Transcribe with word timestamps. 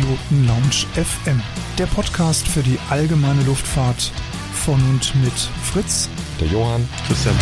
Privatpiloten 0.00 0.46
Lounge 0.46 0.86
FM, 0.94 1.42
der 1.78 1.86
Podcast 1.86 2.48
für 2.48 2.62
die 2.62 2.78
allgemeine 2.88 3.42
Luftfahrt 3.42 4.12
von 4.54 4.80
und 4.88 5.14
mit 5.22 5.32
Fritz, 5.62 6.08
der 6.40 6.48
Johann, 6.48 6.88
Christian. 7.06 7.34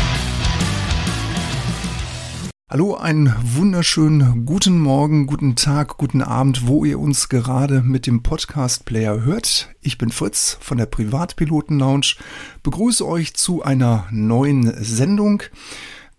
Hallo, 2.69 2.97
einen 2.97 3.33
wunderschönen 3.43 4.45
guten 4.45 4.81
Morgen, 4.81 5.27
guten 5.27 5.57
Tag, 5.57 5.99
guten 5.99 6.21
Abend, 6.21 6.67
wo 6.67 6.85
ihr 6.85 6.99
uns 6.99 7.29
gerade 7.29 7.81
mit 7.83 8.07
dem 8.07 8.23
Podcast-Player 8.23 9.23
hört. 9.23 9.71
Ich 9.81 9.97
bin 9.97 10.11
Fritz 10.11 10.59
von 10.61 10.79
der 10.79 10.87
Privatpiloten 10.87 11.79
Lounge, 11.79 12.17
begrüße 12.63 13.07
euch 13.07 13.35
zu 13.35 13.63
einer 13.63 14.07
neuen 14.11 14.75
Sendung. 14.83 15.45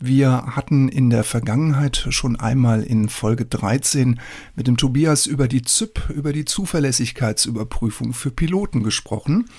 Wir 0.02 0.56
hatten 0.56 0.88
in 0.88 1.10
der 1.10 1.26
Vergangenheit 1.26 2.08
schon 2.10 2.40
einmal 2.40 2.84
in 2.84 3.10
Folge 3.10 3.44
13 3.44 4.18
mit 4.56 4.66
dem 4.66 4.78
Tobias 4.78 5.26
über 5.26 5.50
die 5.50 5.62
ZYP, 5.62 6.12
über 6.12 6.32
die 6.32 6.46
Zuverlässigkeitsüberprüfung 6.46 8.14
für 8.14 8.32
Piloten 8.32 8.82
gesprochen. 8.82 9.50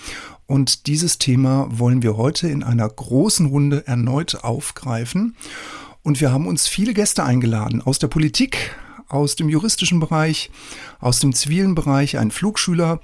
Und 0.47 0.87
dieses 0.87 1.19
Thema 1.19 1.69
wollen 1.71 2.03
wir 2.03 2.17
heute 2.17 2.49
in 2.49 2.63
einer 2.63 2.89
großen 2.89 3.45
Runde 3.45 3.87
erneut 3.87 4.43
aufgreifen. 4.43 5.37
Und 6.03 6.23
wir 6.23 6.33
haben 6.33 6.47
uns 6.47 6.67
viele 6.67 6.95
Gäste 6.95 7.23
eingeladen 7.23 7.83
aus 7.83 7.99
der 7.99 8.09
Politik, 8.09 8.75
aus 9.09 9.37
dem 9.37 9.51
juristischen 9.51 10.01
Bereich, 10.01 10.51
aus 11.01 11.19
dem 11.19 11.35
zivilen 11.35 11.75
Bereich, 11.75 12.17
ein 12.17 12.31
Flugschüler, 12.31 13.01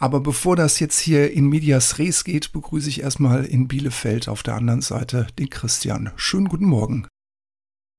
aber 0.00 0.20
bevor 0.20 0.56
das 0.56 0.80
jetzt 0.80 0.98
hier 0.98 1.30
in 1.30 1.46
Medias 1.46 1.98
Res 1.98 2.24
geht, 2.24 2.52
begrüße 2.52 2.88
ich 2.88 3.02
erstmal 3.02 3.44
in 3.44 3.68
Bielefeld 3.68 4.28
auf 4.28 4.42
der 4.42 4.54
anderen 4.54 4.80
Seite 4.80 5.26
den 5.38 5.50
Christian. 5.50 6.10
Schönen 6.16 6.48
guten 6.48 6.64
Morgen. 6.64 7.06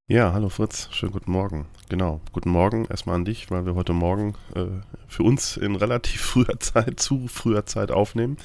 Ja, 0.07 0.33
hallo 0.33 0.49
Fritz, 0.49 0.89
schönen 0.91 1.11
guten 1.11 1.31
Morgen. 1.31 1.67
Genau, 1.89 2.19
guten 2.31 2.49
Morgen 2.49 2.85
erstmal 2.85 3.16
an 3.17 3.25
dich, 3.25 3.52
weil 3.52 3.67
wir 3.67 3.75
heute 3.75 3.93
Morgen 3.93 4.33
äh, 4.55 4.66
für 5.08 5.21
uns 5.21 5.58
in 5.58 5.75
relativ 5.75 6.21
früher 6.25 6.59
Zeit, 6.59 6.99
zu 6.99 7.27
früher 7.27 7.67
Zeit 7.67 7.91
aufnehmen. 7.91 8.38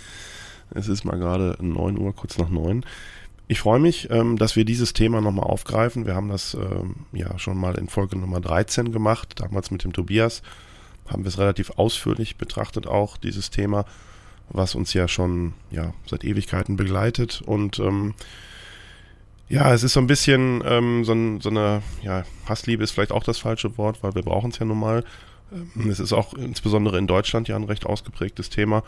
Es 0.70 0.86
ist 0.88 1.04
mal 1.04 1.18
gerade 1.18 1.56
9 1.58 1.98
Uhr, 1.98 2.14
kurz 2.14 2.36
nach 2.36 2.50
9. 2.50 2.84
Ich 3.48 3.60
freue 3.60 3.80
mich, 3.80 4.10
ähm, 4.10 4.36
dass 4.36 4.56
wir 4.56 4.66
dieses 4.66 4.92
Thema 4.92 5.22
nochmal 5.22 5.46
aufgreifen. 5.46 6.04
Wir 6.04 6.14
haben 6.14 6.28
das 6.28 6.52
ähm, 6.52 7.06
ja 7.12 7.38
schon 7.38 7.56
mal 7.56 7.76
in 7.76 7.88
Folge 7.88 8.18
Nummer 8.18 8.40
13 8.40 8.92
gemacht, 8.92 9.40
damals 9.40 9.70
mit 9.70 9.82
dem 9.82 9.94
Tobias 9.94 10.42
haben 11.08 11.24
wir 11.24 11.28
es 11.28 11.38
relativ 11.38 11.70
ausführlich 11.76 12.36
betrachtet, 12.36 12.86
auch 12.86 13.16
dieses 13.16 13.50
Thema, 13.50 13.84
was 14.48 14.74
uns 14.74 14.92
ja 14.92 15.08
schon 15.08 15.54
ja, 15.70 15.92
seit 16.06 16.24
Ewigkeiten 16.24 16.76
begleitet. 16.76 17.42
Und 17.44 17.78
ähm, 17.78 18.14
ja, 19.48 19.72
es 19.72 19.82
ist 19.82 19.92
so 19.92 20.00
ein 20.00 20.06
bisschen 20.06 20.62
ähm, 20.66 21.04
so, 21.04 21.12
ein, 21.12 21.40
so, 21.40 21.50
eine, 21.50 21.82
ja, 22.02 22.24
Hassliebe 22.48 22.82
ist 22.82 22.92
vielleicht 22.92 23.12
auch 23.12 23.24
das 23.24 23.38
falsche 23.38 23.78
Wort, 23.78 24.02
weil 24.02 24.14
wir 24.14 24.22
brauchen 24.22 24.50
es 24.50 24.58
ja 24.58 24.66
nun 24.66 24.80
mal. 24.80 25.04
Ähm, 25.52 25.88
es 25.88 26.00
ist 26.00 26.12
auch 26.12 26.34
insbesondere 26.34 26.98
in 26.98 27.06
Deutschland 27.06 27.48
ja 27.48 27.56
ein 27.56 27.64
recht 27.64 27.86
ausgeprägtes 27.86 28.50
Thema. 28.50 28.82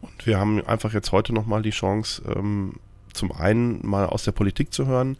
Und 0.00 0.26
wir 0.26 0.38
haben 0.38 0.64
einfach 0.66 0.92
jetzt 0.92 1.12
heute 1.12 1.32
nochmal 1.32 1.62
die 1.62 1.70
Chance, 1.70 2.22
ähm, 2.36 2.74
zum 3.12 3.32
einen 3.32 3.84
mal 3.86 4.06
aus 4.06 4.24
der 4.24 4.32
Politik 4.32 4.72
zu 4.72 4.86
hören, 4.86 5.16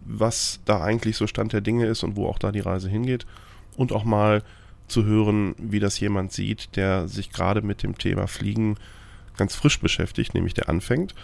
was 0.00 0.60
da 0.64 0.82
eigentlich 0.82 1.16
so 1.16 1.26
Stand 1.26 1.52
der 1.52 1.60
Dinge 1.60 1.86
ist 1.86 2.02
und 2.02 2.16
wo 2.16 2.26
auch 2.26 2.38
da 2.38 2.52
die 2.52 2.60
Reise 2.60 2.88
hingeht. 2.88 3.26
Und 3.76 3.92
auch 3.92 4.04
mal 4.04 4.42
zu 4.88 5.04
hören, 5.04 5.54
wie 5.58 5.80
das 5.80 5.98
jemand 6.00 6.32
sieht, 6.32 6.76
der 6.76 7.08
sich 7.08 7.30
gerade 7.30 7.62
mit 7.62 7.82
dem 7.82 7.98
Thema 7.98 8.26
Fliegen 8.26 8.76
ganz 9.36 9.54
frisch 9.54 9.80
beschäftigt, 9.80 10.34
nämlich 10.34 10.54
der 10.54 10.68
anfängt 10.68 11.14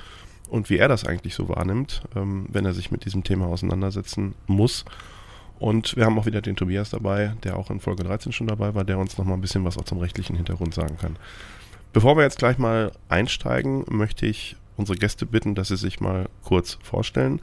und 0.49 0.69
wie 0.69 0.79
er 0.79 0.89
das 0.89 1.07
eigentlich 1.07 1.35
so 1.35 1.49
wahrnimmt, 1.49 2.03
ähm, 2.17 2.47
wenn 2.51 2.65
er 2.65 2.75
sich 2.75 2.91
mit 2.91 3.05
diesem 3.05 3.25
Thema 3.25 3.47
auseinandersetzen 3.47 4.35
muss. 4.47 4.85
Und 5.59 5.97
wir 5.97 6.07
haben 6.07 6.19
auch 6.19 6.27
wieder 6.27 6.41
den 6.41 6.57
Tobias 6.57 6.91
dabei, 6.91 7.35
der 7.45 7.57
auch 7.57 7.71
in 7.71 7.81
Folge 7.81 8.03
13 8.03 8.33
schon 8.33 8.47
dabei 8.47 8.75
war, 8.75 8.85
der 8.85 8.99
uns 8.99 9.19
nochmal 9.19 9.37
ein 9.37 9.43
bisschen 9.43 9.65
was 9.65 9.79
auch 9.79 9.85
zum 9.85 9.99
rechtlichen 9.99 10.37
Hintergrund 10.37 10.75
sagen 10.75 10.97
kann. 10.97 11.17
Bevor 11.93 12.17
wir 12.17 12.23
jetzt 12.23 12.39
gleich 12.39 12.59
mal 12.59 12.93
einsteigen, 13.09 13.85
möchte 13.89 14.27
ich 14.27 14.57
unsere 14.77 14.99
Gäste 14.99 15.27
bitten, 15.27 15.55
dass 15.55 15.69
sie 15.69 15.77
sich 15.77 16.01
mal 16.01 16.29
kurz 16.43 16.79
vorstellen. 16.83 17.41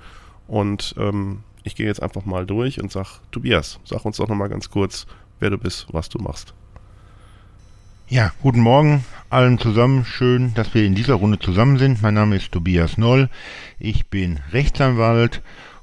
Und 0.47 0.96
ähm, 0.97 1.44
ich 1.64 1.75
gehe 1.75 1.86
jetzt 1.86 2.02
einfach 2.02 2.25
mal 2.25 2.46
durch 2.46 2.81
und 2.81 2.91
sage, 2.91 3.09
Tobias, 3.31 3.80
sag 3.86 4.03
uns 4.06 4.18
doch 4.18 4.28
nochmal 4.28 4.50
ganz 4.50 4.70
kurz, 4.70 5.06
wer 5.40 5.50
du 5.50 5.58
bist, 5.58 5.88
was 5.92 6.09
du 6.09 6.20
machst. 6.20 6.53
Ja, 8.09 8.31
guten 8.42 8.62
Morgen 8.62 9.03
allen 9.30 9.59
zusammen. 9.59 10.06
Schön, 10.06 10.53
dass 10.53 10.74
wir 10.74 10.86
in 10.86 10.96
dieser 10.96 11.16
Runde 11.16 11.40
zusammen 11.40 11.78
sind. 11.78 12.02
Mein 12.02 12.14
Name 12.14 12.38
ist 12.38 12.53
Tobias 12.53 12.98
Noll. 12.98 13.30
Ich 13.80 14.08
bin 14.08 14.40
Rechtsanwalt 14.53 15.42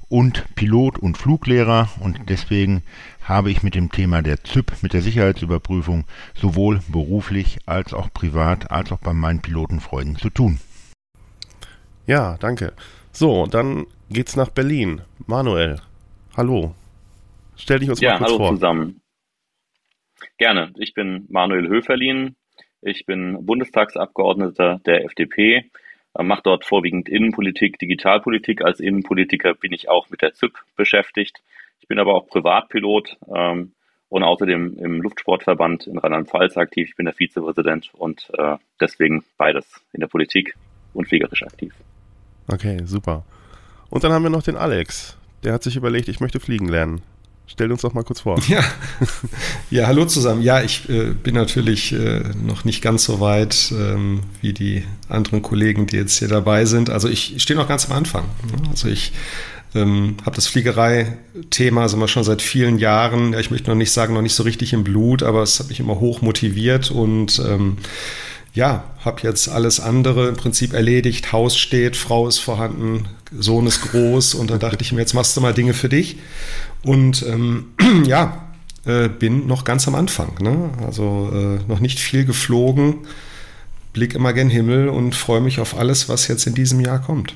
und 0.08 0.44
Pilot 0.54 0.98
und 0.98 1.18
Fluglehrer 1.18 1.88
und 2.00 2.30
deswegen 2.30 2.82
habe 3.22 3.50
ich 3.50 3.62
mit 3.62 3.74
dem 3.74 3.90
Thema 3.90 4.22
der 4.22 4.42
ZYP, 4.42 4.82
mit 4.82 4.92
der 4.92 5.02
Sicherheitsüberprüfung, 5.02 6.04
sowohl 6.34 6.80
beruflich 6.88 7.58
als 7.66 7.92
auch 7.92 8.12
privat, 8.12 8.70
als 8.70 8.92
auch 8.92 9.00
bei 9.00 9.12
meinen 9.12 9.40
Pilotenfreunden 9.40 10.16
zu 10.16 10.30
tun. 10.30 10.60
Ja, 12.06 12.36
danke. 12.38 12.72
So, 13.12 13.46
dann 13.46 13.86
geht's 14.10 14.36
nach 14.36 14.50
Berlin. 14.50 15.02
Manuel, 15.26 15.80
hallo. 16.36 16.74
Stell 17.56 17.80
dich 17.80 17.90
uns 17.90 18.00
ja, 18.00 18.12
mal 18.12 18.18
kurz 18.18 18.28
hallo 18.30 18.36
vor. 18.36 18.46
Ja, 18.46 18.50
hallo 18.50 18.56
zusammen. 18.56 19.00
Gerne. 20.38 20.72
Ich 20.76 20.94
bin 20.94 21.26
Manuel 21.28 21.68
Höferlin. 21.68 22.36
Ich 22.82 23.06
bin 23.06 23.46
Bundestagsabgeordneter 23.46 24.80
der 24.84 25.04
FDP, 25.06 25.70
äh, 26.14 26.22
mache 26.22 26.42
dort 26.44 26.66
vorwiegend 26.66 27.08
Innenpolitik, 27.08 27.78
Digitalpolitik. 27.78 28.62
Als 28.62 28.78
Innenpolitiker 28.78 29.54
bin 29.54 29.72
ich 29.72 29.88
auch 29.88 30.10
mit 30.10 30.20
der 30.20 30.34
ZYP 30.34 30.58
beschäftigt. 30.76 31.42
Ich 31.80 31.88
bin 31.88 31.98
aber 31.98 32.14
auch 32.14 32.26
Privatpilot 32.26 33.16
ähm, 33.34 33.72
und 34.10 34.22
außerdem 34.22 34.76
im 34.78 35.00
Luftsportverband 35.00 35.86
in 35.86 35.98
Rheinland-Pfalz 35.98 36.58
aktiv. 36.58 36.88
Ich 36.90 36.96
bin 36.96 37.06
der 37.06 37.14
Vizepräsident 37.14 37.90
und 37.94 38.30
äh, 38.36 38.56
deswegen 38.80 39.24
beides 39.38 39.82
in 39.92 40.00
der 40.00 40.08
Politik 40.08 40.54
und 40.92 41.08
fliegerisch 41.08 41.42
aktiv. 41.42 41.74
Okay, 42.48 42.80
super. 42.84 43.24
Und 43.88 44.04
dann 44.04 44.12
haben 44.12 44.24
wir 44.24 44.30
noch 44.30 44.42
den 44.42 44.56
Alex. 44.56 45.16
Der 45.42 45.54
hat 45.54 45.62
sich 45.62 45.76
überlegt, 45.76 46.08
ich 46.08 46.20
möchte 46.20 46.40
fliegen 46.40 46.68
lernen. 46.68 47.02
Stell 47.46 47.70
uns 47.70 47.82
doch 47.82 47.94
mal 47.94 48.02
kurz 48.02 48.20
vor. 48.20 48.38
Ja, 48.48 48.64
ja 49.70 49.86
hallo 49.86 50.06
zusammen. 50.06 50.42
Ja, 50.42 50.62
ich 50.62 50.88
äh, 50.88 51.10
bin 51.10 51.34
natürlich 51.34 51.92
äh, 51.92 52.22
noch 52.42 52.64
nicht 52.64 52.82
ganz 52.82 53.04
so 53.04 53.20
weit 53.20 53.72
ähm, 53.72 54.22
wie 54.40 54.52
die 54.52 54.84
anderen 55.08 55.42
Kollegen, 55.42 55.86
die 55.86 55.96
jetzt 55.96 56.18
hier 56.18 56.28
dabei 56.28 56.64
sind. 56.64 56.90
Also 56.90 57.08
ich 57.08 57.34
stehe 57.42 57.58
noch 57.58 57.68
ganz 57.68 57.86
am 57.90 57.96
Anfang. 57.96 58.24
Also 58.70 58.88
ich 58.88 59.12
ähm, 59.74 60.16
habe 60.24 60.36
das 60.36 60.46
Fliegerei-Thema 60.46 61.88
sind 61.88 62.08
schon 62.08 62.24
seit 62.24 62.42
vielen 62.42 62.78
Jahren, 62.78 63.32
ja, 63.32 63.40
ich 63.40 63.50
möchte 63.50 63.70
noch 63.70 63.76
nicht 63.76 63.90
sagen, 63.90 64.14
noch 64.14 64.22
nicht 64.22 64.34
so 64.34 64.44
richtig 64.44 64.72
im 64.72 64.84
Blut, 64.84 65.22
aber 65.22 65.42
es 65.42 65.58
hat 65.58 65.68
mich 65.68 65.80
immer 65.80 66.00
hoch 66.00 66.22
motiviert 66.22 66.90
und 66.90 67.42
ähm, 67.44 67.78
ja, 68.54 68.84
habe 69.04 69.22
jetzt 69.22 69.48
alles 69.48 69.80
andere 69.80 70.28
im 70.28 70.36
Prinzip 70.36 70.72
erledigt. 70.72 71.32
Haus 71.32 71.58
steht, 71.58 71.96
Frau 71.96 72.28
ist 72.28 72.38
vorhanden, 72.38 73.08
Sohn 73.36 73.66
ist 73.66 73.82
groß 73.82 74.34
und 74.34 74.50
dann 74.50 74.60
dachte 74.60 74.82
ich 74.82 74.92
mir, 74.92 75.00
jetzt 75.00 75.14
machst 75.14 75.36
du 75.36 75.40
mal 75.40 75.52
Dinge 75.52 75.74
für 75.74 75.88
dich. 75.88 76.18
Und 76.84 77.24
ähm, 77.24 77.72
ja, 78.06 78.54
äh, 78.84 79.08
bin 79.08 79.48
noch 79.48 79.64
ganz 79.64 79.88
am 79.88 79.96
Anfang. 79.96 80.40
Ne? 80.40 80.70
Also 80.86 81.30
äh, 81.32 81.68
noch 81.68 81.80
nicht 81.80 81.98
viel 81.98 82.24
geflogen, 82.24 83.06
blick 83.92 84.14
immer 84.14 84.32
gen 84.32 84.50
Himmel 84.50 84.88
und 84.88 85.16
freue 85.16 85.40
mich 85.40 85.58
auf 85.58 85.76
alles, 85.76 86.08
was 86.08 86.28
jetzt 86.28 86.46
in 86.46 86.54
diesem 86.54 86.80
Jahr 86.80 87.00
kommt. 87.00 87.34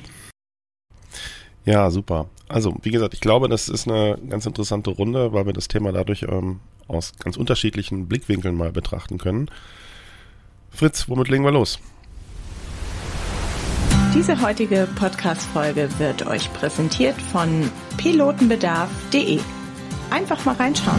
Ja, 1.65 1.91
super. 1.91 2.29
Also, 2.47 2.75
wie 2.81 2.91
gesagt, 2.91 3.13
ich 3.13 3.19
glaube, 3.19 3.49
das 3.49 3.67
ist 3.67 3.87
eine 3.87 4.17
ganz 4.29 4.45
interessante 4.45 4.89
Runde, 4.89 5.33
weil 5.33 5.45
wir 5.45 5.53
das 5.53 5.67
Thema 5.67 5.91
dadurch 5.91 6.23
ähm, 6.23 6.61
aus 6.87 7.13
ganz 7.19 7.35
unterschiedlichen 7.35 8.07
Blickwinkeln 8.07 8.55
mal 8.55 8.71
betrachten 8.71 9.17
können. 9.17 9.51
Fritz, 10.79 11.09
womit 11.09 11.27
legen 11.27 11.43
wir 11.43 11.51
los? 11.51 11.77
Diese 14.15 14.41
heutige 14.41 14.87
Podcast-Folge 14.95 15.89
wird 15.97 16.25
euch 16.25 16.53
präsentiert 16.53 17.21
von 17.21 17.69
pilotenbedarf.de. 17.97 19.41
Einfach 20.09 20.45
mal 20.45 20.55
reinschauen. 20.55 20.97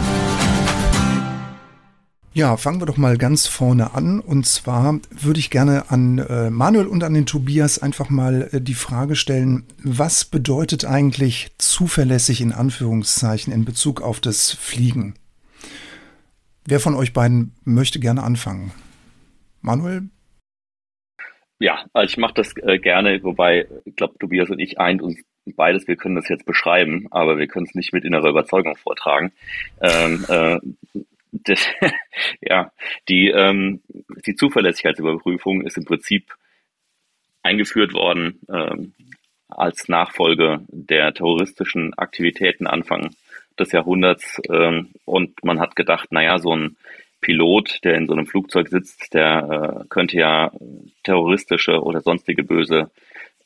Ja, 2.33 2.57
fangen 2.57 2.79
wir 2.79 2.85
doch 2.85 2.97
mal 2.97 3.17
ganz 3.17 3.47
vorne 3.47 3.95
an. 3.95 4.19
Und 4.19 4.45
zwar 4.45 4.99
würde 5.09 5.39
ich 5.39 5.49
gerne 5.49 5.89
an 5.89 6.19
äh, 6.19 6.51
Manuel 6.51 6.85
und 6.85 7.03
an 7.03 7.15
den 7.15 7.25
Tobias 7.25 7.79
einfach 7.79 8.11
mal 8.11 8.49
äh, 8.51 8.61
die 8.61 8.75
Frage 8.75 9.15
stellen, 9.15 9.63
was 9.83 10.25
bedeutet 10.25 10.85
eigentlich 10.85 11.53
zuverlässig 11.57 12.39
in 12.39 12.53
Anführungszeichen 12.53 13.51
in 13.51 13.65
Bezug 13.65 14.01
auf 14.01 14.19
das 14.19 14.51
Fliegen? 14.51 15.15
Wer 16.65 16.79
von 16.79 16.93
euch 16.93 17.13
beiden 17.13 17.55
möchte 17.63 17.99
gerne 17.99 18.21
anfangen? 18.21 18.71
Manuel? 19.61 20.09
Ja, 21.59 21.85
also 21.93 22.09
ich 22.09 22.17
mache 22.17 22.33
das 22.33 22.55
äh, 22.57 22.79
gerne, 22.79 23.21
wobei 23.23 23.67
ich 23.85 23.95
glaube, 23.95 24.17
Tobias 24.19 24.49
und 24.49 24.59
ich 24.59 24.79
eint 24.79 25.01
uns 25.01 25.21
beides, 25.55 25.87
wir 25.87 25.95
können 25.95 26.15
das 26.15 26.29
jetzt 26.29 26.45
beschreiben, 26.45 27.07
aber 27.11 27.37
wir 27.37 27.47
können 27.47 27.65
es 27.67 27.75
nicht 27.75 27.93
mit 27.93 28.03
innerer 28.03 28.29
Überzeugung 28.29 28.75
vortragen. 28.75 29.31
Ähm, 29.79 30.25
äh, 30.27 30.59
das, 31.31 31.67
ja, 32.41 32.71
die, 33.09 33.29
ähm, 33.29 33.81
die 34.25 34.35
Zuverlässigkeitsüberprüfung 34.35 35.61
ist 35.61 35.77
im 35.77 35.85
Prinzip 35.85 36.33
eingeführt 37.43 37.93
worden 37.93 38.39
ähm, 38.49 38.93
als 39.47 39.87
Nachfolge 39.87 40.61
der 40.67 41.13
terroristischen 41.13 41.93
Aktivitäten 41.95 42.67
Anfang 42.67 43.15
des 43.59 43.71
Jahrhunderts. 43.71 44.41
Ähm, 44.49 44.89
und 45.05 45.43
man 45.43 45.59
hat 45.59 45.75
gedacht, 45.75 46.11
naja, 46.11 46.39
so 46.39 46.55
ein 46.55 46.77
Pilot, 47.21 47.79
der 47.83 47.95
in 47.95 48.07
so 48.07 48.13
einem 48.13 48.25
Flugzeug 48.25 48.67
sitzt, 48.67 49.13
der 49.13 49.83
äh, 49.83 49.87
könnte 49.89 50.17
ja 50.17 50.51
terroristische 51.03 51.81
oder 51.81 52.01
sonstige 52.01 52.43
böse 52.43 52.91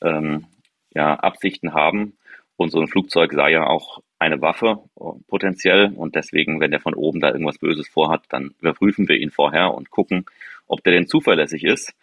ähm, 0.02 0.46
ja, 0.94 1.14
Absichten 1.14 1.74
haben. 1.74 2.16
Und 2.56 2.70
so 2.70 2.80
ein 2.80 2.88
Flugzeug 2.88 3.32
sei 3.34 3.52
ja 3.52 3.66
auch 3.66 4.00
eine 4.18 4.40
Waffe 4.40 4.78
potenziell. 5.28 5.92
Und 5.94 6.14
deswegen, 6.14 6.58
wenn 6.58 6.70
der 6.70 6.80
von 6.80 6.94
oben 6.94 7.20
da 7.20 7.28
irgendwas 7.28 7.58
Böses 7.58 7.86
vorhat, 7.86 8.22
dann 8.30 8.54
überprüfen 8.60 9.08
wir 9.08 9.16
ihn 9.16 9.30
vorher 9.30 9.74
und 9.74 9.90
gucken, 9.90 10.24
ob 10.66 10.82
der 10.82 10.94
denn 10.94 11.06
zuverlässig 11.06 11.64
ist. 11.64 11.94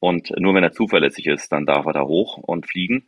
Und 0.00 0.32
nur 0.38 0.54
wenn 0.54 0.64
er 0.64 0.72
zuverlässig 0.72 1.26
ist, 1.26 1.52
dann 1.52 1.66
darf 1.66 1.84
er 1.84 1.92
da 1.92 2.02
hoch 2.02 2.38
und 2.38 2.66
fliegen. 2.66 3.06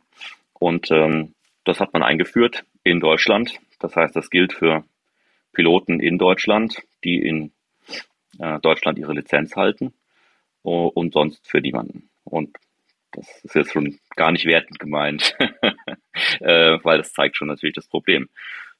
Und 0.53 0.91
ähm, 0.91 1.33
das 1.63 1.79
hat 1.79 1.93
man 1.93 2.03
eingeführt 2.03 2.65
in 2.83 2.99
Deutschland. 2.99 3.59
Das 3.79 3.95
heißt, 3.95 4.15
das 4.15 4.29
gilt 4.29 4.53
für 4.53 4.83
Piloten 5.53 5.99
in 5.99 6.19
Deutschland, 6.19 6.83
die 7.03 7.15
in 7.15 7.51
äh, 8.39 8.59
Deutschland 8.59 8.97
ihre 8.99 9.13
Lizenz 9.13 9.55
halten 9.55 9.93
und 10.63 11.13
sonst 11.13 11.47
für 11.47 11.59
niemanden. 11.59 12.09
Und 12.23 12.55
das 13.11 13.27
ist 13.43 13.55
jetzt 13.55 13.71
schon 13.73 13.99
gar 14.15 14.31
nicht 14.31 14.45
wertend 14.45 14.79
gemeint, 14.79 15.35
äh, 16.39 16.77
weil 16.83 16.97
das 16.97 17.13
zeigt 17.13 17.35
schon 17.35 17.47
natürlich 17.47 17.75
das 17.75 17.87
Problem. 17.87 18.29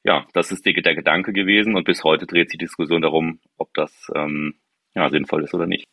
Ja, 0.03 0.25
das 0.33 0.51
ist 0.51 0.65
der, 0.65 0.73
der, 0.73 0.95
Gedanke 0.95 1.33
gewesen 1.33 1.75
und 1.75 1.83
bis 1.83 2.03
heute 2.03 2.25
dreht 2.25 2.49
sich 2.49 2.57
die 2.57 2.65
Diskussion 2.65 3.01
darum, 3.01 3.39
ob 3.57 3.73
das 3.73 3.91
ähm, 4.15 4.55
ja, 4.95 5.09
sinnvoll 5.09 5.43
ist 5.43 5.53
oder 5.53 5.67
nicht. 5.67 5.85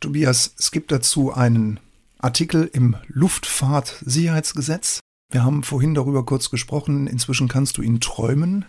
Tobias, 0.00 0.54
es 0.58 0.70
gibt 0.70 0.92
dazu 0.92 1.32
einen 1.32 1.78
Artikel 2.18 2.70
im 2.72 2.96
Luftfahrtsicherheitsgesetz. 3.08 5.00
Wir 5.30 5.44
haben 5.44 5.62
vorhin 5.62 5.94
darüber 5.94 6.24
kurz 6.24 6.50
gesprochen. 6.50 7.06
Inzwischen 7.06 7.48
kannst 7.48 7.76
du 7.76 7.82
ihn 7.82 8.00
träumen. 8.00 8.64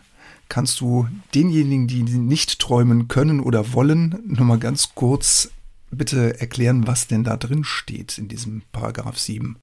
Kannst 0.51 0.81
du 0.81 1.07
denjenigen, 1.33 1.87
die 1.87 2.03
nicht 2.03 2.59
träumen 2.59 3.07
können 3.07 3.39
oder 3.39 3.71
wollen, 3.71 4.19
nochmal 4.25 4.59
ganz 4.59 4.95
kurz 4.95 5.49
bitte 5.91 6.41
erklären, 6.41 6.87
was 6.87 7.07
denn 7.07 7.23
da 7.23 7.37
drin 7.37 7.63
steht 7.63 8.17
in 8.17 8.27
diesem 8.27 8.61
Paragraph 8.73 9.17
7? 9.17 9.55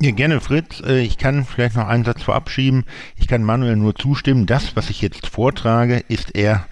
Ja, 0.00 0.12
gerne, 0.12 0.40
Fritz. 0.40 0.80
Äh, 0.80 1.02
ich 1.02 1.18
kann 1.18 1.44
vielleicht 1.44 1.76
noch 1.76 1.86
einen 1.86 2.06
Satz 2.06 2.22
vorab 2.22 2.48
schieben. 2.48 2.86
Ich 3.16 3.28
kann 3.28 3.44
Manuel 3.44 3.76
nur 3.76 3.94
zustimmen. 3.94 4.46
Das, 4.46 4.76
was 4.76 4.88
ich 4.88 5.02
jetzt 5.02 5.26
vortrage, 5.26 5.98
ist 6.08 6.34
eher 6.34 6.66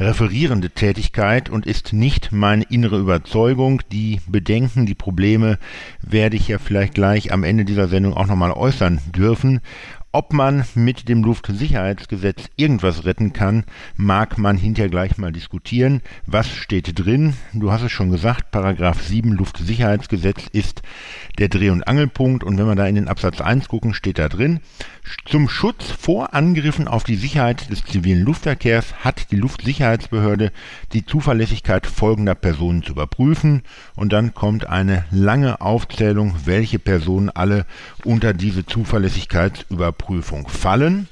referierende 0.00 0.70
Tätigkeit 0.70 1.48
und 1.48 1.64
ist 1.64 1.92
nicht 1.92 2.32
meine 2.32 2.64
innere 2.64 2.98
Überzeugung. 2.98 3.82
Die 3.92 4.20
Bedenken, 4.26 4.84
die 4.84 4.96
Probleme 4.96 5.60
werde 6.00 6.34
ich 6.34 6.48
ja 6.48 6.58
vielleicht 6.58 6.94
gleich 6.94 7.30
am 7.30 7.44
Ende 7.44 7.64
dieser 7.64 7.86
Sendung 7.86 8.14
auch 8.14 8.26
nochmal 8.26 8.50
äußern 8.50 9.00
dürfen. 9.14 9.60
Ob 10.14 10.34
man 10.34 10.66
mit 10.74 11.08
dem 11.08 11.24
Luftsicherheitsgesetz 11.24 12.50
irgendwas 12.56 13.06
retten 13.06 13.32
kann, 13.32 13.64
mag 13.96 14.36
man 14.36 14.58
hinterher 14.58 14.90
gleich 14.90 15.16
mal 15.16 15.32
diskutieren. 15.32 16.02
Was 16.26 16.50
steht 16.50 16.98
drin? 16.98 17.32
Du 17.54 17.72
hast 17.72 17.80
es 17.80 17.92
schon 17.92 18.10
gesagt, 18.10 18.50
Paragraph 18.50 19.00
7 19.00 19.32
Luftsicherheitsgesetz 19.32 20.48
ist 20.52 20.82
der 21.38 21.48
Dreh- 21.48 21.70
und 21.70 21.88
Angelpunkt 21.88 22.44
und 22.44 22.58
wenn 22.58 22.66
wir 22.66 22.74
da 22.74 22.86
in 22.86 22.96
den 22.96 23.08
Absatz 23.08 23.40
1 23.40 23.68
gucken, 23.68 23.94
steht 23.94 24.18
da 24.18 24.28
drin, 24.28 24.60
zum 25.24 25.48
Schutz 25.48 25.90
vor 25.90 26.34
Angriffen 26.34 26.88
auf 26.88 27.04
die 27.04 27.16
Sicherheit 27.16 27.70
des 27.70 27.82
zivilen 27.82 28.22
Luftverkehrs 28.22 29.04
hat 29.04 29.30
die 29.30 29.36
Luftsicherheitsbehörde 29.36 30.52
die 30.92 31.06
Zuverlässigkeit 31.06 31.86
folgender 31.86 32.34
Personen 32.34 32.82
zu 32.82 32.92
überprüfen 32.92 33.62
und 33.96 34.12
dann 34.12 34.34
kommt 34.34 34.66
eine 34.68 35.06
lange 35.10 35.60
Aufzählung, 35.60 36.34
welche 36.44 36.78
Personen 36.78 37.30
alle 37.30 37.66
unter 38.04 38.34
diese 38.34 38.66
Zuverlässigkeitsüberprüfung 40.02 40.48
fallen. 40.48 41.08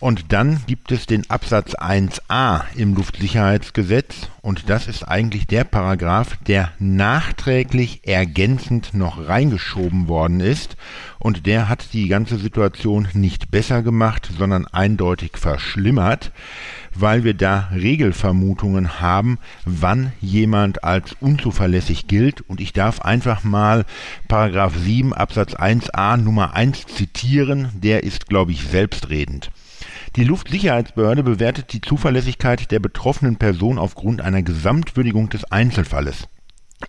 Und 0.00 0.32
dann 0.32 0.60
gibt 0.66 0.90
es 0.90 1.06
den 1.06 1.30
Absatz 1.30 1.76
1a 1.76 2.62
im 2.74 2.94
Luftsicherheitsgesetz. 2.94 4.30
Und 4.40 4.68
das 4.68 4.88
ist 4.88 5.04
eigentlich 5.04 5.46
der 5.46 5.62
Paragraph, 5.62 6.38
der 6.48 6.72
nachträglich 6.80 8.00
ergänzend 8.04 8.94
noch 8.94 9.28
reingeschoben 9.28 10.08
worden 10.08 10.40
ist. 10.40 10.76
Und 11.20 11.46
der 11.46 11.68
hat 11.68 11.92
die 11.92 12.08
ganze 12.08 12.36
Situation 12.36 13.06
nicht 13.12 13.52
besser 13.52 13.82
gemacht, 13.82 14.28
sondern 14.36 14.66
eindeutig 14.66 15.36
verschlimmert, 15.36 16.32
weil 16.94 17.24
wir 17.24 17.34
da 17.34 17.68
Regelvermutungen 17.72 19.00
haben, 19.00 19.38
wann 19.64 20.12
jemand 20.20 20.84
als 20.84 21.14
unzuverlässig 21.20 22.06
gilt 22.06 22.42
und 22.42 22.60
ich 22.60 22.72
darf 22.72 23.00
einfach 23.00 23.44
mal 23.44 23.84
Paragraph 24.28 24.74
7 24.76 25.12
Absatz 25.12 25.54
1a 25.54 26.16
Nummer 26.16 26.54
1 26.54 26.86
zitieren, 26.86 27.68
der 27.74 28.02
ist 28.02 28.28
glaube 28.28 28.52
ich 28.52 28.64
selbstredend. 28.64 29.50
Die 30.16 30.24
Luftsicherheitsbehörde 30.24 31.22
bewertet 31.22 31.72
die 31.72 31.80
Zuverlässigkeit 31.80 32.70
der 32.70 32.80
betroffenen 32.80 33.36
Person 33.36 33.78
aufgrund 33.78 34.20
einer 34.20 34.42
Gesamtwürdigung 34.42 35.30
des 35.30 35.44
Einzelfalles. 35.44 36.28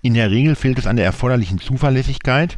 In 0.01 0.13
der 0.13 0.31
Regel 0.31 0.56
fehlt 0.56 0.80
es 0.80 0.88
an 0.88 0.95
der 0.95 1.06
erforderlichen 1.06 1.60
Zuverlässigkeit, 1.60 2.57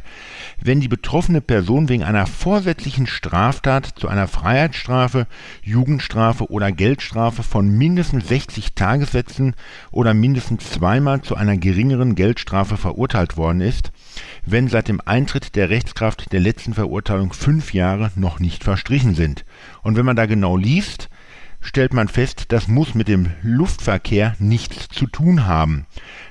wenn 0.60 0.80
die 0.80 0.88
betroffene 0.88 1.40
Person 1.40 1.88
wegen 1.88 2.02
einer 2.02 2.26
vorsätzlichen 2.26 3.06
Straftat 3.06 3.86
zu 3.96 4.08
einer 4.08 4.26
Freiheitsstrafe, 4.26 5.26
Jugendstrafe 5.62 6.50
oder 6.50 6.72
Geldstrafe 6.72 7.42
von 7.42 7.68
mindestens 7.68 8.28
60 8.28 8.74
Tagessätzen 8.74 9.54
oder 9.90 10.14
mindestens 10.14 10.70
zweimal 10.70 11.20
zu 11.20 11.36
einer 11.36 11.56
geringeren 11.56 12.14
Geldstrafe 12.14 12.76
verurteilt 12.76 13.36
worden 13.36 13.60
ist, 13.60 13.92
wenn 14.44 14.68
seit 14.68 14.88
dem 14.88 15.00
Eintritt 15.04 15.54
der 15.56 15.70
Rechtskraft 15.70 16.32
der 16.32 16.40
letzten 16.40 16.74
Verurteilung 16.74 17.32
fünf 17.32 17.74
Jahre 17.74 18.10
noch 18.16 18.40
nicht 18.40 18.64
verstrichen 18.64 19.14
sind. 19.14 19.44
Und 19.82 19.96
wenn 19.96 20.06
man 20.06 20.16
da 20.16 20.26
genau 20.26 20.56
liest, 20.56 21.08
stellt 21.66 21.92
man 21.92 22.08
fest, 22.08 22.46
das 22.48 22.68
muss 22.68 22.94
mit 22.94 23.08
dem 23.08 23.32
Luftverkehr 23.42 24.36
nichts 24.38 24.88
zu 24.88 25.06
tun 25.06 25.46
haben. 25.46 25.86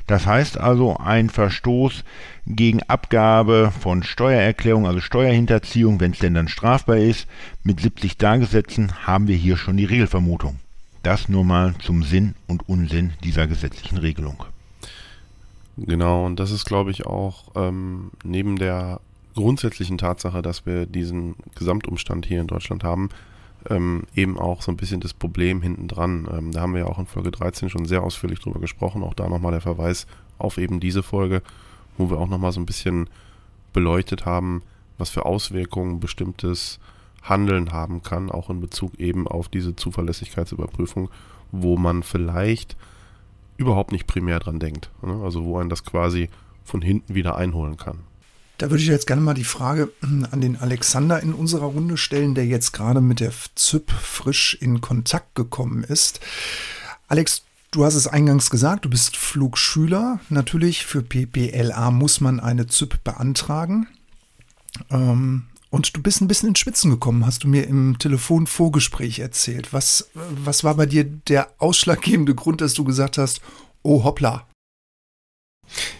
Das 0.08 0.26
heißt 0.26 0.58
also, 0.58 0.98
ein 0.98 1.30
Verstoß 1.30 2.04
gegen 2.48 2.82
Abgabe 2.84 3.74
von 3.80 4.04
Steuererklärung, 4.04 4.88
also 4.88 5.02
Steuerhinterziehung, 5.02 6.00
wenn 6.00 6.12
es 6.12 6.20
denn 6.20 6.36
dann 6.36 6.48
strafbar 6.48 6.98
ist, 6.98 7.28
mit 7.64 7.82
70 7.82 8.18
Tagessätzen 8.18 9.06
haben 9.06 9.28
wir 9.28 9.36
hier 9.36 9.58
schon 9.58 9.78
die 9.78 9.86
Regelvermutung. 9.86 10.60
Das 11.04 11.28
nur 11.28 11.44
mal 11.44 11.76
zum 11.80 12.04
Sinn 12.04 12.36
und 12.48 12.68
Unsinn 12.70 13.14
dieser 13.24 13.46
gesetzlichen 13.46 13.98
Regelung. 13.98 14.46
Genau, 15.78 16.26
und 16.26 16.40
das 16.40 16.52
ist, 16.52 16.66
glaube 16.66 16.92
ich, 16.92 17.06
auch 17.06 17.52
ähm, 17.56 18.12
neben 18.24 18.58
der 18.58 19.02
grundsätzlichen 19.36 19.98
Tatsache, 19.98 20.42
dass 20.42 20.66
wir 20.66 20.86
diesen 20.86 21.36
Gesamtumstand 21.56 22.26
hier 22.26 22.40
in 22.40 22.48
Deutschland 22.48 22.84
haben, 22.84 23.10
ähm, 23.69 24.03
eben 24.15 24.38
auch 24.38 24.62
so 24.62 24.72
ein 24.72 24.77
bisschen 24.77 25.01
das 25.01 25.13
Problem 25.13 25.62
hinten 25.62 25.88
dran. 25.88 26.27
Ähm, 26.31 26.51
da 26.51 26.62
haben 26.62 26.74
wir 26.74 26.81
ja 26.81 26.88
auch 26.88 27.00
in 27.00 27.05
Folge 27.05 27.31
13 27.31 27.69
schon 27.69 27.86
sehr 27.86 28.03
ausführlich 28.03 28.39
drüber 28.39 28.60
gesprochen. 28.60 29.03
Auch 29.03 29.13
da 29.13 29.27
nochmal 29.27 29.51
der 29.51 29.62
Verweis 29.62 30.07
auf 30.38 30.57
eben 30.57 30.79
diese 30.79 31.03
Folge, 31.03 31.41
wo 31.98 32.10
wir 32.10 32.17
auch 32.17 32.27
nochmal 32.27 32.51
so 32.51 32.60
ein 32.60 32.65
bisschen 32.65 33.10
beleuchtet 33.74 34.25
haben, 34.25 34.63
was 34.98 35.10
für 35.10 35.25
Auswirkungen 35.25 36.00
bestimmtes 36.00 36.79
Handeln 37.22 37.72
haben 37.72 38.03
kann, 38.03 38.29
auch 38.29 38.50
in 38.50 38.62
Bezug 38.62 39.00
eben 39.00 39.27
auf 39.27 39.50
diese 39.50 39.75
Zuverlässigkeitsüberprüfung, 39.75 41.10
wo 41.51 41.77
man 41.77 42.03
vielleicht 42.03 42.77
überhaupt 43.57 43.91
nicht 43.91 44.07
primär 44.07 44.39
dran 44.39 44.60
denkt. 44.60 44.91
Ne? 45.01 45.19
Also 45.24 45.43
wo 45.43 45.57
einen 45.57 45.69
das 45.69 45.84
quasi 45.84 46.29
von 46.63 46.81
hinten 46.81 47.15
wieder 47.15 47.36
einholen 47.36 47.77
kann. 47.77 48.00
Da 48.58 48.70
würde 48.70 48.82
ich 48.82 48.88
jetzt 48.88 49.08
gerne 49.08 49.22
mal 49.22 49.34
die 49.34 49.44
Frage 49.44 49.92
an 50.02 50.42
den 50.42 50.56
Alexander 50.56 51.22
in 51.22 51.34
unserer 51.34 51.66
Runde 51.66 51.98
stellen, 51.98 52.36
der 52.36 52.46
jetzt 52.46 52.72
gerade 52.72 53.02
mit 53.02 53.20
der 53.20 53.34
ZIP 53.56 53.92
frisch 53.92 54.58
in 54.60 54.82
Kontakt 54.82 55.36
gekommen 55.36 55.84
ist. 55.84 56.22
Alex, 57.08 57.44
du 57.72 57.84
hast 57.84 57.96
es 57.96 58.08
eingangs 58.08 58.50
gesagt, 58.50 58.86
du 58.86 58.90
bist 58.90 59.18
Flugschüler. 59.18 60.20
Natürlich 60.30 60.86
für 60.86 61.04
PPLA 61.04 61.92
muss 61.92 62.22
man 62.22 62.40
eine 62.40 62.68
ZIP 62.68 63.04
beantragen. 63.04 63.88
Ähm, 64.90 65.48
und 65.70 65.98
du 65.98 66.02
bist 66.02 66.22
ein 66.22 66.30
bisschen 66.30 66.50
in 66.50 66.56
Spitzen 66.56 66.90
gekommen, 66.90 67.26
hast 67.26 67.44
du 67.44 67.50
mir 67.50 67.68
im 67.68 68.00
Telefonvorgespräch 68.00 69.20
erzählt. 69.20 69.74
Was, 69.74 70.10
was 70.14 70.64
war 70.64 70.76
bei 70.76 70.86
dir 70.86 71.04
der 71.04 71.50
ausschlaggebende 71.58 72.34
Grund, 72.34 72.62
dass 72.62 72.74
du 72.74 72.86
gesagt 72.86 73.18
hast, 73.18 73.42
oh 73.84 74.06
hoppla, 74.06 74.48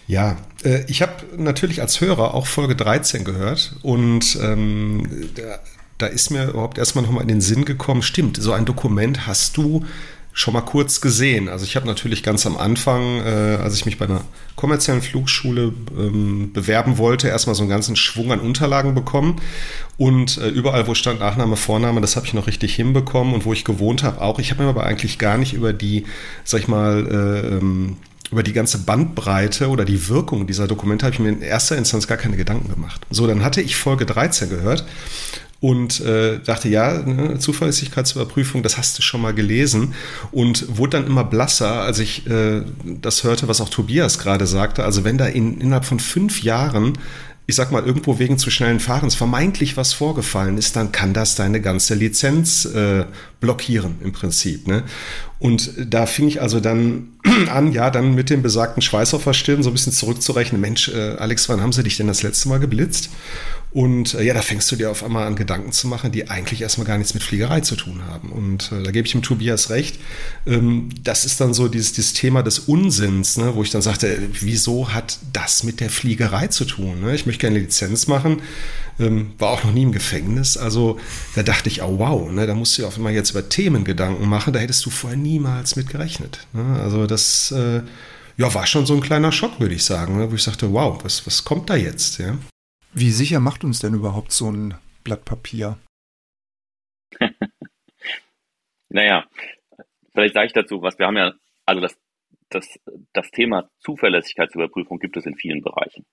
ja, 0.06 0.36
äh, 0.64 0.84
ich 0.88 1.02
habe 1.02 1.12
natürlich 1.36 1.80
als 1.80 2.00
Hörer 2.00 2.34
auch 2.34 2.46
Folge 2.46 2.76
13 2.76 3.24
gehört 3.24 3.76
und 3.82 4.38
ähm, 4.42 5.30
da, 5.34 5.60
da 5.98 6.06
ist 6.06 6.30
mir 6.30 6.48
überhaupt 6.48 6.78
erstmal 6.78 7.04
nochmal 7.04 7.22
in 7.22 7.28
den 7.28 7.40
Sinn 7.40 7.64
gekommen, 7.64 8.02
stimmt, 8.02 8.36
so 8.40 8.52
ein 8.52 8.64
Dokument 8.64 9.26
hast 9.26 9.56
du 9.56 9.84
schon 10.36 10.52
mal 10.52 10.60
kurz 10.60 11.00
gesehen. 11.00 11.48
Also 11.48 11.64
ich 11.64 11.76
habe 11.76 11.86
natürlich 11.86 12.22
ganz 12.22 12.44
am 12.44 12.58
Anfang, 12.58 13.20
äh, 13.24 13.56
als 13.56 13.74
ich 13.74 13.86
mich 13.86 13.96
bei 13.96 14.04
einer 14.04 14.20
kommerziellen 14.54 15.00
Flugschule 15.00 15.72
ähm, 15.98 16.52
bewerben 16.52 16.98
wollte, 16.98 17.28
erstmal 17.28 17.54
so 17.54 17.62
einen 17.62 17.70
ganzen 17.70 17.96
Schwung 17.96 18.30
an 18.32 18.40
Unterlagen 18.40 18.94
bekommen. 18.94 19.40
Und 19.96 20.36
äh, 20.36 20.48
überall, 20.48 20.86
wo 20.86 20.94
stand 20.94 21.20
Nachname, 21.20 21.56
Vorname, 21.56 22.02
das 22.02 22.16
habe 22.16 22.26
ich 22.26 22.34
noch 22.34 22.48
richtig 22.48 22.74
hinbekommen. 22.74 23.32
Und 23.32 23.46
wo 23.46 23.54
ich 23.54 23.64
gewohnt 23.64 24.02
habe, 24.02 24.20
auch. 24.20 24.38
Ich 24.38 24.50
habe 24.50 24.62
mir 24.62 24.68
aber 24.68 24.84
eigentlich 24.84 25.18
gar 25.18 25.38
nicht 25.38 25.54
über 25.54 25.72
die, 25.72 26.04
sag 26.44 26.60
ich 26.60 26.68
mal, 26.68 27.06
äh, 27.06 27.56
ähm, 27.56 27.96
über 28.30 28.42
die 28.42 28.52
ganze 28.52 28.78
Bandbreite 28.78 29.68
oder 29.68 29.84
die 29.84 30.08
Wirkung 30.08 30.46
dieser 30.46 30.66
Dokumente 30.66 31.06
habe 31.06 31.14
ich 31.14 31.20
mir 31.20 31.28
in 31.28 31.42
erster 31.42 31.76
Instanz 31.76 32.06
gar 32.06 32.18
keine 32.18 32.36
Gedanken 32.36 32.68
gemacht. 32.68 33.00
So, 33.10 33.26
dann 33.26 33.44
hatte 33.44 33.60
ich 33.60 33.76
Folge 33.76 34.06
13 34.06 34.50
gehört 34.50 34.84
und 35.60 36.00
äh, 36.00 36.38
dachte, 36.40 36.68
ja, 36.68 37.02
ne, 37.02 37.38
Zuverlässigkeitsüberprüfung, 37.38 38.62
das 38.62 38.76
hast 38.76 38.98
du 38.98 39.02
schon 39.02 39.22
mal 39.22 39.32
gelesen 39.32 39.94
und 40.30 40.76
wurde 40.76 40.98
dann 40.98 41.06
immer 41.06 41.24
blasser, 41.24 41.80
als 41.82 41.98
ich 41.98 42.26
äh, 42.26 42.62
das 42.84 43.24
hörte, 43.24 43.48
was 43.48 43.60
auch 43.60 43.70
Tobias 43.70 44.18
gerade 44.18 44.46
sagte. 44.46 44.84
Also 44.84 45.04
wenn 45.04 45.18
da 45.18 45.26
in, 45.26 45.60
innerhalb 45.60 45.84
von 45.84 45.98
fünf 45.98 46.42
Jahren 46.42 46.98
ich 47.48 47.54
sag 47.54 47.70
mal, 47.70 47.84
irgendwo 47.84 48.18
wegen 48.18 48.38
zu 48.38 48.50
schnellen 48.50 48.80
Fahrens 48.80 49.14
vermeintlich 49.14 49.76
was 49.76 49.92
vorgefallen 49.92 50.58
ist, 50.58 50.74
dann 50.74 50.90
kann 50.90 51.14
das 51.14 51.36
deine 51.36 51.60
ganze 51.60 51.94
Lizenz 51.94 52.64
äh, 52.64 53.04
blockieren 53.40 53.96
im 54.02 54.12
Prinzip. 54.12 54.66
Ne? 54.66 54.82
Und 55.38 55.70
da 55.78 56.06
fing 56.06 56.26
ich 56.26 56.42
also 56.42 56.58
dann 56.58 57.12
an, 57.52 57.70
ja, 57.70 57.90
dann 57.90 58.16
mit 58.16 58.30
dem 58.30 58.42
besagten 58.42 58.82
Schweißer 58.82 59.20
Stirn 59.32 59.62
so 59.62 59.70
ein 59.70 59.74
bisschen 59.74 59.92
zurückzurechnen. 59.92 60.60
Mensch, 60.60 60.88
äh, 60.88 61.16
Alex, 61.18 61.48
wann 61.48 61.60
haben 61.60 61.72
sie 61.72 61.84
dich 61.84 61.96
denn 61.96 62.08
das 62.08 62.24
letzte 62.24 62.48
Mal 62.48 62.58
geblitzt? 62.58 63.10
Und 63.76 64.14
äh, 64.14 64.22
ja, 64.22 64.32
da 64.32 64.40
fängst 64.40 64.72
du 64.72 64.76
dir 64.76 64.90
auf 64.90 65.04
einmal 65.04 65.26
an, 65.26 65.36
Gedanken 65.36 65.70
zu 65.70 65.86
machen, 65.86 66.10
die 66.10 66.30
eigentlich 66.30 66.62
erstmal 66.62 66.86
gar 66.86 66.96
nichts 66.96 67.12
mit 67.12 67.22
Fliegerei 67.22 67.60
zu 67.60 67.76
tun 67.76 68.00
haben. 68.08 68.32
Und 68.32 68.72
äh, 68.72 68.82
da 68.82 68.90
gebe 68.90 69.06
ich 69.06 69.12
dem 69.12 69.20
Tobias 69.20 69.68
recht. 69.68 69.98
Ähm, 70.46 70.88
das 71.04 71.26
ist 71.26 71.42
dann 71.42 71.52
so 71.52 71.68
dieses, 71.68 71.92
dieses 71.92 72.14
Thema 72.14 72.42
des 72.42 72.58
Unsinns, 72.58 73.36
ne, 73.36 73.54
wo 73.54 73.62
ich 73.62 73.68
dann 73.68 73.82
sagte, 73.82 74.16
wieso 74.40 74.94
hat 74.94 75.18
das 75.34 75.62
mit 75.62 75.80
der 75.80 75.90
Fliegerei 75.90 76.46
zu 76.46 76.64
tun? 76.64 77.02
Ne? 77.02 77.14
Ich 77.14 77.26
möchte 77.26 77.42
gerne 77.42 77.58
Lizenz 77.58 78.06
machen, 78.06 78.40
ähm, 78.98 79.32
war 79.36 79.50
auch 79.50 79.64
noch 79.64 79.72
nie 79.74 79.82
im 79.82 79.92
Gefängnis. 79.92 80.56
Also 80.56 80.98
da 81.34 81.42
dachte 81.42 81.68
ich, 81.68 81.82
oh 81.82 81.98
wow, 81.98 82.32
ne, 82.32 82.46
da 82.46 82.54
musst 82.54 82.78
du 82.78 82.82
dir 82.82 82.88
auf 82.88 82.96
einmal 82.96 83.12
jetzt 83.12 83.32
über 83.32 83.46
Themen 83.46 83.84
Gedanken 83.84 84.26
machen, 84.26 84.54
da 84.54 84.58
hättest 84.58 84.86
du 84.86 84.88
vorher 84.88 85.18
niemals 85.18 85.76
mit 85.76 85.90
gerechnet. 85.90 86.46
Ne? 86.54 86.80
Also 86.82 87.06
das 87.06 87.52
äh, 87.52 87.82
ja, 88.38 88.54
war 88.54 88.66
schon 88.66 88.86
so 88.86 88.94
ein 88.94 89.02
kleiner 89.02 89.32
Schock, 89.32 89.60
würde 89.60 89.74
ich 89.74 89.84
sagen, 89.84 90.16
ne, 90.16 90.30
wo 90.30 90.34
ich 90.34 90.42
sagte, 90.42 90.72
wow, 90.72 90.98
was, 91.04 91.26
was 91.26 91.44
kommt 91.44 91.68
da 91.68 91.76
jetzt? 91.76 92.16
Ja? 92.16 92.38
Wie 92.98 93.10
sicher 93.10 93.40
macht 93.40 93.62
uns 93.62 93.80
denn 93.80 93.92
überhaupt 93.92 94.32
so 94.32 94.50
ein 94.50 94.72
Blatt 95.04 95.26
Papier? 95.26 95.76
naja, 98.88 99.26
vielleicht 100.14 100.32
sage 100.32 100.46
ich 100.46 100.54
dazu 100.54 100.80
was. 100.80 100.98
Wir 100.98 101.06
haben 101.06 101.18
ja, 101.18 101.34
also 101.66 101.82
das, 101.82 101.94
das, 102.48 102.80
das 103.12 103.30
Thema 103.32 103.68
Zuverlässigkeitsüberprüfung 103.80 104.98
gibt 104.98 105.18
es 105.18 105.26
in 105.26 105.34
vielen 105.34 105.60
Bereichen. 105.60 106.06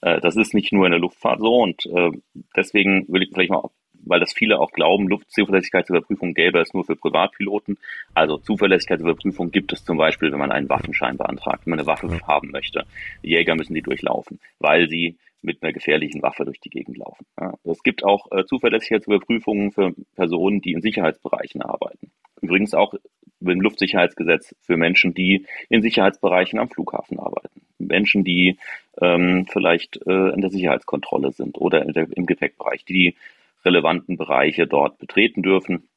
Äh, 0.00 0.20
das 0.20 0.36
ist 0.36 0.54
nicht 0.54 0.72
nur 0.72 0.86
in 0.86 0.92
der 0.92 1.00
Luftfahrt 1.00 1.40
so 1.40 1.60
und 1.60 1.84
äh, 1.86 2.12
deswegen 2.54 3.04
will 3.08 3.24
ich 3.24 3.30
vielleicht 3.32 3.50
mal, 3.50 3.68
weil 3.94 4.20
das 4.20 4.32
viele 4.32 4.60
auch 4.60 4.70
glauben, 4.70 5.08
Luftzuverlässigkeitsüberprüfung 5.08 6.34
gäbe 6.34 6.60
es 6.60 6.72
nur 6.72 6.84
für 6.84 6.94
Privatpiloten. 6.94 7.78
Also 8.14 8.38
Zuverlässigkeitsüberprüfung 8.38 9.50
gibt 9.50 9.72
es 9.72 9.84
zum 9.84 9.96
Beispiel, 9.96 10.30
wenn 10.30 10.38
man 10.38 10.52
einen 10.52 10.68
Waffenschein 10.68 11.16
beantragt, 11.16 11.66
wenn 11.66 11.72
man 11.72 11.80
eine 11.80 11.88
Waffe 11.88 12.20
haben 12.28 12.52
möchte. 12.52 12.86
Die 13.24 13.30
Jäger 13.30 13.56
müssen 13.56 13.74
die 13.74 13.82
durchlaufen, 13.82 14.38
weil 14.60 14.88
sie 14.88 15.18
mit 15.42 15.62
einer 15.62 15.72
gefährlichen 15.72 16.22
Waffe 16.22 16.44
durch 16.44 16.60
die 16.60 16.70
Gegend 16.70 16.96
laufen. 16.96 17.26
Ja, 17.40 17.54
es 17.64 17.82
gibt 17.82 18.04
auch 18.04 18.30
äh, 18.32 18.44
Zuverlässigkeitsüberprüfungen 18.44 19.72
für 19.72 19.92
Personen, 20.14 20.60
die 20.60 20.72
in 20.72 20.82
Sicherheitsbereichen 20.82 21.62
arbeiten. 21.62 22.10
Übrigens 22.40 22.74
auch 22.74 22.94
im 23.40 23.60
Luftsicherheitsgesetz 23.60 24.54
für 24.60 24.76
Menschen, 24.76 25.14
die 25.14 25.46
in 25.68 25.82
Sicherheitsbereichen 25.82 26.58
am 26.58 26.68
Flughafen 26.68 27.18
arbeiten. 27.18 27.62
Menschen, 27.78 28.24
die 28.24 28.58
ähm, 29.00 29.46
vielleicht 29.48 30.00
äh, 30.06 30.30
in 30.30 30.40
der 30.40 30.50
Sicherheitskontrolle 30.50 31.32
sind 31.32 31.58
oder 31.58 31.84
der, 31.84 32.08
im 32.10 32.26
Gepäckbereich, 32.26 32.84
die 32.84 32.92
die 32.92 33.16
relevanten 33.64 34.16
Bereiche 34.16 34.66
dort 34.66 34.98
betreten 34.98 35.42
dürfen 35.42 35.88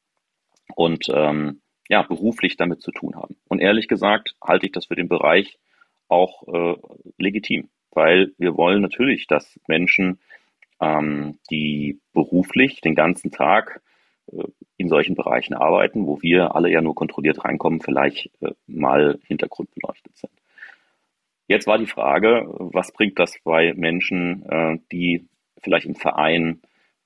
und 0.74 1.08
ähm, 1.12 1.60
ja, 1.88 2.02
beruflich 2.02 2.56
damit 2.56 2.80
zu 2.80 2.92
tun 2.92 3.16
haben. 3.16 3.36
Und 3.48 3.60
ehrlich 3.60 3.88
gesagt 3.88 4.34
halte 4.42 4.66
ich 4.66 4.72
das 4.72 4.86
für 4.86 4.96
den 4.96 5.08
Bereich 5.08 5.58
auch 6.08 6.46
äh, 6.46 6.76
legitim 7.18 7.68
weil 7.92 8.32
wir 8.38 8.56
wollen 8.56 8.82
natürlich, 8.82 9.26
dass 9.26 9.58
Menschen, 9.68 10.18
ähm, 10.80 11.38
die 11.50 12.00
beruflich 12.12 12.80
den 12.80 12.94
ganzen 12.94 13.30
Tag 13.30 13.82
äh, 14.26 14.44
in 14.76 14.88
solchen 14.88 15.14
Bereichen 15.14 15.54
arbeiten, 15.54 16.06
wo 16.06 16.20
wir 16.22 16.54
alle 16.54 16.70
ja 16.70 16.80
nur 16.80 16.94
kontrolliert 16.94 17.44
reinkommen, 17.44 17.80
vielleicht 17.80 18.30
äh, 18.40 18.52
mal 18.66 19.18
hintergrundbeleuchtet 19.26 20.16
sind. 20.16 20.32
Jetzt 21.46 21.66
war 21.66 21.78
die 21.78 21.86
Frage, 21.86 22.46
was 22.48 22.92
bringt 22.92 23.18
das 23.18 23.36
bei 23.44 23.74
Menschen, 23.74 24.44
äh, 24.48 24.78
die 24.90 25.28
vielleicht 25.58 25.86
im 25.86 25.94
Verein 25.94 26.62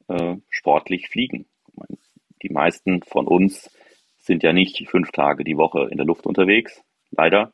äh, 0.08 0.36
sportlich 0.50 1.08
fliegen? 1.08 1.46
Meine, 1.74 1.98
die 2.42 2.50
meisten 2.50 3.02
von 3.02 3.26
uns 3.26 3.70
sind 4.18 4.42
ja 4.42 4.52
nicht 4.52 4.88
fünf 4.88 5.10
Tage 5.10 5.44
die 5.44 5.56
Woche 5.56 5.88
in 5.90 5.96
der 5.96 6.06
Luft 6.06 6.26
unterwegs, 6.26 6.82
leider, 7.10 7.52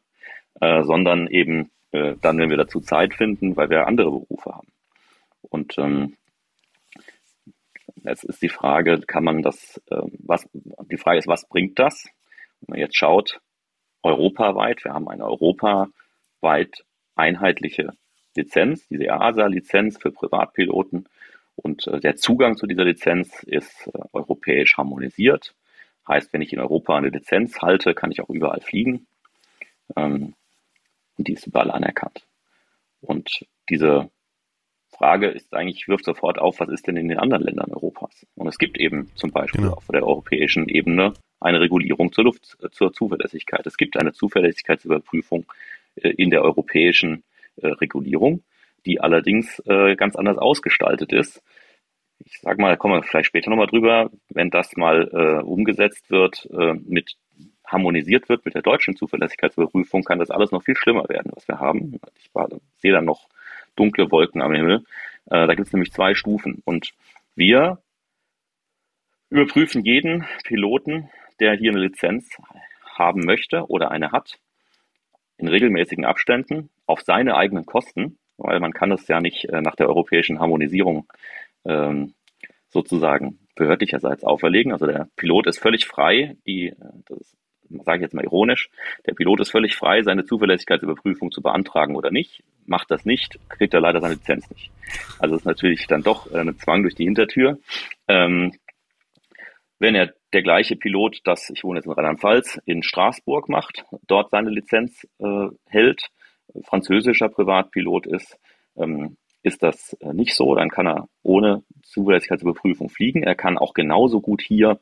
äh, 0.61 0.83
sondern 0.83 1.29
eben 1.29 1.71
äh, 1.93 2.17
dann, 2.21 2.39
wenn 2.39 2.51
wir 2.51 2.57
dazu 2.57 2.81
Zeit 2.81 3.15
finden, 3.15 3.57
weil 3.57 3.71
wir 3.71 3.87
andere 3.87 4.11
Berufe 4.11 4.51
haben. 4.51 4.69
Und 5.43 5.79
ähm, 5.79 6.17
jetzt 8.05 8.25
ist 8.25 8.43
die 8.43 8.49
Frage, 8.49 9.01
kann 9.01 9.25
man 9.25 9.43
das, 9.43 9.81
äh, 9.91 10.03
was, 10.19 10.49
die 10.53 10.97
Frage 10.97 11.19
ist, 11.19 11.29
was 11.29 11.49
bringt 11.49 11.79
das? 11.79 12.05
Wenn 12.61 12.75
man 12.75 12.81
jetzt 12.81 12.97
schaut, 12.97 13.41
europaweit, 14.03 14.85
wir 14.85 14.93
haben 14.93 15.09
eine 15.09 15.25
europaweit 15.25 16.85
einheitliche 17.15 17.93
Lizenz, 18.37 18.89
diese 18.89 19.05
EASA-Lizenz 19.05 19.99
für 19.99 20.11
Privatpiloten. 20.11 21.09
Und 21.57 21.87
äh, 21.87 22.01
der 22.01 22.17
Zugang 22.17 22.57
zu 22.57 22.67
dieser 22.67 22.85
Lizenz 22.85 23.43
ist 23.43 23.89
äh, 23.89 23.99
europäisch 24.13 24.77
harmonisiert. 24.77 25.55
Heißt, 26.09 26.33
wenn 26.33 26.43
ich 26.43 26.53
in 26.53 26.59
Europa 26.59 26.97
eine 26.97 27.11
Lizenz 27.11 27.61
halte, 27.61 27.95
kann 27.95 28.11
ich 28.11 28.21
auch 28.23 28.31
überall 28.31 28.61
fliegen. 28.61 29.07
Ähm, 29.97 30.35
und 31.17 31.29
die 31.29 31.35
ist 31.35 31.47
überall 31.47 31.71
anerkannt. 31.71 32.27
Und 33.01 33.47
diese 33.69 34.11
Frage 34.91 35.29
ist 35.29 35.55
eigentlich, 35.55 35.89
wirft 35.89 36.05
sofort 36.05 36.39
auf, 36.39 36.61
was 36.61 36.69
ist 36.69 36.87
denn 36.87 36.97
in 36.97 37.09
den 37.09 37.19
anderen 37.19 37.45
Ländern 37.45 37.73
Europas? 37.73 38.27
Und 38.37 38.47
es 38.47 38.59
gibt 38.59 38.79
eben 38.79 39.11
zum 39.17 39.31
Beispiel 39.31 39.63
genau. 39.63 39.75
auf 39.75 39.87
der 39.89 40.07
europäischen 40.07 40.69
Ebene 40.69 41.15
eine 41.41 41.61
Regulierung 41.61 42.13
zur 42.13 42.25
Luft, 42.25 42.57
äh, 42.63 42.71
zur 42.71 42.93
Zuverlässigkeit. 42.93 43.67
Es 43.67 43.77
gibt 43.77 43.97
eine 43.97 44.13
Zuverlässigkeitsüberprüfung 44.13 45.45
äh, 45.97 46.11
in 46.11 46.31
der 46.31 46.43
europäischen 46.43 47.25
äh, 47.57 47.69
Regulierung, 47.69 48.43
die 48.87 49.01
allerdings 49.01 49.63
ganz 49.97 50.17
anders 50.17 50.39
ausgestaltet 50.39 51.13
ist. 51.13 51.41
Ich 52.19 52.41
sage 52.41 52.61
mal, 52.61 52.71
da 52.71 52.77
kommen 52.77 52.95
wir 52.95 53.05
vielleicht 53.05 53.29
später 53.29 53.49
nochmal 53.49 53.69
drüber, 53.69 54.11
wenn 54.29 54.51
das 54.51 54.75
mal 54.75 55.41
umgesetzt 55.45 56.11
wird 56.11 56.49
mit 56.85 57.15
harmonisiert 57.73 58.29
wird 58.29 58.45
mit 58.45 58.55
der 58.55 58.63
deutschen 58.63 58.97
Zuverlässigkeitsüberprüfung, 58.97 60.05
kann 60.05 60.19
das 60.19 60.31
alles 60.31 60.53
noch 60.53 60.63
viel 60.63 60.77
schlimmer 60.77 61.09
werden, 61.09 61.33
was 61.35 61.49
wir 61.49 61.59
haben. 61.59 61.99
Ich 62.19 62.31
sehe 62.79 62.93
dann 62.93 63.05
noch 63.05 63.29
dunkle 63.77 64.11
Wolken 64.11 64.43
am 64.43 64.55
Himmel. 64.55 64.85
Äh, 65.27 65.47
da 65.47 65.55
gibt 65.55 65.69
es 65.69 65.73
nämlich 65.73 65.93
zwei 65.93 66.15
Stufen. 66.15 66.63
Und 66.65 66.93
wir 67.35 67.79
überprüfen 69.31 69.85
jeden 69.85 70.27
Piloten, 70.45 71.09
der 71.41 71.55
hier 71.55 71.71
eine 71.71 71.81
Lizenz 71.81 72.37
haben 72.85 73.25
möchte 73.25 73.67
oder 73.69 73.91
eine 73.91 74.13
hat, 74.13 74.39
in 75.39 75.49
regelmäßigen 75.49 76.05
Abständen 76.05 76.69
auf 76.87 77.01
seine 77.01 77.37
eigenen 77.37 77.67
Kosten, 77.67 78.19
weil 78.37 78.61
man 78.61 78.73
kann 78.73 78.93
es 78.93 79.09
ja 79.09 79.21
nicht 79.21 79.47
äh, 79.47 79.61
nach 79.63 79.75
der 79.75 79.89
europäischen 79.89 80.39
Harmonisierung 80.39 81.07
ähm, 81.65 82.15
sozusagen 82.69 83.39
behördlicherseits 83.55 84.25
auferlegen. 84.25 84.73
Also 84.73 84.87
der 84.87 85.09
Pilot 85.17 85.47
ist 85.47 85.59
völlig 85.59 85.87
frei, 85.87 86.37
die, 86.47 86.69
äh, 86.69 86.75
das 87.07 87.37
sage 87.85 87.99
ich 87.99 88.03
jetzt 88.03 88.15
mal 88.15 88.25
ironisch, 88.25 88.71
der 89.07 89.15
Pilot 89.15 89.41
ist 89.41 89.51
völlig 89.51 89.77
frei, 89.77 90.03
seine 90.03 90.25
Zuverlässigkeitsüberprüfung 90.25 91.31
zu 91.31 91.43
beantragen 91.43 91.97
oder 91.97 92.11
nicht. 92.11 92.43
Macht 92.67 92.91
das 92.91 93.05
nicht, 93.05 93.39
kriegt 93.49 93.75
er 93.75 93.81
leider 93.81 94.01
seine 94.01 94.15
Lizenz 94.15 94.49
nicht. 94.51 94.71
Also 95.19 95.37
ist 95.37 95.47
natürlich 95.47 95.87
dann 95.87 96.03
doch 96.03 96.33
ein 96.33 96.57
Zwang 96.59 96.83
durch 96.83 96.95
die 96.95 97.05
Hintertür. 97.05 97.59
Ähm, 98.09 98.53
wenn 99.79 99.95
er 99.95 100.13
der 100.33 100.43
gleiche 100.43 100.77
Pilot, 100.77 101.21
das, 101.25 101.51
ich 101.51 101.65
wohne 101.65 101.79
jetzt 101.79 101.87
in 101.87 101.93
Rheinland-Pfalz, 101.93 102.61
in 102.67 102.83
Straßburg 102.83 103.49
macht, 103.49 103.85
dort 104.07 104.31
seine 104.31 104.51
Lizenz 104.51 105.07
äh, 105.19 105.49
hält, 105.67 106.09
französischer 106.65 107.29
Privatpilot 107.29 108.07
ist, 108.07 108.39
ähm, 108.77 109.17
ist 109.43 109.63
das 109.63 109.95
äh, 109.95 110.13
nicht 110.13 110.35
so. 110.35 110.55
Dann 110.55 110.71
kann 110.71 110.87
er 110.87 111.09
ohne 111.23 111.65
Zuverlässigkeitsüberprüfung 111.83 112.91
fliegen. 112.91 113.23
Er 113.23 113.35
kann 113.35 113.59
auch 113.59 113.75
genauso 113.75 114.21
gut 114.21 114.41
hier 114.41 114.79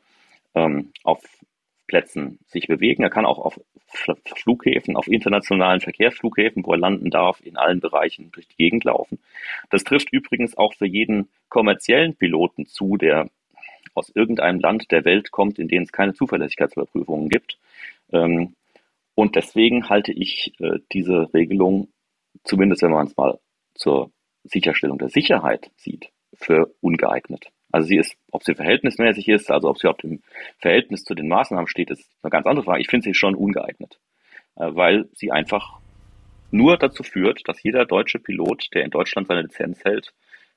ähm, 0.55 0.93
auf 1.03 1.23
Plätzen 1.91 2.39
sich 2.47 2.69
bewegen. 2.69 3.03
Er 3.03 3.11
kann 3.11 3.27
auch 3.27 3.41
auf 3.41 3.61
Flughäfen, 4.37 4.95
auf 4.95 5.09
internationalen 5.09 5.81
Verkehrsflughäfen, 5.81 6.65
wo 6.65 6.73
er 6.73 6.79
landen 6.79 7.11
darf, 7.11 7.41
in 7.45 7.57
allen 7.57 7.81
Bereichen 7.81 8.31
durch 8.31 8.47
die 8.47 8.57
Gegend 8.57 8.85
laufen. 8.85 9.19
Das 9.71 9.83
trifft 9.83 10.13
übrigens 10.13 10.57
auch 10.57 10.73
für 10.75 10.87
jeden 10.87 11.31
kommerziellen 11.49 12.15
Piloten 12.15 12.67
zu, 12.67 12.97
der 12.97 13.29
aus 13.95 14.09
irgendeinem 14.15 14.61
Land 14.61 14.93
der 14.93 15.05
Welt 15.05 15.33
kommt, 15.33 15.59
in 15.59 15.67
dem 15.67 15.83
es 15.83 15.91
keine 15.91 16.15
Zuverlässigkeitsüberprüfungen 16.15 17.29
gibt. 17.29 17.59
Ähm, 18.13 18.55
und 19.17 19.35
deswegen 19.35 19.89
halte 19.89 20.13
ich 20.13 20.53
äh, 20.61 20.79
diese 20.93 21.35
Regelung, 21.35 21.89
zumindest 22.45 22.83
wenn 22.83 22.93
man 22.93 23.09
es 23.09 23.17
mal 23.17 23.41
zur 23.75 24.13
Sicherstellung 24.45 24.99
der 24.99 25.09
Sicherheit 25.09 25.73
sieht, 25.75 26.11
für 26.35 26.73
ungeeignet. 26.81 27.51
Also 27.73 27.89
sie 27.89 27.97
ist, 27.97 28.17
ob 28.31 28.43
sie 28.45 28.55
verhältnismäßig 28.55 29.29
ist, 29.29 29.51
also 29.51 29.69
ob 29.69 29.79
sie 29.79 29.87
überhaupt 29.87 30.05
im 30.05 30.23
Verhältnis 30.59 31.05
zu 31.05 31.15
den 31.15 31.29
Maßnahmen 31.29 31.69
steht, 31.69 31.91
ist 31.91 32.09
eine 32.23 32.31
ganz 32.31 32.47
andere 32.47 32.65
Frage. 32.65 32.81
Ich 32.81 32.89
finde 32.89 33.05
sie 33.05 33.15
schon 33.15 33.35
ungeeignet, 33.35 33.99
äh, 34.57 34.75
weil 34.75 35.09
sie 35.15 35.31
einfach 35.31 35.81
nur 36.51 36.77
dazu 36.77 37.03
führt, 37.03 37.49
dass 37.49 37.63
jeder 37.63 37.87
deutsche 37.87 38.19
Pilot, 38.19 38.69
der 38.75 38.85
in 38.85 38.91
Deutschland 38.91 39.29
seine 39.29 39.43
Lizenz 39.43 39.85
hält, 39.85 40.13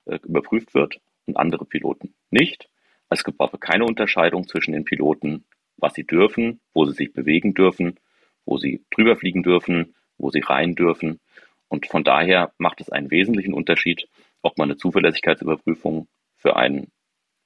äh, 0.05 0.19
überprüft 0.23 0.73
wird 0.73 0.99
und 1.25 1.37
andere 1.37 1.65
Piloten 1.65 2.15
nicht. 2.31 2.69
Es 3.09 3.23
gibt 3.23 3.39
aber 3.39 3.57
keine 3.59 3.85
Unterscheidung 3.85 4.47
zwischen 4.47 4.71
den 4.71 4.85
Piloten, 4.85 5.45
was 5.77 5.93
sie 5.93 6.03
dürfen, 6.03 6.59
wo 6.73 6.85
sie 6.85 6.93
sich 6.93 7.13
bewegen 7.13 7.53
dürfen, 7.53 7.99
wo 8.45 8.57
sie 8.57 8.83
drüber 8.91 9.15
fliegen 9.15 9.43
dürfen, 9.43 9.93
wo 10.17 10.31
sie 10.31 10.39
rein 10.39 10.75
dürfen. 10.75 11.19
Und 11.67 11.87
von 11.87 12.03
daher 12.03 12.53
macht 12.57 12.81
es 12.81 12.89
einen 12.89 13.11
wesentlichen 13.11 13.53
Unterschied, 13.53 14.07
ob 14.41 14.57
man 14.57 14.69
eine 14.69 14.77
Zuverlässigkeitsüberprüfung 14.77 16.07
für 16.37 16.55
einen 16.55 16.91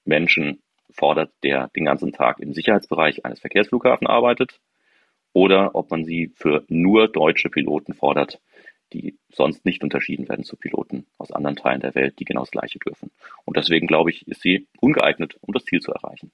Menschen 0.08 0.62
fordert, 0.90 1.32
der 1.44 1.70
den 1.76 1.86
ganzen 1.86 2.12
Tag 2.12 2.40
im 2.40 2.54
Sicherheitsbereich 2.54 3.26
eines 3.26 3.40
Verkehrsflughafens 3.40 4.10
arbeitet, 4.10 4.60
oder 5.34 5.76
ob 5.76 5.92
man 5.92 6.04
sie 6.04 6.32
für 6.36 6.64
nur 6.68 7.08
deutsche 7.10 7.50
Piloten 7.50 7.94
fordert, 7.94 8.42
die 8.94 9.20
sonst 9.30 9.66
nicht 9.66 9.84
unterschieden 9.84 10.28
werden 10.30 10.46
zu 10.46 10.56
Piloten 10.56 11.06
aus 11.18 11.32
anderen 11.32 11.58
Teilen 11.58 11.82
der 11.82 11.94
Welt, 11.94 12.18
die 12.20 12.26
genau 12.26 12.42
das 12.42 12.52
Gleiche 12.52 12.80
dürfen. 12.80 13.12
Und 13.46 13.58
deswegen 13.58 13.86
glaube 13.86 14.10
ich, 14.10 14.28
ist 14.28 14.42
sie 14.42 14.68
ungeeignet, 14.80 15.38
um 15.42 15.54
das 15.54 15.66
Ziel 15.66 15.82
zu 15.82 15.92
erreichen. 15.92 16.32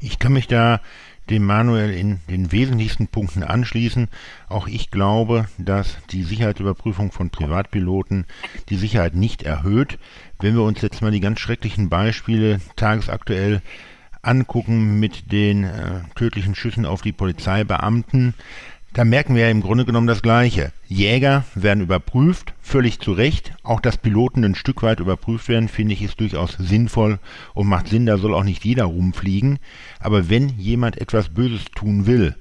Ich 0.00 0.18
kann 0.18 0.32
mich 0.32 0.46
da 0.46 0.80
dem 1.30 1.44
Manuel 1.44 1.90
in 1.90 2.20
den 2.28 2.52
wesentlichsten 2.52 3.08
Punkten 3.08 3.42
anschließen. 3.42 4.08
Auch 4.48 4.66
ich 4.66 4.90
glaube, 4.90 5.46
dass 5.58 5.98
die 6.10 6.22
Sicherheitsüberprüfung 6.22 7.12
von 7.12 7.30
Privatpiloten 7.30 8.26
die 8.68 8.76
Sicherheit 8.76 9.14
nicht 9.14 9.42
erhöht. 9.42 9.98
Wenn 10.40 10.54
wir 10.54 10.62
uns 10.62 10.82
jetzt 10.82 11.02
mal 11.02 11.10
die 11.10 11.20
ganz 11.20 11.40
schrecklichen 11.40 11.88
Beispiele 11.88 12.60
tagesaktuell 12.76 13.62
angucken 14.22 14.98
mit 14.98 15.32
den 15.32 15.64
äh, 15.64 16.00
tödlichen 16.14 16.54
Schüssen 16.54 16.86
auf 16.86 17.02
die 17.02 17.12
Polizeibeamten, 17.12 18.34
da 18.94 19.04
merken 19.04 19.34
wir 19.34 19.42
ja 19.42 19.50
im 19.50 19.60
Grunde 19.60 19.84
genommen 19.84 20.06
das 20.06 20.22
Gleiche. 20.22 20.70
Jäger 20.86 21.44
werden 21.56 21.82
überprüft, 21.82 22.54
völlig 22.62 23.00
zu 23.00 23.12
Recht. 23.12 23.52
Auch 23.64 23.80
dass 23.80 23.98
Piloten 23.98 24.44
ein 24.44 24.54
Stück 24.54 24.84
weit 24.84 25.00
überprüft 25.00 25.48
werden, 25.48 25.68
finde 25.68 25.94
ich, 25.94 26.02
ist 26.02 26.20
durchaus 26.20 26.52
sinnvoll 26.52 27.18
und 27.54 27.66
macht 27.66 27.88
Sinn, 27.88 28.06
da 28.06 28.18
soll 28.18 28.32
auch 28.32 28.44
nicht 28.44 28.64
jeder 28.64 28.84
rumfliegen. 28.84 29.58
Aber 29.98 30.30
wenn 30.30 30.48
jemand 30.48 31.00
etwas 31.00 31.28
Böses 31.28 31.64
tun 31.74 32.06
will, 32.06 32.36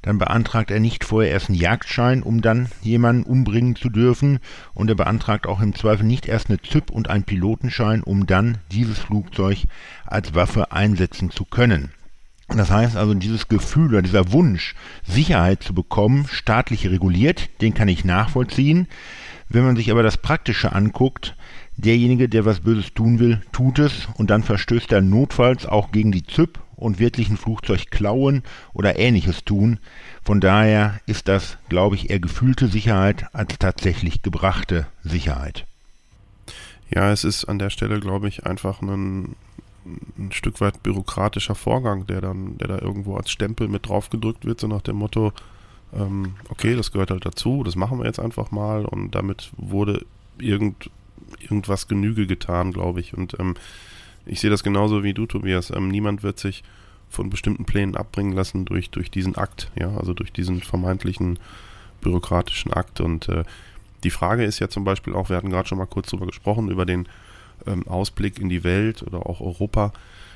dann 0.00 0.16
beantragt 0.16 0.70
er 0.70 0.80
nicht 0.80 1.04
vorher 1.04 1.30
erst 1.30 1.50
einen 1.50 1.58
Jagdschein, 1.58 2.22
um 2.22 2.40
dann 2.40 2.68
jemanden 2.80 3.24
umbringen 3.24 3.76
zu 3.76 3.90
dürfen. 3.90 4.38
Und 4.72 4.88
er 4.88 4.96
beantragt 4.96 5.46
auch 5.46 5.60
im 5.60 5.74
Zweifel 5.74 6.06
nicht 6.06 6.26
erst 6.26 6.48
eine 6.48 6.60
ZIP 6.62 6.90
und 6.90 7.10
einen 7.10 7.24
Pilotenschein, 7.24 8.02
um 8.02 8.26
dann 8.26 8.56
dieses 8.72 8.98
Flugzeug 8.98 9.64
als 10.06 10.34
Waffe 10.34 10.72
einsetzen 10.72 11.30
zu 11.30 11.44
können. 11.44 11.90
Das 12.48 12.70
heißt 12.70 12.96
also, 12.96 13.12
dieses 13.14 13.48
Gefühl 13.48 13.88
oder 13.88 14.02
dieser 14.02 14.32
Wunsch, 14.32 14.74
Sicherheit 15.06 15.62
zu 15.62 15.74
bekommen, 15.74 16.26
staatlich 16.30 16.88
reguliert, 16.88 17.50
den 17.60 17.74
kann 17.74 17.88
ich 17.88 18.04
nachvollziehen. 18.04 18.88
Wenn 19.50 19.64
man 19.64 19.76
sich 19.76 19.90
aber 19.90 20.02
das 20.02 20.16
Praktische 20.16 20.72
anguckt, 20.72 21.36
derjenige, 21.76 22.28
der 22.28 22.44
was 22.44 22.60
Böses 22.60 22.94
tun 22.94 23.18
will, 23.18 23.40
tut 23.52 23.78
es 23.78 24.08
und 24.16 24.30
dann 24.30 24.42
verstößt 24.42 24.92
er 24.92 25.02
notfalls 25.02 25.66
auch 25.66 25.92
gegen 25.92 26.10
die 26.10 26.26
ZIP 26.26 26.58
und 26.76 26.98
wirklich 26.98 27.28
ein 27.28 27.36
Flugzeug 27.36 27.90
klauen 27.90 28.42
oder 28.72 28.98
ähnliches 28.98 29.44
tun. 29.44 29.78
Von 30.22 30.40
daher 30.40 31.00
ist 31.06 31.28
das, 31.28 31.58
glaube 31.68 31.96
ich, 31.96 32.10
eher 32.10 32.20
gefühlte 32.20 32.68
Sicherheit 32.68 33.26
als 33.32 33.58
tatsächlich 33.58 34.22
gebrachte 34.22 34.86
Sicherheit. 35.02 35.66
Ja, 36.90 37.12
es 37.12 37.24
ist 37.24 37.44
an 37.44 37.58
der 37.58 37.70
Stelle, 37.70 38.00
glaube 38.00 38.28
ich, 38.28 38.46
einfach 38.46 38.80
ein 38.80 39.36
ein 40.18 40.32
Stück 40.32 40.60
weit 40.60 40.82
bürokratischer 40.82 41.54
Vorgang, 41.54 42.06
der 42.06 42.20
dann, 42.20 42.58
der 42.58 42.68
da 42.68 42.78
irgendwo 42.78 43.16
als 43.16 43.30
Stempel 43.30 43.68
mit 43.68 43.88
draufgedrückt 43.88 44.44
wird, 44.44 44.60
so 44.60 44.66
nach 44.66 44.82
dem 44.82 44.96
Motto, 44.96 45.32
ähm, 45.92 46.34
okay, 46.48 46.76
das 46.76 46.92
gehört 46.92 47.10
halt 47.10 47.24
dazu, 47.24 47.62
das 47.64 47.76
machen 47.76 47.98
wir 47.98 48.06
jetzt 48.06 48.20
einfach 48.20 48.50
mal 48.50 48.84
und 48.84 49.14
damit 49.14 49.50
wurde 49.56 50.04
irgend, 50.38 50.90
irgendwas 51.40 51.88
Genüge 51.88 52.26
getan, 52.26 52.72
glaube 52.72 53.00
ich. 53.00 53.14
Und 53.14 53.38
ähm, 53.40 53.54
ich 54.26 54.40
sehe 54.40 54.50
das 54.50 54.62
genauso 54.62 55.02
wie 55.02 55.14
du, 55.14 55.26
Tobias. 55.26 55.70
Ähm, 55.70 55.88
niemand 55.88 56.22
wird 56.22 56.38
sich 56.38 56.62
von 57.08 57.30
bestimmten 57.30 57.64
Plänen 57.64 57.96
abbringen 57.96 58.32
lassen 58.32 58.66
durch, 58.66 58.90
durch 58.90 59.10
diesen 59.10 59.36
Akt, 59.36 59.70
ja, 59.76 59.96
also 59.96 60.12
durch 60.12 60.32
diesen 60.32 60.60
vermeintlichen 60.60 61.38
bürokratischen 62.00 62.72
Akt. 62.72 63.00
Und 63.00 63.28
äh, 63.28 63.44
die 64.04 64.10
Frage 64.10 64.44
ist 64.44 64.58
ja 64.58 64.68
zum 64.68 64.84
Beispiel 64.84 65.14
auch, 65.14 65.30
wir 65.30 65.36
hatten 65.36 65.50
gerade 65.50 65.68
schon 65.68 65.78
mal 65.78 65.86
kurz 65.86 66.10
drüber 66.10 66.26
gesprochen, 66.26 66.68
über 66.70 66.84
den 66.84 67.08
ähm, 67.66 67.86
Ausblick 67.86 68.38
in 68.38 68.48
die 68.48 68.64
Welt 68.64 69.02
oder 69.02 69.26
auch 69.26 69.40
Europa. 69.40 69.92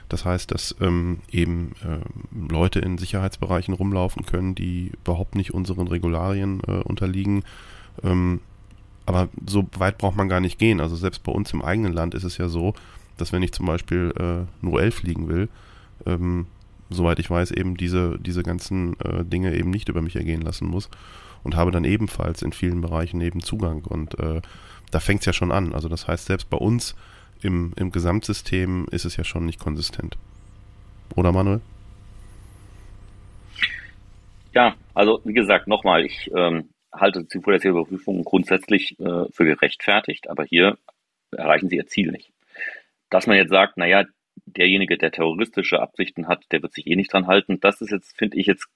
Das 0.08 0.24
heißt, 0.24 0.50
dass 0.50 0.76
ähm, 0.80 1.20
eben 1.30 1.72
ähm, 1.84 2.48
Leute 2.50 2.80
in 2.80 2.98
Sicherheitsbereichen 2.98 3.72
rumlaufen 3.72 4.26
können, 4.26 4.54
die 4.54 4.92
überhaupt 5.04 5.34
nicht 5.36 5.54
unseren 5.54 5.88
Regularien 5.88 6.60
äh, 6.66 6.72
unterliegen. 6.72 7.44
Ähm, 8.02 8.40
aber 9.06 9.28
so 9.46 9.66
weit 9.78 9.98
braucht 9.98 10.16
man 10.16 10.28
gar 10.28 10.40
nicht 10.40 10.58
gehen. 10.58 10.80
Also 10.80 10.96
selbst 10.96 11.22
bei 11.22 11.32
uns 11.32 11.52
im 11.52 11.62
eigenen 11.62 11.92
Land 11.92 12.14
ist 12.14 12.24
es 12.24 12.36
ja 12.38 12.48
so, 12.48 12.74
dass 13.16 13.32
wenn 13.32 13.42
ich 13.42 13.52
zum 13.52 13.66
Beispiel 13.66 14.12
äh, 14.18 14.64
nur 14.64 14.82
elf 14.82 14.96
fliegen 14.96 15.28
will, 15.28 15.48
ähm, 16.06 16.46
soweit 16.90 17.18
ich 17.18 17.30
weiß, 17.30 17.50
eben 17.52 17.76
diese, 17.76 18.18
diese 18.18 18.42
ganzen 18.42 18.98
äh, 19.00 19.24
Dinge 19.24 19.54
eben 19.54 19.70
nicht 19.70 19.88
über 19.88 20.02
mich 20.02 20.16
ergehen 20.16 20.42
lassen 20.42 20.66
muss 20.66 20.88
und 21.42 21.56
habe 21.56 21.70
dann 21.70 21.84
ebenfalls 21.84 22.42
in 22.42 22.52
vielen 22.52 22.80
Bereichen 22.80 23.20
eben 23.20 23.40
Zugang. 23.40 23.82
Und 23.84 24.18
äh, 24.18 24.42
da 24.90 25.00
fängt 25.00 25.20
es 25.20 25.26
ja 25.26 25.32
schon 25.32 25.52
an. 25.52 25.72
Also 25.72 25.88
das 25.88 26.06
heißt, 26.06 26.26
selbst 26.26 26.50
bei 26.50 26.58
uns 26.58 26.94
im, 27.44 27.72
im 27.76 27.90
Gesamtsystem 27.90 28.86
ist 28.90 29.04
es 29.04 29.16
ja 29.16 29.24
schon 29.24 29.46
nicht 29.46 29.58
konsistent. 29.58 30.16
Oder 31.16 31.32
Manuel? 31.32 31.60
Ja, 34.54 34.74
also 34.94 35.20
wie 35.24 35.32
gesagt, 35.32 35.66
nochmal, 35.66 36.04
ich 36.04 36.30
ähm, 36.34 36.70
halte 36.92 37.24
die 37.24 37.38
Überprüfung 37.68 38.22
grundsätzlich 38.22 38.98
äh, 39.00 39.24
für 39.32 39.44
gerechtfertigt, 39.44 40.28
aber 40.28 40.44
hier 40.44 40.76
erreichen 41.30 41.68
sie 41.68 41.76
ihr 41.76 41.86
Ziel 41.86 42.12
nicht. 42.12 42.32
Dass 43.08 43.26
man 43.26 43.36
jetzt 43.36 43.50
sagt, 43.50 43.78
naja, 43.78 44.04
derjenige, 44.46 44.98
der 44.98 45.10
terroristische 45.10 45.80
Absichten 45.80 46.28
hat, 46.28 46.44
der 46.52 46.62
wird 46.62 46.74
sich 46.74 46.86
eh 46.86 46.96
nicht 46.96 47.12
dran 47.12 47.26
halten, 47.26 47.60
das 47.60 47.80
ist 47.80 47.90
jetzt, 47.90 48.16
finde 48.16 48.38
ich, 48.38 48.46
jetzt 48.46 48.66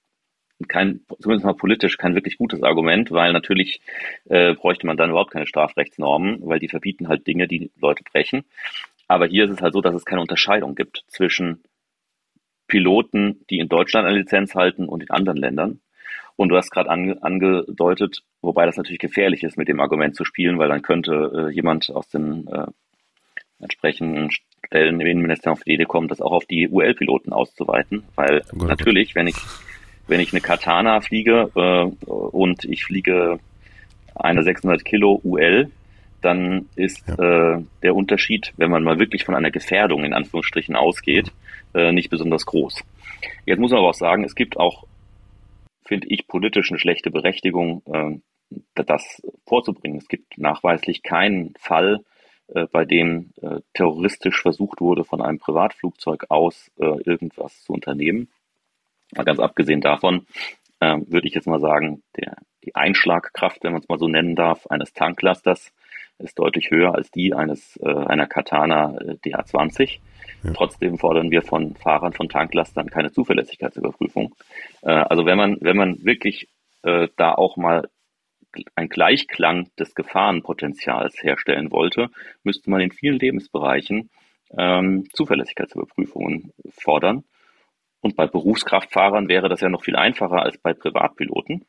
kein, 0.67 1.01
zumindest 1.19 1.45
mal 1.45 1.53
politisch, 1.53 1.97
kein 1.97 2.15
wirklich 2.15 2.37
gutes 2.37 2.63
Argument, 2.63 3.11
weil 3.11 3.31
natürlich 3.33 3.81
äh, 4.25 4.53
bräuchte 4.53 4.87
man 4.87 4.97
dann 4.97 5.11
überhaupt 5.11 5.31
keine 5.31 5.47
Strafrechtsnormen, 5.47 6.39
weil 6.41 6.59
die 6.59 6.67
verbieten 6.67 7.07
halt 7.07 7.27
Dinge, 7.27 7.47
die 7.47 7.71
Leute 7.79 8.03
brechen. 8.03 8.43
Aber 9.07 9.27
hier 9.27 9.45
ist 9.45 9.51
es 9.51 9.61
halt 9.61 9.73
so, 9.73 9.81
dass 9.81 9.95
es 9.95 10.05
keine 10.05 10.21
Unterscheidung 10.21 10.75
gibt 10.75 11.03
zwischen 11.07 11.63
Piloten, 12.67 13.45
die 13.49 13.59
in 13.59 13.69
Deutschland 13.69 14.07
eine 14.07 14.17
Lizenz 14.17 14.55
halten 14.55 14.87
und 14.87 15.01
in 15.01 15.09
anderen 15.09 15.37
Ländern. 15.37 15.79
Und 16.35 16.49
du 16.49 16.57
hast 16.57 16.69
gerade 16.69 16.89
ange 16.89 17.21
angedeutet, 17.23 18.23
wobei 18.41 18.65
das 18.65 18.77
natürlich 18.77 18.99
gefährlich 18.99 19.43
ist, 19.43 19.57
mit 19.57 19.67
dem 19.67 19.79
Argument 19.79 20.15
zu 20.15 20.23
spielen, 20.23 20.59
weil 20.59 20.69
dann 20.69 20.81
könnte 20.81 21.49
äh, 21.49 21.53
jemand 21.53 21.89
aus 21.89 22.09
den 22.09 22.47
äh, 22.47 22.67
entsprechenden 23.59 24.29
Stellen 24.65 24.99
im 24.99 25.07
Innenministerium 25.07 25.57
auf 25.57 25.63
die 25.63 25.73
Idee 25.73 25.85
kommen, 25.85 26.07
das 26.07 26.21
auch 26.21 26.31
auf 26.31 26.45
die 26.45 26.67
UL-Piloten 26.67 27.33
auszuweiten. 27.33 28.03
Weil 28.15 28.43
oh 28.53 28.57
Gott, 28.57 28.69
natürlich, 28.69 29.15
wenn 29.15 29.27
ich 29.27 29.35
wenn 30.07 30.19
ich 30.19 30.33
eine 30.33 30.41
Katana 30.41 31.01
fliege 31.01 31.51
äh, 31.55 32.05
und 32.09 32.65
ich 32.65 32.83
fliege 32.83 33.39
eine 34.15 34.43
600 34.43 34.83
Kilo 34.83 35.19
UL, 35.23 35.71
dann 36.21 36.67
ist 36.75 37.07
ja. 37.07 37.55
äh, 37.55 37.63
der 37.83 37.95
Unterschied, 37.95 38.53
wenn 38.57 38.71
man 38.71 38.83
mal 38.83 38.99
wirklich 38.99 39.23
von 39.23 39.35
einer 39.35 39.51
Gefährdung 39.51 40.03
in 40.03 40.13
Anführungsstrichen 40.13 40.75
ausgeht, 40.75 41.31
äh, 41.73 41.91
nicht 41.91 42.09
besonders 42.09 42.45
groß. 42.45 42.83
Jetzt 43.45 43.59
muss 43.59 43.71
man 43.71 43.79
aber 43.79 43.89
auch 43.89 43.93
sagen, 43.93 44.23
es 44.23 44.35
gibt 44.35 44.57
auch, 44.57 44.85
finde 45.85 46.07
ich, 46.07 46.27
politisch 46.27 46.71
eine 46.71 46.79
schlechte 46.79 47.11
Berechtigung, 47.11 47.83
äh, 47.85 48.19
das 48.73 49.21
vorzubringen. 49.45 49.99
Es 49.99 50.07
gibt 50.07 50.37
nachweislich 50.37 51.03
keinen 51.03 51.53
Fall, 51.59 51.99
äh, 52.47 52.65
bei 52.71 52.85
dem 52.85 53.31
äh, 53.41 53.59
terroristisch 53.73 54.41
versucht 54.41 54.79
wurde, 54.79 55.03
von 55.03 55.21
einem 55.21 55.39
Privatflugzeug 55.39 56.25
aus 56.29 56.71
äh, 56.79 57.01
irgendwas 57.03 57.63
zu 57.63 57.73
unternehmen. 57.73 58.29
Mal 59.15 59.23
ganz 59.23 59.39
abgesehen 59.39 59.81
davon 59.81 60.25
äh, 60.79 60.97
würde 61.07 61.27
ich 61.27 61.33
jetzt 61.33 61.47
mal 61.47 61.59
sagen, 61.59 62.03
der, 62.15 62.35
die 62.63 62.75
Einschlagkraft, 62.75 63.63
wenn 63.63 63.71
man 63.71 63.81
es 63.81 63.89
mal 63.89 63.99
so 63.99 64.07
nennen 64.07 64.35
darf, 64.35 64.67
eines 64.67 64.93
Tanklasters 64.93 65.71
ist 66.19 66.39
deutlich 66.39 66.71
höher 66.71 66.95
als 66.95 67.11
die 67.11 67.33
eines 67.33 67.77
äh, 67.77 67.89
einer 67.89 68.27
Katana 68.27 68.97
äh, 68.97 69.17
DA20. 69.23 69.99
Ja. 70.43 70.53
Trotzdem 70.53 70.97
fordern 70.97 71.31
wir 71.31 71.43
von 71.43 71.75
Fahrern 71.75 72.13
von 72.13 72.29
Tanklastern 72.29 72.89
keine 72.89 73.11
Zuverlässigkeitsüberprüfung. 73.11 74.35
Äh, 74.81 74.91
also 74.91 75.25
wenn 75.25 75.37
man 75.37 75.57
wenn 75.61 75.77
man 75.77 76.03
wirklich 76.03 76.49
äh, 76.83 77.07
da 77.17 77.33
auch 77.33 77.57
mal 77.57 77.89
ein 78.75 78.89
Gleichklang 78.89 79.69
des 79.77 79.93
Gefahrenpotenzials 79.93 81.21
herstellen 81.21 81.71
wollte, 81.71 82.09
müsste 82.43 82.71
man 82.71 82.81
in 82.81 82.91
vielen 82.91 83.19
Lebensbereichen 83.19 84.09
ähm, 84.57 85.05
Zuverlässigkeitsüberprüfungen 85.13 86.51
fordern. 86.71 87.25
Und 88.01 88.15
bei 88.15 88.27
Berufskraftfahrern 88.27 89.27
wäre 89.27 89.49
das 89.49 89.61
ja 89.61 89.69
noch 89.69 89.83
viel 89.83 89.95
einfacher 89.95 90.43
als 90.43 90.57
bei 90.57 90.73
Privatpiloten. 90.73 91.65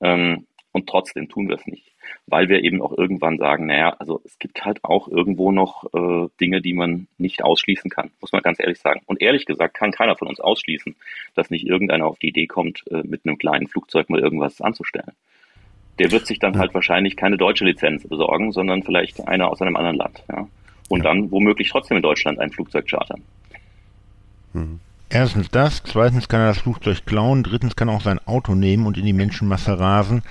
Ähm, 0.00 0.46
und 0.72 0.88
trotzdem 0.88 1.28
tun 1.28 1.48
wir 1.48 1.56
es 1.56 1.66
nicht, 1.66 1.92
weil 2.26 2.48
wir 2.48 2.64
eben 2.64 2.80
auch 2.80 2.96
irgendwann 2.96 3.36
sagen, 3.36 3.66
naja, 3.66 3.94
also 3.98 4.22
es 4.24 4.38
gibt 4.38 4.64
halt 4.64 4.82
auch 4.82 5.06
irgendwo 5.06 5.52
noch 5.52 5.84
äh, 5.92 6.28
Dinge, 6.40 6.62
die 6.62 6.72
man 6.72 7.08
nicht 7.18 7.44
ausschließen 7.44 7.90
kann, 7.90 8.10
muss 8.22 8.32
man 8.32 8.40
ganz 8.40 8.58
ehrlich 8.58 8.78
sagen. 8.78 9.02
Und 9.04 9.20
ehrlich 9.20 9.44
gesagt 9.44 9.74
kann 9.74 9.92
keiner 9.92 10.16
von 10.16 10.28
uns 10.28 10.40
ausschließen, 10.40 10.96
dass 11.34 11.50
nicht 11.50 11.66
irgendeiner 11.66 12.06
auf 12.06 12.18
die 12.18 12.28
Idee 12.28 12.46
kommt, 12.46 12.84
äh, 12.90 13.02
mit 13.02 13.26
einem 13.26 13.36
kleinen 13.36 13.68
Flugzeug 13.68 14.08
mal 14.08 14.20
irgendwas 14.20 14.62
anzustellen. 14.62 15.12
Der 15.98 16.10
wird 16.10 16.26
sich 16.26 16.38
dann 16.38 16.56
halt 16.56 16.72
wahrscheinlich 16.72 17.16
keine 17.16 17.36
deutsche 17.36 17.66
Lizenz 17.66 18.08
besorgen, 18.08 18.50
sondern 18.52 18.82
vielleicht 18.82 19.28
eine 19.28 19.48
aus 19.48 19.60
einem 19.60 19.76
anderen 19.76 19.98
Land. 19.98 20.24
Ja? 20.30 20.48
Und 20.88 21.04
ja. 21.04 21.04
dann 21.04 21.30
womöglich 21.30 21.68
trotzdem 21.68 21.98
in 21.98 22.02
Deutschland 22.02 22.38
ein 22.38 22.50
Flugzeug 22.50 22.88
chartern. 22.88 23.22
Mhm. 24.54 24.80
Erstens 25.14 25.50
das, 25.50 25.82
zweitens 25.84 26.26
kann 26.26 26.40
er 26.40 26.46
das 26.46 26.60
Flugzeug 26.60 27.04
klauen, 27.04 27.42
drittens 27.42 27.76
kann 27.76 27.88
er 27.88 27.96
auch 27.96 28.02
sein 28.02 28.18
Auto 28.26 28.54
nehmen 28.54 28.86
und 28.86 28.96
in 28.96 29.04
die 29.04 29.12
Menschenmasse 29.12 29.78
rasen. 29.78 30.22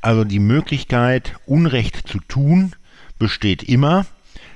Also 0.00 0.22
die 0.22 0.38
Möglichkeit, 0.38 1.34
Unrecht 1.44 2.06
zu 2.06 2.20
tun, 2.20 2.70
besteht 3.18 3.64
immer. 3.64 4.06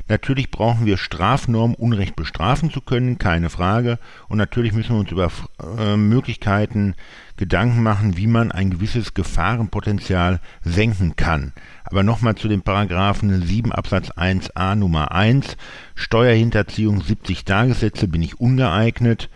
Natürlich 0.06 0.52
brauchen 0.52 0.86
wir 0.86 0.98
Strafnormen, 0.98 1.74
Unrecht 1.74 2.14
bestrafen 2.14 2.70
zu 2.70 2.80
können, 2.80 3.18
keine 3.18 3.50
Frage. 3.50 3.98
Und 4.28 4.38
natürlich 4.38 4.72
müssen 4.72 4.94
wir 4.94 5.00
uns 5.00 5.10
über 5.10 5.32
äh, 5.78 5.96
Möglichkeiten 5.96 6.94
Gedanken 7.36 7.82
machen, 7.82 8.16
wie 8.16 8.28
man 8.28 8.52
ein 8.52 8.70
gewisses 8.70 9.14
Gefahrenpotenzial 9.14 10.38
senken 10.62 11.16
kann. 11.16 11.54
Aber 11.82 12.04
nochmal 12.04 12.36
zu 12.36 12.46
den 12.46 12.62
Paragraphen 12.62 13.44
7 13.44 13.72
Absatz 13.72 14.12
1a 14.12 14.76
Nummer 14.76 15.10
1. 15.10 15.56
Steuerhinterziehung 15.96 17.02
70 17.02 17.44
Tagessätze 17.44 18.06
bin 18.06 18.22
ich 18.22 18.38
ungeeignet. 18.38 19.28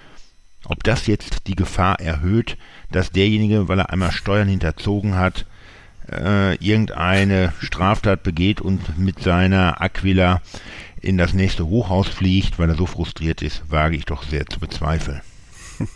Ob 0.68 0.82
das 0.84 1.06
jetzt 1.06 1.46
die 1.46 1.54
Gefahr 1.54 2.00
erhöht, 2.00 2.56
dass 2.90 3.10
derjenige, 3.10 3.68
weil 3.68 3.78
er 3.78 3.90
einmal 3.90 4.12
Steuern 4.12 4.48
hinterzogen 4.48 5.16
hat, 5.16 5.46
äh, 6.10 6.54
irgendeine 6.56 7.52
Straftat 7.60 8.22
begeht 8.22 8.60
und 8.60 8.98
mit 8.98 9.20
seiner 9.22 9.80
Aquila 9.80 10.40
in 11.00 11.18
das 11.18 11.32
nächste 11.34 11.66
Hochhaus 11.66 12.08
fliegt, 12.08 12.58
weil 12.58 12.68
er 12.68 12.76
so 12.76 12.86
frustriert 12.86 13.42
ist, 13.42 13.70
wage 13.70 13.96
ich 13.96 14.04
doch 14.04 14.22
sehr 14.24 14.46
zu 14.46 14.60
bezweifeln. 14.60 15.20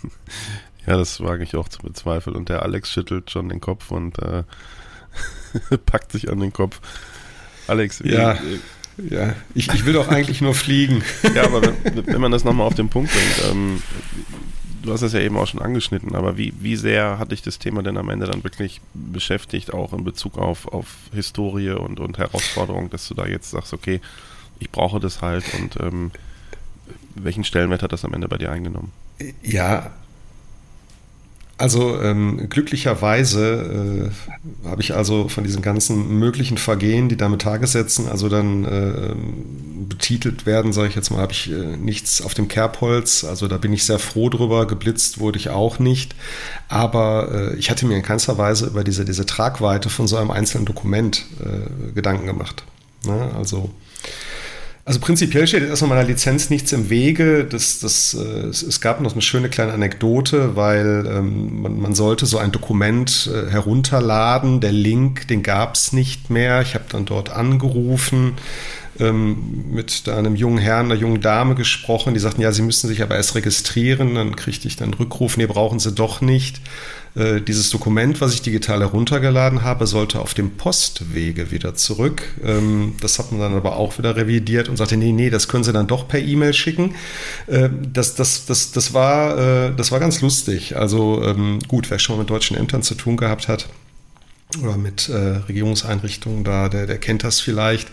Ja, 0.86 0.96
das 0.96 1.20
wage 1.20 1.44
ich 1.44 1.54
auch 1.56 1.68
zu 1.68 1.80
bezweifeln. 1.80 2.36
Und 2.36 2.48
der 2.48 2.62
Alex 2.62 2.90
schüttelt 2.90 3.30
schon 3.30 3.48
den 3.48 3.60
Kopf 3.60 3.90
und 3.90 4.18
äh, 4.18 4.44
packt 5.86 6.12
sich 6.12 6.30
an 6.30 6.40
den 6.40 6.52
Kopf. 6.52 6.80
Alex, 7.66 8.00
ja, 8.04 8.38
wie, 8.96 9.14
ja. 9.14 9.34
Ich, 9.54 9.72
ich 9.72 9.84
will 9.84 9.92
doch 9.92 10.08
eigentlich 10.08 10.40
nur 10.40 10.54
fliegen. 10.54 11.02
ja, 11.34 11.44
aber 11.44 11.62
wenn, 11.62 12.06
wenn 12.06 12.20
man 12.20 12.32
das 12.32 12.44
nochmal 12.44 12.66
auf 12.66 12.74
den 12.74 12.88
Punkt 12.88 13.12
bringt, 13.12 13.52
ähm, 13.52 13.82
du 14.82 14.92
hast 14.92 15.02
das 15.02 15.12
ja 15.12 15.20
eben 15.20 15.36
auch 15.36 15.46
schon 15.46 15.60
angeschnitten, 15.60 16.14
aber 16.14 16.36
wie, 16.36 16.52
wie 16.60 16.76
sehr 16.76 17.18
hat 17.18 17.32
dich 17.32 17.42
das 17.42 17.58
Thema 17.58 17.82
denn 17.82 17.96
am 17.96 18.08
Ende 18.08 18.26
dann 18.26 18.44
wirklich 18.44 18.80
beschäftigt, 18.94 19.72
auch 19.72 19.92
in 19.92 20.04
Bezug 20.04 20.38
auf, 20.38 20.66
auf 20.68 20.86
Historie 21.12 21.70
und, 21.70 22.00
und 22.00 22.18
Herausforderung, 22.18 22.90
dass 22.90 23.08
du 23.08 23.14
da 23.14 23.26
jetzt 23.26 23.50
sagst, 23.50 23.72
okay, 23.72 24.00
ich 24.58 24.70
brauche 24.70 25.00
das 25.00 25.22
halt 25.22 25.44
und 25.54 25.78
ähm, 25.80 26.10
welchen 27.14 27.44
Stellenwert 27.44 27.82
hat 27.82 27.92
das 27.92 28.04
am 28.04 28.14
Ende 28.14 28.28
bei 28.28 28.38
dir 28.38 28.52
eingenommen? 28.52 28.92
Ja, 29.42 29.90
also 31.60 32.00
ähm, 32.00 32.48
glücklicherweise 32.48 34.10
äh, 34.64 34.68
habe 34.68 34.80
ich 34.80 34.94
also 34.94 35.28
von 35.28 35.44
diesen 35.44 35.60
ganzen 35.60 36.18
möglichen 36.18 36.56
Vergehen, 36.56 37.10
die 37.10 37.18
da 37.18 37.28
mit 37.28 37.42
Tagessätzen 37.42 38.08
also 38.08 38.30
dann 38.30 38.64
äh, 38.64 39.14
betitelt 40.00 40.46
werden, 40.46 40.72
sage 40.72 40.88
ich 40.88 40.94
jetzt 40.94 41.10
mal, 41.10 41.20
habe 41.20 41.32
ich 41.32 41.50
äh, 41.50 41.76
nichts 41.76 42.22
auf 42.22 42.32
dem 42.32 42.48
Kerbholz. 42.48 43.22
Also 43.24 43.48
da 43.48 43.58
bin 43.58 43.72
ich 43.72 43.84
sehr 43.84 43.98
froh 43.98 44.30
drüber. 44.30 44.66
Geblitzt 44.66 45.20
wurde 45.20 45.38
ich 45.38 45.50
auch 45.50 45.78
nicht. 45.78 46.14
Aber 46.68 47.52
äh, 47.52 47.56
ich 47.56 47.70
hatte 47.70 47.84
mir 47.86 47.96
in 47.96 48.02
keinster 48.02 48.38
Weise 48.38 48.66
über 48.66 48.82
diese, 48.82 49.04
diese 49.04 49.26
Tragweite 49.26 49.90
von 49.90 50.08
so 50.08 50.16
einem 50.16 50.30
einzelnen 50.30 50.64
Dokument 50.64 51.26
äh, 51.40 51.92
Gedanken 51.92 52.26
gemacht. 52.26 52.64
Ne? 53.04 53.30
Also 53.36 53.70
also 54.90 54.98
prinzipiell 54.98 55.46
steht 55.46 55.62
erstmal 55.62 55.90
meiner 55.90 56.08
Lizenz 56.08 56.50
nichts 56.50 56.72
im 56.72 56.90
Wege. 56.90 57.44
Das, 57.44 57.78
das, 57.78 58.14
äh, 58.14 58.48
es, 58.48 58.62
es, 58.62 58.80
gab 58.80 59.00
noch 59.00 59.12
eine 59.12 59.22
schöne 59.22 59.48
kleine 59.48 59.72
Anekdote, 59.72 60.56
weil 60.56 61.06
ähm, 61.06 61.62
man, 61.62 61.80
man, 61.80 61.94
sollte 61.94 62.26
so 62.26 62.38
ein 62.38 62.50
Dokument 62.50 63.30
äh, 63.32 63.50
herunterladen. 63.50 64.60
Der 64.60 64.72
Link, 64.72 65.28
den 65.28 65.44
gab 65.44 65.76
es 65.76 65.92
nicht 65.92 66.30
mehr. 66.30 66.62
Ich 66.62 66.74
habe 66.74 66.86
dann 66.88 67.04
dort 67.04 67.30
angerufen, 67.30 68.32
ähm, 69.00 69.72
mit 69.72 70.08
einem 70.08 70.36
jungen 70.36 70.58
Herrn, 70.58 70.86
einer 70.86 71.00
jungen 71.00 71.20
Dame 71.20 71.54
gesprochen. 71.54 72.14
Die 72.14 72.20
sagten, 72.20 72.42
ja, 72.42 72.52
Sie 72.52 72.62
müssen 72.62 72.88
sich 72.88 73.02
aber 73.02 73.16
erst 73.16 73.34
registrieren. 73.34 74.14
Dann 74.14 74.36
kriegte 74.36 74.68
ich 74.68 74.76
dann 74.76 74.94
Rückruf, 74.94 75.36
nee, 75.36 75.46
brauchen 75.46 75.78
Sie 75.78 75.92
doch 75.92 76.20
nicht. 76.20 76.60
Äh, 77.16 77.40
dieses 77.40 77.70
Dokument, 77.70 78.20
was 78.20 78.34
ich 78.34 78.42
digital 78.42 78.80
heruntergeladen 78.80 79.62
habe, 79.62 79.86
sollte 79.86 80.20
auf 80.20 80.34
dem 80.34 80.50
Postwege 80.52 81.50
wieder 81.50 81.74
zurück. 81.74 82.22
Ähm, 82.44 82.94
das 83.00 83.18
hat 83.18 83.32
man 83.32 83.40
dann 83.40 83.54
aber 83.54 83.76
auch 83.76 83.98
wieder 83.98 84.14
revidiert 84.14 84.68
und 84.68 84.76
sagte, 84.76 84.96
nee, 84.96 85.12
nee, 85.12 85.30
das 85.30 85.48
können 85.48 85.64
Sie 85.64 85.72
dann 85.72 85.88
doch 85.88 86.06
per 86.06 86.20
E-Mail 86.20 86.54
schicken. 86.54 86.94
Äh, 87.48 87.68
das, 87.92 88.14
das, 88.14 88.46
das, 88.46 88.70
das, 88.70 88.94
war, 88.94 89.38
äh, 89.38 89.72
das 89.76 89.90
war 89.90 89.98
ganz 89.98 90.20
lustig. 90.20 90.76
Also 90.76 91.22
ähm, 91.24 91.58
gut, 91.66 91.90
wer 91.90 91.98
schon 91.98 92.16
mal 92.16 92.20
mit 92.20 92.30
deutschen 92.30 92.56
Ämtern 92.56 92.82
zu 92.82 92.94
tun 92.94 93.16
gehabt 93.16 93.48
hat, 93.48 93.68
oder 94.62 94.76
mit 94.76 95.08
äh, 95.08 95.14
Regierungseinrichtungen 95.14 96.44
da, 96.44 96.68
der, 96.68 96.86
der 96.86 96.98
kennt 96.98 97.24
das 97.24 97.40
vielleicht. 97.40 97.88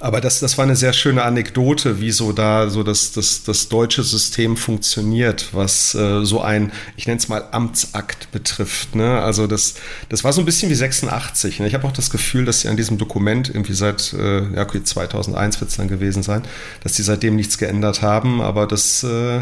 Aber 0.00 0.20
das, 0.20 0.40
das 0.40 0.58
war 0.58 0.64
eine 0.64 0.76
sehr 0.76 0.92
schöne 0.92 1.22
Anekdote, 1.22 2.00
wie 2.00 2.10
so 2.10 2.32
da 2.32 2.68
so 2.68 2.82
das, 2.82 3.12
das, 3.12 3.42
das 3.44 3.68
deutsche 3.68 4.02
System 4.02 4.56
funktioniert, 4.56 5.48
was 5.52 5.94
äh, 5.94 6.24
so 6.24 6.40
ein, 6.40 6.72
ich 6.96 7.06
nenne 7.06 7.18
es 7.18 7.28
mal 7.28 7.44
Amtsakt 7.52 8.30
betrifft. 8.32 8.94
Ne? 8.94 9.20
Also 9.20 9.46
das, 9.46 9.74
das 10.08 10.24
war 10.24 10.32
so 10.32 10.42
ein 10.42 10.44
bisschen 10.44 10.70
wie 10.70 10.74
86. 10.74 11.60
Ne? 11.60 11.68
Ich 11.68 11.74
habe 11.74 11.86
auch 11.86 11.92
das 11.92 12.10
Gefühl, 12.10 12.44
dass 12.44 12.60
sie 12.60 12.68
an 12.68 12.76
diesem 12.76 12.98
Dokument 12.98 13.48
irgendwie 13.48 13.74
seit, 13.74 14.12
äh, 14.12 14.54
ja 14.54 14.62
okay, 14.62 14.82
2001 14.82 15.60
wird 15.60 15.70
es 15.70 15.76
dann 15.76 15.88
gewesen 15.88 16.22
sein, 16.22 16.42
dass 16.82 16.94
sie 16.94 17.02
seitdem 17.02 17.36
nichts 17.36 17.58
geändert 17.58 18.02
haben, 18.02 18.40
aber 18.40 18.66
das, 18.66 19.02
äh, 19.04 19.40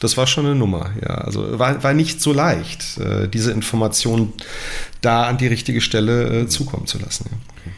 das 0.00 0.16
war 0.16 0.26
schon 0.26 0.46
eine 0.46 0.54
Nummer, 0.54 0.90
ja. 1.00 1.14
Also 1.16 1.58
war, 1.58 1.82
war 1.82 1.92
nicht 1.94 2.20
so 2.20 2.32
leicht, 2.32 2.98
äh, 2.98 3.28
diese 3.28 3.52
Information 3.52 4.32
da 5.02 5.24
an 5.24 5.38
die 5.38 5.46
richtige 5.46 5.80
Stelle 5.80 6.42
äh, 6.42 6.48
zukommen 6.48 6.86
zu 6.86 6.98
lassen. 6.98 7.26
Ja. 7.30 7.72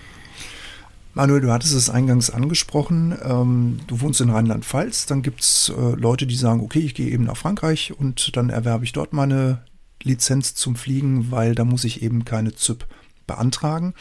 Manuel, 1.15 1.43
du 1.43 1.53
hattest 1.53 1.75
es 1.75 1.91
eingangs 1.91 2.31
angesprochen. 2.31 3.19
Ähm, 3.23 3.81
du 3.87 4.01
wohnst 4.01 4.21
in 4.23 4.31
Rheinland-Pfalz. 4.31 5.05
Dann 5.07 5.21
gibt 5.21 5.43
es 5.43 5.71
äh, 5.77 5.95
Leute, 5.95 6.27
die 6.27 6.37
sagen, 6.37 6.61
okay, 6.63 6.79
ich 6.79 6.95
gehe 6.95 7.11
eben 7.11 7.25
nach 7.25 7.37
Frankreich 7.37 7.93
und 7.99 8.35
dann 8.37 8.49
erwerbe 8.49 8.85
ich 8.85 8.93
dort 8.93 9.13
meine 9.13 9.63
Lizenz 10.03 10.55
zum 10.55 10.75
Fliegen, 10.75 11.31
weil 11.31 11.55
da 11.55 11.65
muss 11.65 11.85
ich 11.85 12.03
eben 12.03 12.25
keine 12.25 12.55
ZIP 12.55 12.87
beantragen. 13.27 13.95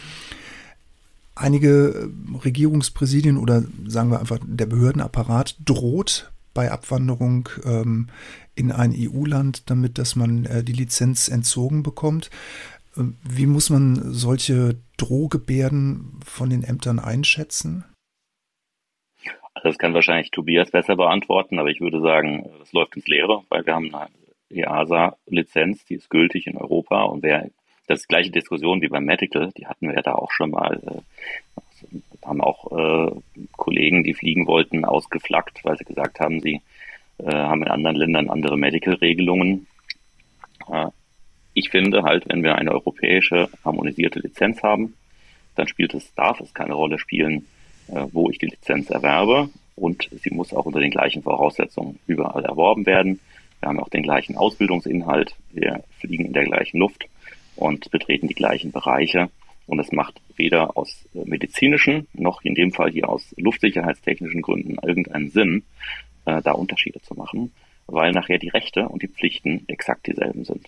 Einige 1.36 2.10
Regierungspräsidien 2.46 3.38
oder 3.38 3.64
sagen 3.88 4.12
wir 4.12 4.20
einfach 4.20 4.40
der 4.44 4.66
Behördenapparat 4.68 5.56
droht 5.66 6.32
bei 6.54 6.72
Abwanderung 6.72 7.50
ähm, 7.66 8.08
in 8.56 8.72
ein 8.72 8.94
EU-Land, 8.96 9.70
damit 9.70 9.98
dass 9.98 10.16
man 10.16 10.46
äh, 10.46 10.64
die 10.64 10.74
Lizenz 10.74 11.28
entzogen 11.28 11.84
bekommt. 11.84 12.30
Ähm, 12.98 13.18
wie 13.24 13.46
muss 13.46 13.70
man 13.70 14.14
solche 14.14 14.78
Drohgebärden 14.98 16.20
von 16.26 16.50
den 16.50 16.64
Ämtern 16.64 17.00
einschätzen? 17.00 17.86
Also 19.54 19.70
das 19.70 19.78
kann 19.78 19.94
wahrscheinlich 19.94 20.32
Tobias 20.32 20.72
besser 20.72 20.96
beantworten, 20.96 21.60
aber 21.60 21.70
ich 21.70 21.82
würde 21.82 22.02
sagen, 22.02 22.50
das 22.60 22.72
läuft 22.74 22.96
ins 22.96 23.08
Leere, 23.08 23.44
weil 23.50 23.66
wir 23.66 23.76
haben 23.76 23.94
eine 23.94 24.10
EASA-Lizenz, 24.50 25.86
die 25.86 25.96
ist 25.96 26.10
gültig 26.10 26.48
in 26.48 26.58
Europa 26.58 27.04
und 27.04 27.24
wer 27.24 27.50
das 27.88 28.08
gleiche 28.08 28.32
Diskussion 28.32 28.82
wie 28.82 28.88
beim 28.88 29.06
Medical, 29.06 29.52
die 29.58 29.68
hatten 29.68 29.88
wir 29.88 29.96
ja 29.96 30.02
da 30.02 30.14
auch 30.14 30.32
schon 30.32 30.52
mal. 30.52 31.04
Haben 32.24 32.42
auch 32.42 32.72
äh, 32.72 33.12
Kollegen, 33.54 34.04
die 34.04 34.14
fliegen 34.14 34.48
wollten, 34.48 34.86
ausgeflaggt, 34.86 35.64
weil 35.64 35.78
sie 35.78 35.86
gesagt 35.86 36.20
haben, 36.20 36.40
sie 36.40 36.62
äh, 37.18 37.32
haben 37.32 37.64
in 37.64 37.70
anderen 37.70 37.98
Ländern 37.98 38.30
andere 38.30 38.58
Medical-Regelungen. 38.58 39.68
Äh, 40.72 40.88
ich 41.54 41.70
finde 41.70 42.04
halt, 42.04 42.30
wenn 42.30 42.44
wir 42.44 42.56
eine 42.56 42.72
europäische 42.72 43.50
harmonisierte 43.66 44.20
Lizenz 44.20 44.64
haben, 44.64 44.96
dann 45.56 45.68
spielt 45.68 45.94
es, 45.94 46.14
darf 46.16 46.40
es 46.40 46.54
keine 46.54 46.74
Rolle 46.74 46.98
spielen, 46.98 47.48
äh, 47.88 48.06
wo 48.12 48.30
ich 48.30 48.38
die 48.38 48.48
Lizenz 48.48 48.90
erwerbe 48.90 49.50
und 49.76 50.10
sie 50.12 50.30
muss 50.32 50.54
auch 50.54 50.66
unter 50.66 50.80
den 50.80 50.92
gleichen 50.92 51.24
Voraussetzungen 51.24 52.00
überall 52.08 52.46
erworben 52.46 52.86
werden. 52.86 53.20
Wir 53.60 53.70
haben 53.70 53.80
auch 53.80 53.90
den 53.90 54.04
gleichen 54.04 54.38
Ausbildungsinhalt, 54.38 55.36
wir 55.52 55.84
fliegen 56.00 56.26
in 56.26 56.34
der 56.34 56.46
gleichen 56.46 56.80
Luft 56.80 57.06
und 57.56 57.92
betreten 57.92 58.28
die 58.28 58.34
gleichen 58.34 58.72
Bereiche. 58.72 59.30
Und 59.72 59.80
es 59.80 59.94
macht 59.94 60.22
weder 60.36 60.76
aus 60.76 61.08
äh, 61.16 61.24
medizinischen 61.24 62.06
noch 62.12 62.42
in 62.42 62.56
dem 62.56 62.74
Fall 62.74 62.92
hier 62.92 63.08
aus 63.08 63.34
luftsicherheitstechnischen 63.38 64.42
Gründen 64.42 64.76
irgendeinen 64.86 65.30
Sinn, 65.30 65.64
äh, 66.26 66.42
da 66.42 66.52
Unterschiede 66.52 67.00
zu 67.00 67.14
machen, 67.14 67.54
weil 67.88 68.12
nachher 68.12 68.38
die 68.38 68.50
Rechte 68.50 68.90
und 68.90 69.02
die 69.02 69.08
Pflichten 69.08 69.64
exakt 69.70 70.08
dieselben 70.08 70.44
sind. 70.44 70.68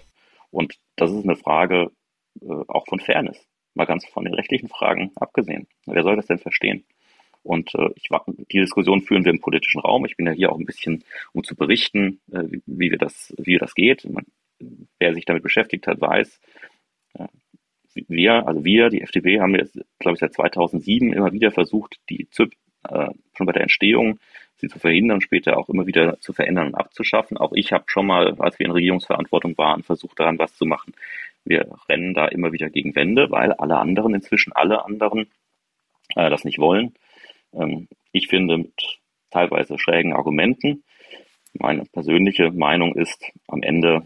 Und 0.51 0.79
das 0.95 1.11
ist 1.11 1.25
eine 1.25 1.35
Frage 1.35 1.91
äh, 2.39 2.45
auch 2.69 2.85
von 2.87 3.01
Fairness, 3.01 3.45
mal 3.73 3.83
ganz 3.83 4.05
von 4.05 4.23
den 4.23 4.35
rechtlichen 4.35 4.69
Fragen 4.69 5.11
abgesehen. 5.17 5.67
Wer 5.85 6.03
soll 6.03 6.15
das 6.15 6.27
denn 6.27 6.39
verstehen? 6.39 6.85
Und 7.43 7.75
äh, 7.75 7.89
ich, 7.95 8.07
die 8.53 8.61
Diskussion 8.61 9.01
führen 9.01 9.25
wir 9.25 9.33
im 9.33 9.41
politischen 9.41 9.81
Raum. 9.81 10.05
Ich 10.05 10.15
bin 10.15 10.27
ja 10.27 10.31
hier 10.31 10.49
auch 10.49 10.57
ein 10.57 10.65
bisschen, 10.65 11.03
um 11.33 11.43
zu 11.43 11.57
berichten, 11.57 12.21
äh, 12.31 12.43
wie, 12.43 12.61
wie, 12.67 12.91
wir 12.91 12.99
das, 12.99 13.33
wie 13.37 13.57
das 13.57 13.75
geht. 13.75 14.09
Man, 14.09 14.27
wer 14.97 15.13
sich 15.13 15.25
damit 15.25 15.43
beschäftigt 15.43 15.87
hat, 15.87 15.99
weiß, 15.99 16.39
äh, 17.15 17.27
wir, 18.07 18.47
also 18.47 18.63
wir, 18.63 18.89
die 18.89 19.01
FDP, 19.01 19.39
haben 19.39 19.55
jetzt, 19.55 19.79
glaube 19.99 20.15
ich, 20.15 20.19
seit 20.19 20.33
2007 20.33 21.13
immer 21.13 21.31
wieder 21.31 21.51
versucht, 21.51 21.99
die 22.09 22.27
ZIP 22.29 22.53
äh, 22.89 23.09
schon 23.35 23.45
bei 23.45 23.53
der 23.53 23.63
Entstehung 23.63 24.19
sie 24.63 24.69
zu 24.69 24.79
verhindern, 24.79 25.21
später 25.21 25.57
auch 25.57 25.69
immer 25.69 25.87
wieder 25.87 26.19
zu 26.21 26.31
verändern 26.31 26.67
und 26.67 26.75
abzuschaffen. 26.75 27.37
Auch 27.37 27.51
ich 27.53 27.73
habe 27.73 27.85
schon 27.87 28.07
mal, 28.07 28.35
als 28.39 28.59
wir 28.59 28.65
in 28.65 28.71
Regierungsverantwortung 28.71 29.57
waren, 29.57 29.83
versucht 29.83 30.19
daran 30.19 30.39
was 30.39 30.55
zu 30.55 30.65
machen. 30.65 30.93
Wir 31.43 31.67
rennen 31.89 32.13
da 32.13 32.27
immer 32.27 32.53
wieder 32.53 32.69
gegen 32.69 32.95
Wände, 32.95 33.29
weil 33.29 33.51
alle 33.51 33.77
anderen, 33.77 34.13
inzwischen 34.13 34.53
alle 34.53 34.85
anderen, 34.85 35.27
äh, 36.15 36.29
das 36.29 36.45
nicht 36.45 36.59
wollen. 36.59 36.93
Ähm, 37.53 37.89
ich 38.13 38.27
finde 38.27 38.57
mit 38.57 38.99
teilweise 39.31 39.77
schrägen 39.77 40.13
Argumenten. 40.13 40.83
meine 41.53 41.83
persönliche 41.85 42.51
Meinung 42.51 42.95
ist, 42.95 43.31
am 43.47 43.61
Ende 43.61 44.05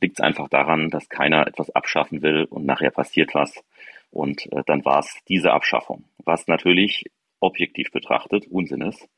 liegt 0.00 0.18
es 0.18 0.24
einfach 0.24 0.48
daran, 0.48 0.90
dass 0.90 1.08
keiner 1.08 1.46
etwas 1.46 1.70
abschaffen 1.70 2.22
will 2.22 2.44
und 2.44 2.66
nachher 2.66 2.90
passiert 2.90 3.34
was 3.34 3.62
und 4.10 4.50
äh, 4.52 4.62
dann 4.66 4.84
war 4.84 5.00
es 5.00 5.18
diese 5.28 5.52
Abschaffung, 5.52 6.04
was 6.24 6.46
natürlich 6.48 7.04
objektiv 7.40 7.90
betrachtet 7.92 8.46
Unsinn 8.50 8.82
ist. 8.82 9.08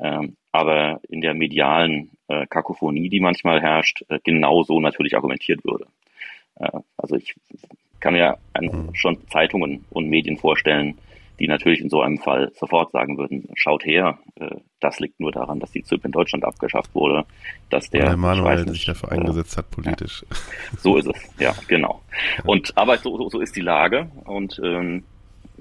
Ähm, 0.00 0.36
aber 0.52 1.00
in 1.08 1.20
der 1.20 1.34
medialen 1.34 2.10
äh, 2.28 2.46
Kakophonie, 2.46 3.08
die 3.08 3.20
manchmal 3.20 3.60
herrscht, 3.60 4.04
äh, 4.08 4.20
genauso 4.22 4.80
natürlich 4.80 5.16
argumentiert 5.16 5.64
würde. 5.64 5.86
Äh, 6.56 6.70
also 6.96 7.16
ich 7.16 7.34
kann 7.98 8.14
mir 8.14 8.38
ein, 8.52 8.66
mhm. 8.66 8.94
schon 8.94 9.26
Zeitungen 9.28 9.84
und 9.90 10.08
Medien 10.08 10.36
vorstellen, 10.36 10.98
die 11.38 11.48
natürlich 11.48 11.80
in 11.80 11.88
so 11.88 12.00
einem 12.00 12.18
Fall 12.18 12.50
sofort 12.54 12.92
sagen 12.92 13.16
würden, 13.18 13.48
schaut 13.54 13.84
her, 13.84 14.18
äh, 14.36 14.56
das 14.80 14.98
liegt 15.00 15.20
nur 15.20 15.32
daran, 15.32 15.60
dass 15.60 15.70
die 15.70 15.82
ZIP 15.82 16.04
in 16.04 16.12
Deutschland 16.12 16.44
abgeschafft 16.44 16.94
wurde, 16.94 17.24
dass 17.70 17.90
der, 17.90 18.06
der 18.06 18.16
Manuel 18.16 18.68
sich 18.68 18.84
dafür 18.84 19.12
äh, 19.12 19.16
eingesetzt 19.16 19.56
hat 19.56 19.70
politisch. 19.70 20.24
Ja, 20.28 20.36
so 20.78 20.96
ist 20.96 21.06
es, 21.06 21.34
ja, 21.38 21.54
genau. 21.68 22.02
Und 22.44 22.76
aber 22.76 22.98
so, 22.98 23.16
so, 23.16 23.28
so 23.28 23.40
ist 23.40 23.56
die 23.56 23.60
Lage 23.60 24.10
und 24.24 24.60
ähm, 24.64 25.04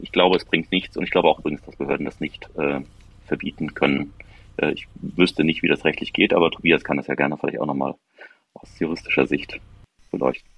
ich 0.01 0.11
glaube, 0.11 0.37
es 0.37 0.45
bringt 0.45 0.71
nichts 0.71 0.97
und 0.97 1.03
ich 1.03 1.11
glaube 1.11 1.27
auch 1.29 1.39
übrigens, 1.39 1.63
dass 1.63 1.75
Behörden 1.75 2.05
das 2.05 2.19
nicht 2.19 2.49
äh, 2.57 2.81
verbieten 3.25 3.73
können. 3.73 4.13
Äh, 4.57 4.71
ich 4.71 4.87
wüsste 4.95 5.43
nicht, 5.43 5.63
wie 5.63 5.67
das 5.67 5.85
rechtlich 5.85 6.13
geht, 6.13 6.33
aber 6.33 6.51
Tobias 6.51 6.83
kann 6.83 6.97
das 6.97 7.07
ja 7.07 7.15
gerne 7.15 7.37
vielleicht 7.37 7.59
auch 7.59 7.65
nochmal 7.65 7.95
aus 8.53 8.79
juristischer 8.79 9.27
Sicht 9.27 9.59
beleuchten. 10.11 10.49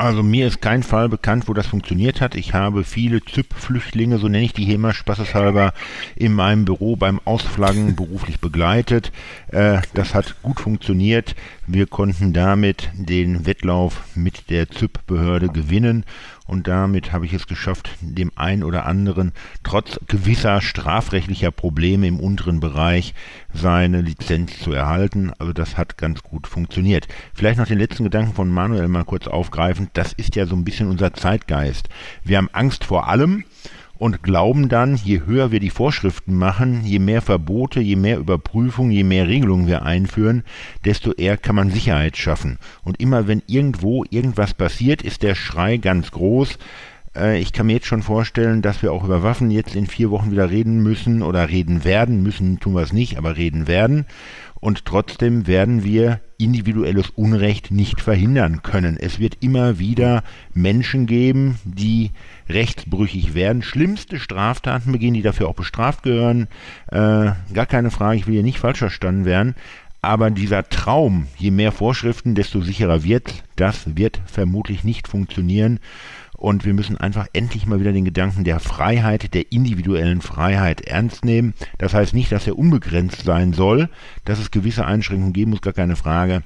Also 0.00 0.22
mir 0.22 0.46
ist 0.46 0.62
kein 0.62 0.84
Fall 0.84 1.08
bekannt, 1.08 1.48
wo 1.48 1.54
das 1.54 1.66
funktioniert 1.66 2.20
hat. 2.20 2.36
Ich 2.36 2.54
habe 2.54 2.84
viele 2.84 3.20
ZYP-Flüchtlinge, 3.20 4.18
so 4.18 4.28
nenne 4.28 4.44
ich 4.44 4.52
die 4.52 4.64
hier 4.64 4.76
immer 4.76 4.94
spaßeshalber, 4.94 5.72
in 6.14 6.34
meinem 6.34 6.64
Büro 6.64 6.94
beim 6.94 7.20
Ausflaggen 7.24 7.96
beruflich 7.96 8.38
begleitet. 8.38 9.10
Äh, 9.48 9.80
das 9.94 10.14
hat 10.14 10.36
gut 10.42 10.60
funktioniert. 10.60 11.34
Wir 11.70 11.86
konnten 11.86 12.32
damit 12.32 12.88
den 12.94 13.44
Wettlauf 13.44 14.02
mit 14.14 14.48
der 14.48 14.70
ZYP-Behörde 14.70 15.48
gewinnen 15.48 16.06
und 16.46 16.66
damit 16.66 17.12
habe 17.12 17.26
ich 17.26 17.34
es 17.34 17.46
geschafft, 17.46 17.90
dem 18.00 18.32
einen 18.36 18.64
oder 18.64 18.86
anderen 18.86 19.32
trotz 19.64 20.00
gewisser 20.06 20.62
strafrechtlicher 20.62 21.50
Probleme 21.50 22.06
im 22.06 22.20
unteren 22.20 22.60
Bereich 22.60 23.12
seine 23.52 24.00
Lizenz 24.00 24.58
zu 24.60 24.72
erhalten. 24.72 25.30
Also 25.38 25.52
das 25.52 25.76
hat 25.76 25.98
ganz 25.98 26.22
gut 26.22 26.46
funktioniert. 26.46 27.06
Vielleicht 27.34 27.58
noch 27.58 27.66
den 27.66 27.78
letzten 27.78 28.04
Gedanken 28.04 28.32
von 28.32 28.48
Manuel 28.48 28.88
mal 28.88 29.04
kurz 29.04 29.26
aufgreifen. 29.26 29.90
Das 29.92 30.14
ist 30.14 30.36
ja 30.36 30.46
so 30.46 30.56
ein 30.56 30.64
bisschen 30.64 30.88
unser 30.88 31.12
Zeitgeist. 31.12 31.90
Wir 32.24 32.38
haben 32.38 32.48
Angst 32.50 32.84
vor 32.84 33.08
allem 33.08 33.44
und 33.98 34.22
glauben 34.22 34.68
dann, 34.68 34.96
je 34.96 35.22
höher 35.26 35.50
wir 35.50 35.60
die 35.60 35.70
Vorschriften 35.70 36.34
machen, 36.34 36.82
je 36.84 36.98
mehr 36.98 37.22
Verbote, 37.22 37.80
je 37.80 37.96
mehr 37.96 38.18
Überprüfungen, 38.18 38.92
je 38.92 39.04
mehr 39.04 39.26
Regelungen 39.26 39.66
wir 39.66 39.82
einführen, 39.82 40.44
desto 40.84 41.12
eher 41.12 41.36
kann 41.36 41.56
man 41.56 41.70
Sicherheit 41.70 42.16
schaffen. 42.16 42.58
Und 42.84 43.00
immer 43.00 43.26
wenn 43.26 43.42
irgendwo 43.46 44.04
irgendwas 44.08 44.54
passiert, 44.54 45.02
ist 45.02 45.22
der 45.22 45.34
Schrei 45.34 45.76
ganz 45.76 46.10
groß. 46.12 46.58
Äh, 47.16 47.40
ich 47.40 47.52
kann 47.52 47.66
mir 47.66 47.74
jetzt 47.74 47.86
schon 47.86 48.02
vorstellen, 48.02 48.62
dass 48.62 48.82
wir 48.82 48.92
auch 48.92 49.04
über 49.04 49.22
Waffen 49.22 49.50
jetzt 49.50 49.74
in 49.74 49.86
vier 49.86 50.10
Wochen 50.10 50.30
wieder 50.30 50.50
reden 50.50 50.82
müssen 50.82 51.22
oder 51.22 51.48
reden 51.48 51.84
werden. 51.84 52.22
Müssen 52.22 52.60
tun 52.60 52.74
wir 52.74 52.82
es 52.82 52.92
nicht, 52.92 53.18
aber 53.18 53.36
reden 53.36 53.66
werden 53.66 54.06
und 54.60 54.84
trotzdem 54.84 55.46
werden 55.46 55.84
wir 55.84 56.20
individuelles 56.38 57.10
Unrecht 57.10 57.70
nicht 57.70 58.00
verhindern 58.00 58.62
können. 58.62 58.96
Es 58.96 59.18
wird 59.18 59.38
immer 59.40 59.78
wieder 59.78 60.22
Menschen 60.54 61.06
geben, 61.06 61.58
die 61.64 62.12
rechtsbrüchig 62.48 63.34
werden, 63.34 63.62
schlimmste 63.62 64.18
Straftaten 64.18 64.92
begehen, 64.92 65.14
die 65.14 65.22
dafür 65.22 65.48
auch 65.48 65.54
bestraft 65.54 66.04
gehören. 66.04 66.48
Äh, 66.88 67.32
gar 67.52 67.66
keine 67.66 67.90
Frage, 67.90 68.18
ich 68.18 68.26
will 68.26 68.34
hier 68.34 68.42
nicht 68.42 68.60
falsch 68.60 68.78
verstanden 68.78 69.24
werden. 69.24 69.54
Aber 70.00 70.30
dieser 70.30 70.68
Traum, 70.68 71.26
je 71.36 71.50
mehr 71.50 71.72
Vorschriften, 71.72 72.36
desto 72.36 72.60
sicherer 72.60 73.02
wird, 73.02 73.42
das 73.56 73.96
wird 73.96 74.20
vermutlich 74.26 74.84
nicht 74.84 75.08
funktionieren. 75.08 75.80
Und 76.38 76.64
wir 76.64 76.72
müssen 76.72 76.96
einfach 76.96 77.26
endlich 77.32 77.66
mal 77.66 77.80
wieder 77.80 77.92
den 77.92 78.04
Gedanken 78.04 78.44
der 78.44 78.60
Freiheit, 78.60 79.34
der 79.34 79.50
individuellen 79.50 80.22
Freiheit 80.22 80.82
ernst 80.82 81.24
nehmen. 81.24 81.52
Das 81.78 81.94
heißt 81.94 82.14
nicht, 82.14 82.30
dass 82.30 82.46
er 82.46 82.56
unbegrenzt 82.56 83.24
sein 83.24 83.52
soll, 83.52 83.90
dass 84.24 84.38
es 84.38 84.52
gewisse 84.52 84.86
Einschränkungen 84.86 85.32
geben 85.32 85.50
muss, 85.50 85.62
gar 85.62 85.72
keine 85.72 85.96
Frage. 85.96 86.44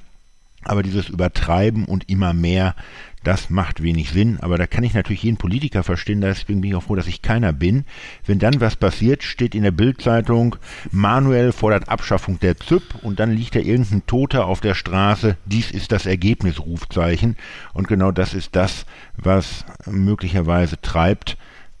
Aber 0.65 0.83
dieses 0.83 1.09
Übertreiben 1.09 1.85
und 1.85 2.09
immer 2.09 2.33
mehr, 2.33 2.75
das 3.23 3.49
macht 3.49 3.81
wenig 3.81 4.09
Sinn, 4.09 4.37
aber 4.41 4.57
da 4.57 4.67
kann 4.67 4.83
ich 4.83 4.93
natürlich 4.93 5.23
jeden 5.23 5.37
Politiker 5.37 5.83
verstehen, 5.83 6.19
deswegen 6.19 6.59
bin 6.59 6.71
ich 6.71 6.75
auch 6.75 6.83
froh, 6.83 6.95
dass 6.95 7.07
ich 7.07 7.21
keiner 7.21 7.53
bin. 7.53 7.85
Wenn 8.25 8.37
dann 8.37 8.59
was 8.59 8.75
passiert, 8.75 9.23
steht 9.23 9.55
in 9.55 9.63
der 9.63 9.71
Bildzeitung, 9.71 10.57
Manuel 10.91 11.53
fordert 11.53 11.87
Abschaffung 11.87 12.39
der 12.39 12.57
ZÜP 12.57 12.83
und 13.01 13.19
dann 13.19 13.31
liegt 13.31 13.55
da 13.55 13.59
irgendein 13.59 14.05
Toter 14.05 14.45
auf 14.45 14.59
der 14.59 14.75
Straße, 14.75 15.37
dies 15.45 15.71
ist 15.71 15.93
das 15.93 16.05
Ergebnis, 16.05 16.59
Rufzeichen. 16.59 17.37
Und 17.73 17.87
genau 17.87 18.11
das 18.11 18.33
ist 18.33 18.57
das, 18.57 18.85
was 19.15 19.65
möglicherweise 19.85 20.79
treibt. 20.81 21.37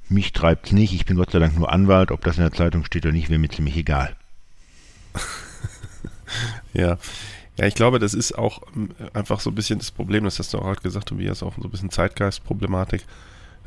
Mich 0.07 0.31
treibt's 0.31 0.71
nicht, 0.71 0.93
ich 0.93 1.05
bin 1.05 1.17
Gott 1.17 1.31
sei 1.31 1.39
Dank 1.39 1.57
nur 1.57 1.71
Anwalt, 1.71 2.11
ob 2.11 2.23
das 2.23 2.37
in 2.37 2.43
der 2.43 2.53
Zeitung 2.53 2.85
steht 2.85 3.05
oder 3.05 3.13
nicht, 3.13 3.29
wäre 3.29 3.39
mir 3.39 3.49
ziemlich 3.49 3.75
egal. 3.75 4.15
ja. 6.73 6.97
Ja, 7.57 7.67
ich 7.67 7.75
glaube, 7.75 7.99
das 7.99 8.13
ist 8.13 8.37
auch 8.37 8.61
ähm, 8.75 8.89
einfach 9.13 9.39
so 9.39 9.51
ein 9.51 9.55
bisschen 9.55 9.79
das 9.79 9.91
Problem, 9.91 10.23
das 10.23 10.39
hast 10.39 10.53
du 10.53 10.59
auch 10.59 10.65
halt 10.65 10.81
gesagt, 10.81 11.09
Tobias, 11.09 11.43
auch 11.43 11.55
so 11.55 11.63
ein 11.63 11.71
bisschen 11.71 11.91
Zeitgeistproblematik. 11.91 13.05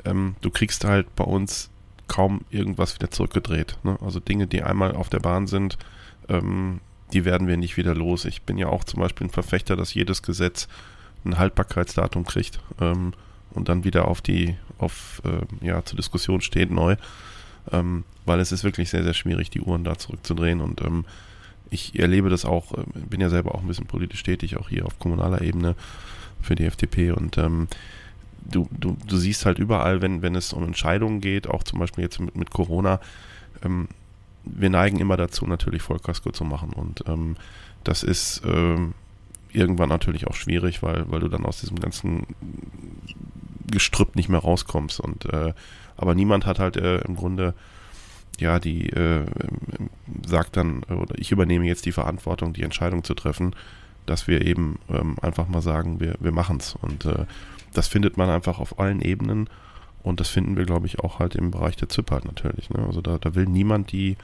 Ähm, 0.04 0.34
du 0.40 0.50
kriegst 0.50 0.84
halt 0.84 1.14
bei 1.14 1.24
uns 1.24 1.70
kaum 2.08 2.42
irgendwas 2.50 2.94
wieder 2.94 3.10
zurückgedreht. 3.10 3.78
Ne? 3.82 3.98
Also 4.00 4.20
Dinge, 4.20 4.46
die 4.46 4.62
einmal 4.62 4.94
auf 4.94 5.08
der 5.08 5.20
Bahn 5.20 5.46
sind, 5.46 5.78
ähm, 6.28 6.80
die 7.12 7.24
werden 7.24 7.46
wir 7.46 7.56
nicht 7.56 7.76
wieder 7.76 7.94
los. 7.94 8.24
Ich 8.24 8.42
bin 8.42 8.58
ja 8.58 8.68
auch 8.68 8.84
zum 8.84 9.00
Beispiel 9.00 9.28
ein 9.28 9.30
Verfechter, 9.30 9.76
dass 9.76 9.94
jedes 9.94 10.22
Gesetz 10.22 10.68
ein 11.24 11.38
Haltbarkeitsdatum 11.38 12.24
kriegt 12.24 12.60
ähm, 12.80 13.12
und 13.50 13.68
dann 13.68 13.84
wieder 13.84 14.08
auf 14.08 14.20
die, 14.20 14.56
auf, 14.78 15.22
äh, 15.24 15.66
ja, 15.66 15.84
zur 15.84 15.96
Diskussion 15.96 16.40
steht 16.40 16.70
neu. 16.70 16.96
Ähm, 17.72 18.04
weil 18.24 18.40
es 18.40 18.52
ist 18.52 18.64
wirklich 18.64 18.90
sehr, 18.90 19.02
sehr 19.02 19.14
schwierig, 19.14 19.50
die 19.50 19.60
Uhren 19.60 19.84
da 19.84 19.98
zurückzudrehen 19.98 20.60
und 20.60 20.80
ähm, 20.82 21.04
ich 21.70 21.98
erlebe 21.98 22.28
das 22.28 22.44
auch, 22.44 22.72
äh, 22.72 22.84
bin 23.08 23.20
ja 23.20 23.28
selber 23.28 23.54
auch 23.54 23.60
ein 23.60 23.68
bisschen 23.68 23.86
politisch 23.86 24.22
tätig, 24.22 24.56
auch 24.56 24.68
hier 24.68 24.86
auf 24.86 24.98
kommunaler 24.98 25.42
Ebene 25.42 25.74
für 26.42 26.54
die 26.54 26.64
FDP 26.64 27.12
und 27.12 27.38
ähm, 27.38 27.68
du, 28.44 28.68
du, 28.70 28.96
du 29.06 29.16
siehst 29.16 29.46
halt 29.46 29.58
überall, 29.58 30.02
wenn, 30.02 30.22
wenn 30.22 30.34
es 30.34 30.52
um 30.52 30.64
Entscheidungen 30.64 31.20
geht, 31.20 31.48
auch 31.48 31.62
zum 31.62 31.78
Beispiel 31.78 32.04
jetzt 32.04 32.20
mit, 32.20 32.36
mit 32.36 32.50
Corona, 32.50 33.00
ähm, 33.64 33.88
wir 34.44 34.70
neigen 34.70 35.00
immer 35.00 35.16
dazu, 35.16 35.46
natürlich 35.46 35.82
Vollkasko 35.82 36.30
zu 36.30 36.44
machen 36.44 36.72
und 36.72 37.04
ähm, 37.08 37.36
das 37.82 38.02
ist 38.02 38.42
ähm, 38.46 38.94
irgendwann 39.52 39.88
natürlich 39.88 40.26
auch 40.26 40.34
schwierig, 40.34 40.82
weil, 40.82 41.10
weil 41.10 41.20
du 41.20 41.28
dann 41.28 41.46
aus 41.46 41.60
diesem 41.60 41.80
ganzen 41.80 42.26
Gestrüpp 43.70 44.14
nicht 44.14 44.28
mehr 44.28 44.40
rauskommst 44.40 45.00
und 45.00 45.24
äh, 45.26 45.52
aber 45.96 46.14
niemand 46.14 46.46
hat 46.46 46.58
halt 46.58 46.76
äh, 46.76 46.98
im 46.98 47.16
Grunde 47.16 47.54
ja, 48.40 48.58
die 48.58 48.88
äh, 48.90 49.24
sagt 50.26 50.56
dann, 50.56 50.82
oder 50.84 51.18
ich 51.18 51.32
übernehme 51.32 51.66
jetzt 51.66 51.86
die 51.86 51.92
Verantwortung, 51.92 52.52
die 52.52 52.62
Entscheidung 52.62 53.04
zu 53.04 53.14
treffen, 53.14 53.54
dass 54.04 54.28
wir 54.28 54.44
eben 54.46 54.78
ähm, 54.88 55.16
einfach 55.20 55.48
mal 55.48 55.62
sagen, 55.62 56.00
wir, 56.00 56.16
wir 56.20 56.32
machen 56.32 56.58
es. 56.58 56.76
Und 56.80 57.04
äh, 57.06 57.26
das 57.72 57.88
findet 57.88 58.16
man 58.16 58.30
einfach 58.30 58.58
auf 58.58 58.78
allen 58.78 59.00
Ebenen 59.00 59.48
und 60.02 60.20
das 60.20 60.28
finden 60.28 60.56
wir, 60.56 60.64
glaube 60.64 60.86
ich, 60.86 61.00
auch 61.00 61.18
halt 61.18 61.34
im 61.34 61.50
Bereich 61.50 61.76
der 61.76 61.88
ZIP 61.88 62.10
halt 62.12 62.24
natürlich. 62.24 62.70
Ne? 62.70 62.78
Also 62.86 63.00
da, 63.00 63.18
da 63.18 63.34
will 63.34 63.46
niemand 63.46 63.90
die, 63.90 64.16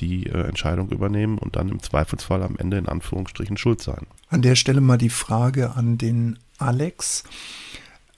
die 0.00 0.26
äh, 0.26 0.48
Entscheidung 0.48 0.90
übernehmen 0.90 1.38
und 1.38 1.56
dann 1.56 1.68
im 1.68 1.80
Zweifelsfall 1.80 2.42
am 2.42 2.56
Ende 2.56 2.78
in 2.78 2.88
Anführungsstrichen 2.88 3.56
schuld 3.56 3.80
sein. 3.80 4.06
An 4.28 4.42
der 4.42 4.56
Stelle 4.56 4.80
mal 4.80 4.98
die 4.98 5.10
Frage 5.10 5.76
an 5.76 5.96
den 5.96 6.38
Alex. 6.58 7.24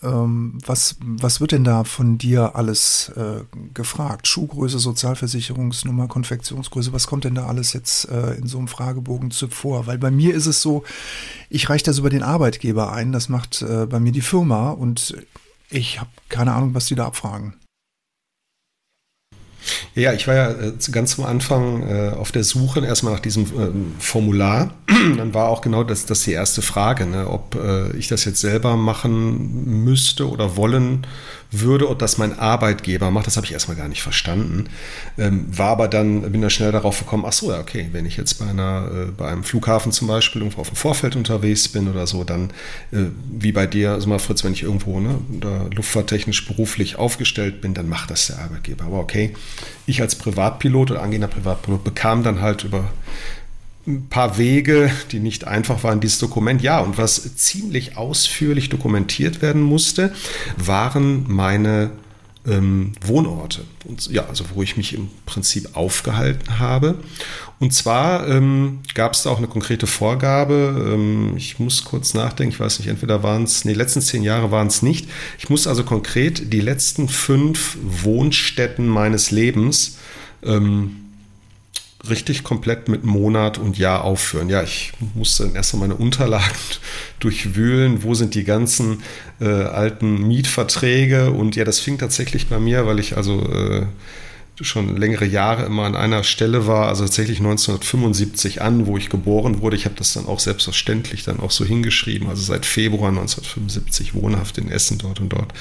Ähm, 0.05 0.59
was, 0.67 0.97
was 1.01 1.40
wird 1.40 1.53
denn 1.53 1.64
da 1.64 1.85
von 1.85 2.19
dir 2.19 2.57
alles 2.57 3.11
äh, 3.17 3.43
gefragt? 3.73 4.29
Schuhgröße, 4.29 4.79
Sozialversicherungsnummer, 4.79 6.09
Konfektionsgröße, 6.09 6.93
was 6.93 7.07
kommt 7.07 7.25
denn 7.25 7.35
da 7.35 7.47
alles 7.47 7.73
jetzt 7.73 8.09
äh, 8.11 8.35
in 8.35 8.47
so 8.47 8.59
einem 8.59 8.69
Fragebogen 8.69 9.31
vor? 9.31 9.87
Weil 9.87 9.99
bei 9.99 10.11
mir 10.11 10.35
ist 10.35 10.47
es 10.47 10.61
so, 10.61 10.85
ich 11.49 11.69
reiche 11.71 11.85
das 11.85 11.99
über 11.99 12.11
den 12.11 12.23
Arbeitgeber 12.23 12.93
ein, 12.93 13.12
das 13.12 13.29
macht 13.29 13.62
äh, 13.62 13.87
bei 13.87 14.01
mir 14.01 14.12
die 14.12 14.21
Firma 14.21 14.71
und 14.71 15.17
ich 15.71 16.01
habe 16.01 16.11
keine 16.29 16.53
Ahnung, 16.53 16.75
was 16.75 16.87
die 16.87 16.95
da 16.95 17.07
abfragen. 17.07 17.55
Ja, 19.94 20.12
ich 20.12 20.27
war 20.27 20.35
ja 20.35 20.50
äh, 20.50 20.72
ganz 20.90 21.18
am 21.18 21.24
Anfang 21.24 21.88
äh, 21.88 22.11
auf 22.11 22.33
der 22.33 22.44
Suche 22.44 22.85
erstmal 22.85 23.14
nach 23.14 23.20
diesem 23.20 23.44
äh, 23.44 23.70
Formular. 23.98 24.74
Dann 25.16 25.35
war 25.35 25.48
auch 25.48 25.61
genau 25.61 25.85
das, 25.85 26.07
das 26.07 26.22
die 26.22 26.33
erste 26.33 26.62
Frage, 26.62 27.07
ne, 27.07 27.29
ob 27.29 27.55
äh, 27.55 27.96
ich 27.96 28.09
das 28.09 28.24
jetzt 28.24 28.40
selber 28.40 28.77
machen 28.77 29.85
müsste 29.85 30.29
oder 30.29 30.57
wollen 30.57 31.07
würde 31.61 31.87
und 31.87 32.03
das 32.03 32.19
mein 32.19 32.38
Arbeitgeber 32.38 33.11
macht. 33.11 33.27
Das 33.27 33.37
habe 33.37 33.47
ich 33.47 33.53
erstmal 33.53 33.77
gar 33.77 33.88
nicht 33.88 34.03
verstanden. 34.03 34.69
Ähm, 35.19 35.47
war 35.57 35.71
aber 35.71 35.88
dann, 35.88 36.31
bin 36.33 36.43
da 36.43 36.51
schnell 36.51 36.73
darauf 36.73 36.99
gekommen, 36.99 37.25
ach 37.27 37.33
so, 37.33 37.51
ja, 37.51 37.61
okay, 37.61 37.88
wenn 37.93 38.07
ich 38.07 38.17
jetzt 38.17 38.35
bei, 38.35 38.47
einer, 38.47 38.88
äh, 38.93 39.11
bei 39.11 39.29
einem 39.29 39.45
Flughafen 39.45 39.93
zum 39.93 40.09
Beispiel 40.09 40.43
irgendwo 40.43 40.61
auf 40.61 40.69
dem 40.69 40.77
Vorfeld 40.77 41.17
unterwegs 41.17 41.69
bin 41.69 41.88
oder 41.88 42.07
so, 42.07 42.25
dann 42.25 42.51
äh, 42.93 43.07
wie 43.31 43.53
bei 43.53 43.67
dir, 43.67 43.93
also 43.93 44.09
mal 44.09 44.19
Fritz, 44.19 44.45
wenn 44.45 44.53
ich 44.53 44.62
irgendwo 44.62 45.01
ne, 45.01 45.19
luftfahrttechnisch 45.75 46.47
beruflich 46.47 46.97
aufgestellt 46.97 47.61
bin, 47.61 47.75
dann 47.75 47.88
macht 47.88 48.11
das 48.11 48.27
der 48.29 48.38
Arbeitgeber. 48.38 48.85
Aber 48.85 48.99
okay, 48.99 49.35
ich 49.87 50.01
als 50.01 50.14
Privatpilot 50.14 50.90
oder 50.93 51.03
angehender 51.03 51.29
Privatpilot 51.29 51.85
bekam 51.85 52.23
dann 52.23 52.40
halt 52.40 52.64
über 52.64 52.90
ein 53.87 54.09
paar 54.09 54.38
Wege, 54.38 54.90
die 55.12 55.20
nicht 55.20 55.47
einfach 55.47 55.85
waren, 55.85 56.01
dieses 56.01 56.18
Dokument. 56.18 56.62
Ja, 56.62 56.81
und 56.81 56.97
was 56.97 57.37
ziemlich 57.37 57.97
ausführlich 57.97 58.68
dokumentiert 58.68 59.42
werden 59.42 59.62
musste, 59.62 60.14
waren 60.57 61.25
meine 61.29 61.90
ähm, 62.47 62.92
Wohnorte. 63.05 63.64
Und, 63.85 64.07
ja, 64.11 64.27
also 64.27 64.44
wo 64.55 64.62
ich 64.62 64.77
mich 64.77 64.94
im 64.94 65.09
Prinzip 65.27 65.77
aufgehalten 65.77 66.59
habe. 66.59 66.97
Und 67.59 67.73
zwar 67.73 68.29
ähm, 68.29 68.81
gab 68.94 69.14
es 69.14 69.23
da 69.23 69.31
auch 69.31 69.38
eine 69.38 69.47
konkrete 69.49 69.87
Vorgabe. 69.87 70.92
Ähm, 70.94 71.35
ich 71.37 71.59
muss 71.59 71.85
kurz 71.85 72.14
nachdenken, 72.14 72.53
ich 72.53 72.61
weiß 72.61 72.79
nicht, 72.79 72.88
entweder 72.88 73.23
waren 73.23 73.44
es, 73.44 73.64
nee, 73.64 73.73
die 73.73 73.79
letzten 73.79 74.01
zehn 74.01 74.23
Jahre 74.23 74.51
waren 74.51 74.66
es 74.66 74.83
nicht. 74.83 75.09
Ich 75.38 75.49
muss 75.49 75.66
also 75.66 75.85
konkret 75.85 76.53
die 76.53 76.61
letzten 76.61 77.09
fünf 77.09 77.79
Wohnstätten 77.83 78.87
meines 78.87 79.31
Lebens 79.31 79.99
ähm, 80.42 81.04
richtig 82.09 82.43
komplett 82.45 82.88
mit 82.88 83.05
Monat 83.05 83.59
und 83.59 83.79
Jahr 83.79 84.05
aufführen. 84.05 84.49
Ja, 84.49 84.62
ich 84.62 84.93
musste 85.14 85.45
dann 85.45 85.55
erst 85.55 85.75
mal 85.75 85.81
meine 85.81 85.97
Unterlagen 85.97 86.57
durchwühlen, 87.21 88.03
wo 88.03 88.14
sind 88.14 88.35
die 88.35 88.45
ganzen 88.45 89.03
äh, 89.40 89.47
alten 89.47 90.27
Mietverträge 90.27 91.31
und 91.31 91.57
ja, 91.57 91.64
das 91.64 91.81
fing 91.81 91.99
tatsächlich 91.99 92.49
bei 92.49 92.59
mir, 92.59 92.87
weil 92.87 92.99
ich 92.99 93.17
also 93.17 93.40
äh, 93.51 93.87
schon 94.61 94.97
längere 94.97 95.25
Jahre 95.25 95.64
immer 95.64 95.85
an 95.85 95.97
einer 95.97 96.23
Stelle 96.23 96.67
war, 96.67 96.87
also 96.88 97.03
tatsächlich 97.05 97.38
1975 97.38 98.62
an, 98.62 98.87
wo 98.87 98.97
ich 98.97 99.11
geboren 99.11 99.61
wurde. 99.61 99.77
Ich 99.77 99.85
habe 99.85 99.97
das 99.97 100.12
dann 100.12 100.27
auch 100.27 100.38
selbstverständlich 100.38 101.25
dann 101.25 101.40
auch 101.40 101.51
so 101.51 101.64
hingeschrieben, 101.64 102.29
also 102.29 102.43
seit 102.43 102.64
Februar 102.64 103.09
1975 103.09 104.14
wohnhaft 104.14 104.59
in 104.59 104.71
Essen 104.71 104.99
dort 104.99 105.21
und 105.21 105.31
dort. 105.31 105.53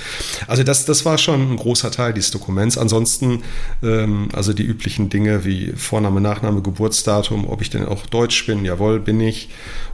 Also 0.48 0.64
das, 0.64 0.86
das 0.86 1.06
war 1.06 1.18
schon 1.18 1.54
ein 1.54 1.56
großer 1.58 1.90
Teil 1.90 2.14
dieses 2.14 2.32
Dokuments. 2.32 2.78
Ansonsten 2.78 3.42
ähm, 3.82 4.30
also 4.34 4.54
die 4.54 4.64
üblichen 4.64 5.10
Dinge 5.10 5.44
wie 5.44 5.74
Vorname, 5.76 6.22
Nachname, 6.22 6.62
Geburtsdatum, 6.62 7.48
ob 7.50 7.62
ich 7.62 7.70
denn 7.70 7.86
auch 7.86 8.06
Deutsch 8.06 8.46
bin, 8.46 8.64
jawohl, 8.64 9.00
bin 9.00 9.20
ich. 9.20 9.50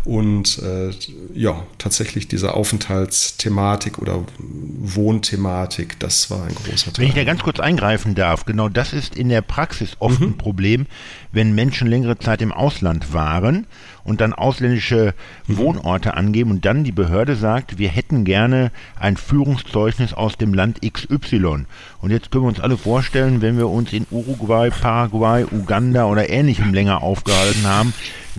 Und 0.05 0.59
äh, 0.59 0.91
ja, 1.33 1.63
tatsächlich 1.77 2.27
diese 2.27 2.53
Aufenthaltsthematik 2.53 3.99
oder 3.99 4.23
Wohnthematik, 4.39 5.99
das 5.99 6.31
war 6.31 6.45
ein 6.45 6.55
großer 6.55 6.93
Teil. 6.93 7.03
Wenn 7.03 7.09
ich 7.09 7.15
da 7.15 7.23
ganz 7.25 7.43
kurz 7.43 7.59
eingreifen 7.59 8.15
darf, 8.15 8.45
genau 8.45 8.69
das 8.69 8.88
das 8.89 8.99
ist 8.99 9.15
in 9.15 9.29
der 9.29 9.41
Praxis 9.41 9.97
oft 9.99 10.19
mhm. 10.19 10.27
ein 10.27 10.37
Problem, 10.37 10.85
wenn 11.31 11.53
Menschen 11.53 11.87
längere 11.87 12.17
Zeit 12.17 12.41
im 12.41 12.51
Ausland 12.51 13.13
waren 13.13 13.67
und 14.03 14.21
dann 14.21 14.33
ausländische 14.33 15.13
mhm. 15.47 15.57
Wohnorte 15.57 16.15
angeben 16.15 16.51
und 16.51 16.65
dann 16.65 16.83
die 16.83 16.91
Behörde 16.91 17.35
sagt, 17.35 17.77
wir 17.77 17.89
hätten 17.89 18.25
gerne 18.25 18.71
ein 18.99 19.17
Führungszeugnis 19.17 20.13
aus 20.13 20.37
dem 20.37 20.53
Land 20.53 20.79
XY. 20.81 21.65
Und 22.01 22.11
jetzt 22.11 22.31
können 22.31 22.45
wir 22.45 22.49
uns 22.49 22.59
alle 22.59 22.77
vorstellen, 22.77 23.41
wenn 23.41 23.57
wir 23.57 23.69
uns 23.69 23.93
in 23.93 24.07
Uruguay, 24.09 24.69
Paraguay, 24.69 25.45
Uganda 25.51 26.05
oder 26.05 26.29
ähnlichem 26.29 26.73
länger 26.73 27.03
aufgehalten 27.03 27.67
haben, 27.67 27.93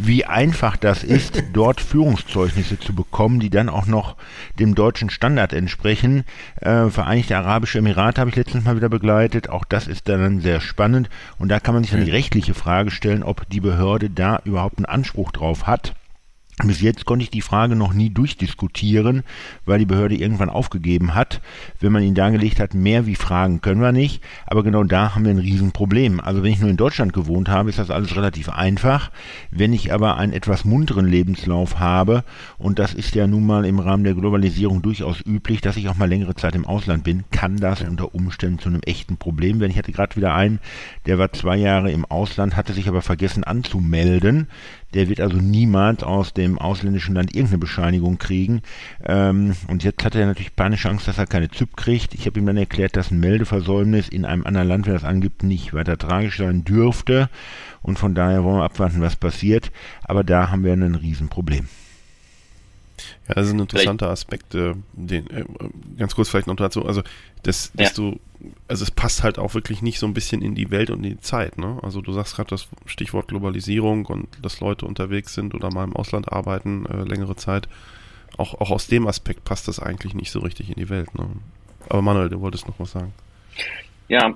wie 0.06 0.24
einfach 0.24 0.76
das 0.76 1.04
ist, 1.04 1.42
dort 1.52 1.80
Führungszeugnisse 1.80 2.78
zu 2.78 2.94
bekommen, 2.94 3.40
die 3.40 3.50
dann 3.50 3.68
auch 3.68 3.86
noch 3.86 4.16
dem 4.58 4.74
deutschen 4.74 5.10
Standard 5.10 5.52
entsprechen. 5.52 6.24
Äh, 6.60 6.88
Vereinigte 6.88 7.36
Arabische 7.36 7.78
Emirate 7.78 8.20
habe 8.20 8.30
ich 8.30 8.36
letztens 8.36 8.64
mal 8.64 8.76
wieder 8.76 8.88
begleitet. 8.88 9.48
Auch 9.48 9.64
das 9.64 9.86
ist 9.86 10.08
dann 10.08 10.40
sehr 10.40 10.60
spannend. 10.60 11.10
Und 11.38 11.48
da 11.48 11.60
kann 11.60 11.74
man 11.74 11.82
sich 11.82 11.92
dann 11.92 12.04
die 12.04 12.10
rechtliche 12.10 12.54
Frage 12.54 12.90
stellen, 12.90 13.22
ob 13.22 13.48
die 13.48 13.60
Behörde 13.60 14.10
da 14.10 14.40
überhaupt 14.44 14.78
einen 14.78 14.86
Anspruch 14.86 15.32
drauf 15.32 15.66
hat. 15.66 15.94
Bis 16.62 16.80
jetzt 16.82 17.06
konnte 17.06 17.22
ich 17.22 17.30
die 17.30 17.40
Frage 17.40 17.74
noch 17.74 17.94
nie 17.94 18.10
durchdiskutieren, 18.10 19.22
weil 19.64 19.78
die 19.78 19.86
Behörde 19.86 20.14
irgendwann 20.14 20.50
aufgegeben 20.50 21.14
hat. 21.14 21.40
Wenn 21.80 21.92
man 21.92 22.02
ihn 22.02 22.14
dargelegt 22.14 22.60
hat, 22.60 22.74
mehr 22.74 23.06
wie 23.06 23.14
Fragen 23.14 23.60
können 23.60 23.80
wir 23.80 23.92
nicht. 23.92 24.22
Aber 24.46 24.62
genau 24.62 24.84
da 24.84 25.14
haben 25.14 25.24
wir 25.24 25.30
ein 25.30 25.38
Riesenproblem. 25.38 26.20
Also 26.20 26.42
wenn 26.42 26.52
ich 26.52 26.60
nur 26.60 26.68
in 26.68 26.76
Deutschland 26.76 27.12
gewohnt 27.12 27.48
habe, 27.48 27.70
ist 27.70 27.78
das 27.78 27.90
alles 27.90 28.14
relativ 28.14 28.50
einfach. 28.50 29.10
Wenn 29.50 29.72
ich 29.72 29.92
aber 29.92 30.16
einen 30.16 30.32
etwas 30.32 30.64
munteren 30.64 31.06
Lebenslauf 31.06 31.78
habe, 31.78 32.24
und 32.58 32.78
das 32.78 32.92
ist 32.92 33.14
ja 33.14 33.26
nun 33.26 33.46
mal 33.46 33.64
im 33.64 33.78
Rahmen 33.78 34.04
der 34.04 34.14
Globalisierung 34.14 34.82
durchaus 34.82 35.24
üblich, 35.24 35.60
dass 35.62 35.76
ich 35.76 35.88
auch 35.88 35.96
mal 35.96 36.08
längere 36.08 36.34
Zeit 36.34 36.54
im 36.54 36.66
Ausland 36.66 37.04
bin, 37.04 37.24
kann 37.30 37.56
das 37.56 37.80
unter 37.82 38.14
Umständen 38.14 38.58
zu 38.58 38.68
einem 38.68 38.82
echten 38.82 39.16
Problem 39.16 39.60
werden. 39.60 39.70
Ich 39.70 39.78
hatte 39.78 39.92
gerade 39.92 40.16
wieder 40.16 40.34
einen, 40.34 40.60
der 41.06 41.18
war 41.18 41.32
zwei 41.32 41.56
Jahre 41.56 41.90
im 41.90 42.04
Ausland, 42.04 42.56
hatte 42.56 42.74
sich 42.74 42.88
aber 42.88 43.02
vergessen 43.02 43.44
anzumelden. 43.44 44.48
Der 44.94 45.08
wird 45.08 45.20
also 45.20 45.36
niemals 45.36 46.02
aus 46.02 46.32
dem 46.34 46.58
ausländischen 46.58 47.14
Land 47.14 47.34
irgendeine 47.34 47.58
Bescheinigung 47.58 48.18
kriegen. 48.18 48.62
Ähm, 49.04 49.54
und 49.68 49.84
jetzt 49.84 50.04
hat 50.04 50.14
er 50.14 50.26
natürlich 50.26 50.56
panische 50.56 50.88
Angst, 50.88 51.06
dass 51.08 51.18
er 51.18 51.26
keine 51.26 51.50
ZÜP 51.50 51.76
kriegt. 51.76 52.14
Ich 52.14 52.26
habe 52.26 52.38
ihm 52.38 52.46
dann 52.46 52.56
erklärt, 52.56 52.96
dass 52.96 53.10
ein 53.10 53.20
Meldeversäumnis 53.20 54.08
in 54.08 54.24
einem 54.24 54.44
anderen 54.46 54.68
Land, 54.68 54.86
wer 54.86 54.94
das 54.94 55.04
angibt, 55.04 55.42
nicht 55.42 55.72
weiter 55.74 55.96
tragisch 55.96 56.38
sein 56.38 56.64
dürfte. 56.64 57.28
Und 57.82 57.98
von 57.98 58.14
daher 58.14 58.44
wollen 58.44 58.58
wir 58.58 58.64
abwarten, 58.64 59.00
was 59.00 59.16
passiert. 59.16 59.70
Aber 60.02 60.24
da 60.24 60.50
haben 60.50 60.64
wir 60.64 60.72
ein 60.72 60.94
Riesenproblem. 60.94 61.68
Ja, 63.28 63.34
das 63.34 63.46
ist 63.46 63.52
ein 63.52 63.60
interessanter 63.60 64.10
Aspekt, 64.10 64.54
äh, 64.54 64.74
den, 64.92 65.28
äh, 65.30 65.44
ganz 65.98 66.14
kurz 66.14 66.28
vielleicht 66.28 66.46
noch 66.46 66.56
dazu, 66.56 66.84
also 66.84 67.02
dass, 67.42 67.72
dass 67.72 67.96
ja. 67.96 68.02
du, 68.02 68.20
also 68.68 68.82
es 68.82 68.90
passt 68.90 69.22
halt 69.22 69.38
auch 69.38 69.54
wirklich 69.54 69.82
nicht 69.82 69.98
so 69.98 70.06
ein 70.06 70.14
bisschen 70.14 70.42
in 70.42 70.54
die 70.54 70.70
Welt 70.70 70.90
und 70.90 71.04
in 71.04 71.10
die 71.10 71.20
Zeit, 71.20 71.58
ne? 71.58 71.78
Also 71.82 72.00
du 72.00 72.12
sagst 72.12 72.36
gerade 72.36 72.50
das 72.50 72.68
Stichwort 72.86 73.28
Globalisierung 73.28 74.06
und 74.06 74.28
dass 74.42 74.60
Leute 74.60 74.86
unterwegs 74.86 75.34
sind 75.34 75.54
oder 75.54 75.72
mal 75.72 75.84
im 75.84 75.96
Ausland 75.96 76.32
arbeiten, 76.32 76.86
äh, 76.86 77.04
längere 77.04 77.36
Zeit. 77.36 77.68
Auch, 78.36 78.54
auch 78.60 78.70
aus 78.70 78.86
dem 78.86 79.06
Aspekt 79.06 79.44
passt 79.44 79.68
das 79.68 79.80
eigentlich 79.80 80.14
nicht 80.14 80.30
so 80.30 80.40
richtig 80.40 80.68
in 80.68 80.76
die 80.76 80.88
Welt, 80.88 81.14
ne? 81.14 81.28
Aber 81.88 82.02
Manuel, 82.02 82.28
du 82.28 82.40
wolltest 82.40 82.68
noch 82.68 82.78
was 82.78 82.92
sagen. 82.92 83.12
Ja, 84.08 84.34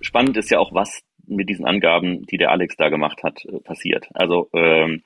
spannend 0.00 0.36
ist 0.36 0.50
ja 0.50 0.58
auch, 0.58 0.72
was 0.74 1.02
mit 1.26 1.48
diesen 1.48 1.64
Angaben, 1.64 2.26
die 2.26 2.36
der 2.36 2.50
Alex 2.50 2.76
da 2.76 2.88
gemacht 2.88 3.22
hat, 3.22 3.44
äh, 3.46 3.58
passiert. 3.60 4.08
Also 4.14 4.48
ähm, 4.52 5.02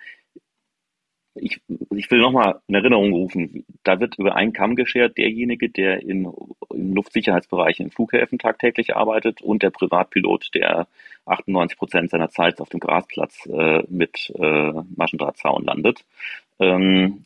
ich, 1.41 1.61
ich 1.95 2.11
will 2.11 2.21
nochmal 2.21 2.61
in 2.69 2.75
Erinnerung 2.75 3.13
rufen, 3.13 3.65
da 3.85 4.01
wird 4.01 4.19
über 4.19 4.37
einen 4.37 4.53
Kamm 4.53 4.77
geschert, 4.77 5.19
derjenige, 5.19 5.69
der 5.69 6.03
im, 6.03 6.33
im 6.71 6.95
Luftsicherheitsbereich 6.95 7.81
in 7.81 7.91
Flughäfen 7.91 8.39
tagtäglich 8.39 8.97
arbeitet 8.97 9.43
und 9.43 9.63
der 9.63 9.71
Privatpilot, 9.71 10.51
der 10.55 10.87
98 11.27 11.79
Prozent 11.79 12.11
seiner 12.11 12.31
Zeit 12.31 12.61
auf 12.61 12.69
dem 12.69 12.81
Grasplatz 12.81 13.47
äh, 13.47 13.83
mit 13.89 14.33
äh, 14.39 14.73
Maschendrahtzaun 14.97 15.65
landet. 15.65 16.05
Ähm, 16.59 17.25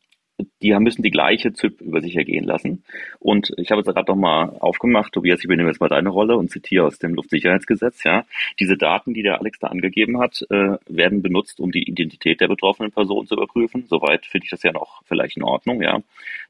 die 0.62 0.72
müssen 0.78 1.02
die 1.02 1.11
gleiche 1.11 1.52
ZIP 1.52 1.81
über 1.81 2.00
sich 2.00 2.16
ergehen 2.16 2.44
lassen. 2.44 2.85
Und 3.18 3.52
ich 3.57 3.70
habe 3.70 3.81
es 3.81 3.87
gerade 3.87 4.11
noch 4.11 4.18
mal 4.18 4.57
aufgemacht, 4.61 5.12
Tobias, 5.12 5.40
ich 5.40 5.44
übernehme 5.44 5.68
jetzt 5.68 5.81
mal 5.81 5.88
deine 5.88 6.09
Rolle 6.09 6.37
und 6.37 6.50
zitiere 6.50 6.87
aus 6.87 6.98
dem 6.98 7.14
Luftsicherheitsgesetz. 7.14 8.05
Ja, 8.05 8.24
diese 8.61 8.76
Daten, 8.76 9.14
die 9.14 9.22
der 9.22 9.38
Alex 9.38 9.59
da 9.59 9.68
angegeben 9.68 10.20
hat, 10.20 10.44
äh, 10.50 10.76
werden 10.87 11.22
benutzt, 11.22 11.61
um 11.61 11.70
die 11.70 11.88
Identität 11.88 12.40
der 12.40 12.48
betroffenen 12.48 12.92
Person 12.92 13.26
zu 13.26 13.35
überprüfen. 13.35 13.87
Soweit 13.88 14.26
finde 14.26 14.44
ich 14.44 14.50
das 14.50 14.62
ja 14.62 14.72
noch 14.72 15.02
vielleicht 15.05 15.37
in 15.37 15.42
Ordnung. 15.42 15.83
Ja, 15.83 16.02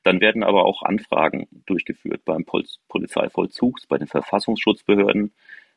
dann 0.03 0.21
werden 0.21 0.43
aber 0.43 0.65
auch 0.65 0.83
Anfragen 0.83 1.47
durchgeführt 1.67 2.25
beim 2.25 2.45
Pol 2.45 2.65
Polizeivollzugs, 2.89 3.87
bei 3.87 3.99
den 3.99 4.07
Verfassungsschutzbehörden, 4.07 5.33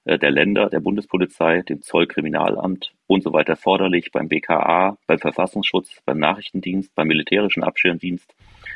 der 0.05 0.31
Länder, 0.31 0.69
der 0.69 0.79
Bundespolizei, 0.79 1.61
dem 1.61 1.81
Zollkriminalamt 1.81 2.93
und 3.07 3.23
so 3.23 3.33
weiter 3.33 3.53
erforderlich 3.53 4.11
beim 4.11 4.27
BKA, 4.27 4.97
beim 5.07 5.19
Verfassungsschutz, 5.19 6.01
beim 6.05 6.19
Nachrichtendienst, 6.19 6.93
beim 6.95 7.07
militärischen 7.07 7.63
Abschirmdienst, 7.63 8.33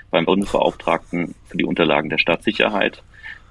beim 0.10 0.26
Bundesbeauftragten 0.26 1.36
für 1.46 1.58
die 1.58 1.66
Unterlagen 1.66 2.10
der 2.10 2.18
Stadtsicherheit, 2.18 3.04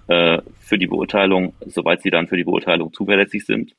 äh, 0.08 0.38
für 0.58 0.78
die 0.78 0.86
Beurteilung, 0.86 1.54
soweit 1.66 2.02
sie 2.02 2.10
dann 2.10 2.26
für 2.26 2.36
die 2.36 2.44
Beurteilung 2.44 2.92
zuverlässig 2.92 3.46
sind 3.46 3.74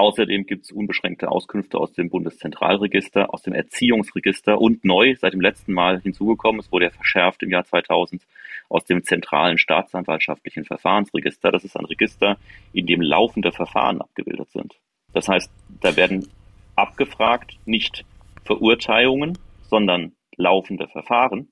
Außerdem 0.00 0.46
gibt 0.46 0.64
es 0.64 0.72
unbeschränkte 0.72 1.30
Auskünfte 1.30 1.76
aus 1.76 1.92
dem 1.92 2.08
Bundeszentralregister, 2.08 3.34
aus 3.34 3.42
dem 3.42 3.52
Erziehungsregister 3.52 4.58
und 4.58 4.82
neu 4.82 5.14
seit 5.14 5.34
dem 5.34 5.42
letzten 5.42 5.74
Mal 5.74 6.00
hinzugekommen, 6.00 6.58
es 6.58 6.72
wurde 6.72 6.86
ja 6.86 6.90
verschärft 6.90 7.42
im 7.42 7.50
Jahr 7.50 7.64
2000, 7.64 8.22
aus 8.70 8.86
dem 8.86 9.04
zentralen 9.04 9.58
staatsanwaltschaftlichen 9.58 10.64
Verfahrensregister. 10.64 11.52
Das 11.52 11.64
ist 11.64 11.76
ein 11.76 11.84
Register, 11.84 12.38
in 12.72 12.86
dem 12.86 13.02
laufende 13.02 13.52
Verfahren 13.52 14.00
abgebildet 14.00 14.50
sind. 14.52 14.74
Das 15.12 15.28
heißt, 15.28 15.52
da 15.82 15.94
werden 15.96 16.26
abgefragt 16.76 17.58
nicht 17.66 18.06
Verurteilungen, 18.44 19.36
sondern 19.68 20.12
laufende 20.34 20.88
Verfahren. 20.88 21.48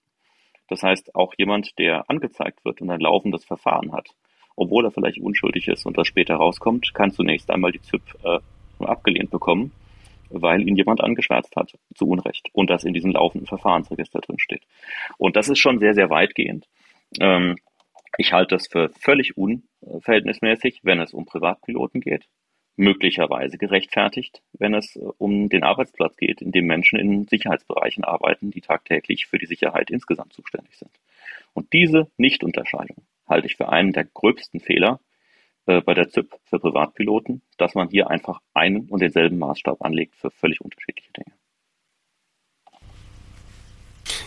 Das 0.68 0.82
heißt, 0.82 1.14
auch 1.14 1.34
jemand, 1.36 1.78
der 1.78 2.08
angezeigt 2.08 2.64
wird 2.64 2.80
und 2.80 2.88
ein 2.88 3.00
laufendes 3.00 3.44
Verfahren 3.44 3.92
hat, 3.92 4.08
obwohl 4.58 4.84
er 4.84 4.90
vielleicht 4.90 5.20
unschuldig 5.20 5.68
ist 5.68 5.86
und 5.86 5.96
das 5.96 6.08
später 6.08 6.34
rauskommt, 6.34 6.92
kann 6.92 7.12
zunächst 7.12 7.50
einmal 7.50 7.70
die 7.70 7.80
ZIP 7.80 8.02
äh, 8.24 8.38
abgelehnt 8.84 9.30
bekommen, 9.30 9.72
weil 10.30 10.66
ihn 10.66 10.76
jemand 10.76 11.00
angeschwärzt 11.00 11.54
hat, 11.56 11.78
zu 11.94 12.06
Unrecht, 12.06 12.48
und 12.52 12.68
das 12.68 12.84
in 12.84 12.92
diesem 12.92 13.12
laufenden 13.12 13.46
Verfahrensregister 13.46 14.20
drin 14.20 14.38
steht. 14.38 14.62
Und 15.16 15.36
das 15.36 15.48
ist 15.48 15.60
schon 15.60 15.78
sehr, 15.78 15.94
sehr 15.94 16.10
weitgehend. 16.10 16.66
Ähm, 17.20 17.56
ich 18.16 18.32
halte 18.32 18.56
das 18.56 18.66
für 18.66 18.90
völlig 19.00 19.36
unverhältnismäßig, 19.36 20.80
wenn 20.82 21.00
es 21.00 21.14
um 21.14 21.24
Privatpiloten 21.24 22.00
geht, 22.00 22.26
möglicherweise 22.76 23.58
gerechtfertigt, 23.58 24.42
wenn 24.58 24.74
es 24.74 24.96
äh, 24.96 25.04
um 25.18 25.48
den 25.48 25.62
Arbeitsplatz 25.62 26.16
geht, 26.16 26.42
in 26.42 26.50
dem 26.50 26.66
Menschen 26.66 26.98
in 26.98 27.28
Sicherheitsbereichen 27.28 28.02
arbeiten, 28.02 28.50
die 28.50 28.60
tagtäglich 28.60 29.26
für 29.26 29.38
die 29.38 29.46
Sicherheit 29.46 29.90
insgesamt 29.90 30.32
zuständig 30.32 30.76
sind. 30.76 30.92
Und 31.54 31.72
diese 31.72 32.10
Nichtunterscheidung 32.16 33.04
halte 33.28 33.46
ich 33.46 33.56
für 33.56 33.68
einen 33.68 33.92
der 33.92 34.04
gröbsten 34.04 34.60
Fehler 34.60 35.00
äh, 35.66 35.80
bei 35.82 35.94
der 35.94 36.08
ZIP 36.08 36.34
für 36.44 36.58
Privatpiloten, 36.58 37.42
dass 37.58 37.74
man 37.74 37.88
hier 37.90 38.10
einfach 38.10 38.40
einen 38.54 38.88
und 38.88 39.00
denselben 39.00 39.38
Maßstab 39.38 39.82
anlegt 39.82 40.16
für 40.16 40.30
völlig 40.30 40.60
unterschiedliche 40.60 41.12
Dinge. 41.12 41.36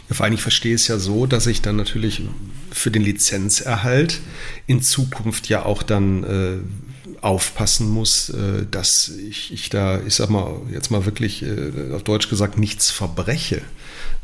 Ja, 0.07 0.15
vor 0.15 0.25
allem, 0.25 0.33
ich 0.33 0.41
verstehe 0.41 0.75
es 0.75 0.87
ja 0.87 0.97
so, 0.97 1.25
dass 1.25 1.47
ich 1.47 1.61
dann 1.61 1.77
natürlich 1.77 2.21
für 2.71 2.91
den 2.91 3.01
Lizenzerhalt 3.01 4.21
in 4.67 4.81
Zukunft 4.81 5.49
ja 5.49 5.65
auch 5.65 5.83
dann 5.83 6.23
äh, 6.23 6.90
aufpassen 7.21 7.89
muss, 7.89 8.29
äh, 8.29 8.65
dass 8.69 9.09
ich, 9.09 9.53
ich 9.53 9.69
da, 9.69 10.01
ich 10.05 10.15
sag 10.15 10.29
mal, 10.29 10.61
jetzt 10.71 10.89
mal 10.89 11.05
wirklich 11.05 11.43
äh, 11.43 11.93
auf 11.93 12.03
Deutsch 12.03 12.29
gesagt, 12.29 12.57
nichts 12.57 12.89
verbreche. 12.89 13.61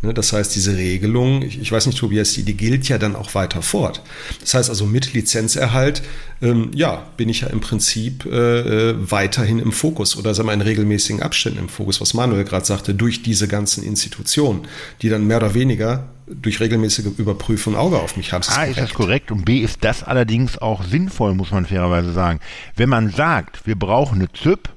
Ne, 0.01 0.13
das 0.13 0.33
heißt, 0.33 0.55
diese 0.55 0.77
Regelung, 0.77 1.41
ich 1.41 1.71
weiß 1.71 1.87
nicht, 1.87 1.97
Tobias, 1.97 2.33
die, 2.33 2.43
die 2.43 2.55
gilt 2.55 2.87
ja 2.87 2.99
dann 2.99 3.15
auch 3.15 3.33
weiter 3.33 3.63
fort. 3.63 4.03
Das 4.41 4.53
heißt 4.53 4.69
also, 4.69 4.85
mit 4.85 5.13
Lizenzerhalt, 5.13 6.03
ähm, 6.41 6.69
ja, 6.73 7.07
bin 7.17 7.29
ich 7.29 7.41
ja 7.41 7.47
im 7.47 7.61
Prinzip 7.61 8.25
äh, 8.25 8.89
äh 8.89 8.95
weiterhin 8.99 9.59
im 9.59 9.71
Fokus 9.71 10.15
oder 10.15 10.35
sagen 10.35 10.49
wir 10.49 10.53
in 10.53 10.61
regelmäßigen 10.61 11.21
Abständen 11.21 11.59
im 11.59 11.69
Fokus, 11.69 11.99
was 11.99 12.13
Manuel 12.13 12.43
gerade 12.43 12.65
sagte, 12.65 12.93
durch 12.93 13.23
diese 13.23 13.47
ganzen 13.47 13.83
Institutionen, 13.83 14.67
die 15.01 15.09
dann 15.09 15.25
mehr 15.25 15.37
oder 15.37 15.53
weniger 15.53 16.07
durch 16.27 16.59
regelmäßige 16.59 17.17
Überprüfung 17.17 17.75
Auge 17.75 17.99
auf 17.99 18.17
mich 18.17 18.33
haben. 18.33 18.43
A, 18.49 18.65
ist 18.65 18.79
das 18.79 18.93
korrekt 18.93 19.31
und 19.31 19.45
B, 19.45 19.59
ist 19.59 19.83
das 19.83 20.03
allerdings 20.03 20.57
auch 20.57 20.83
sinnvoll, 20.83 21.33
muss 21.33 21.51
man 21.51 21.65
fairerweise 21.65 22.11
sagen. 22.11 22.39
Wenn 22.75 22.89
man 22.89 23.09
sagt, 23.09 23.65
wir 23.65 23.75
brauchen 23.75 24.19
eine 24.19 24.31
ZIP, 24.31 24.69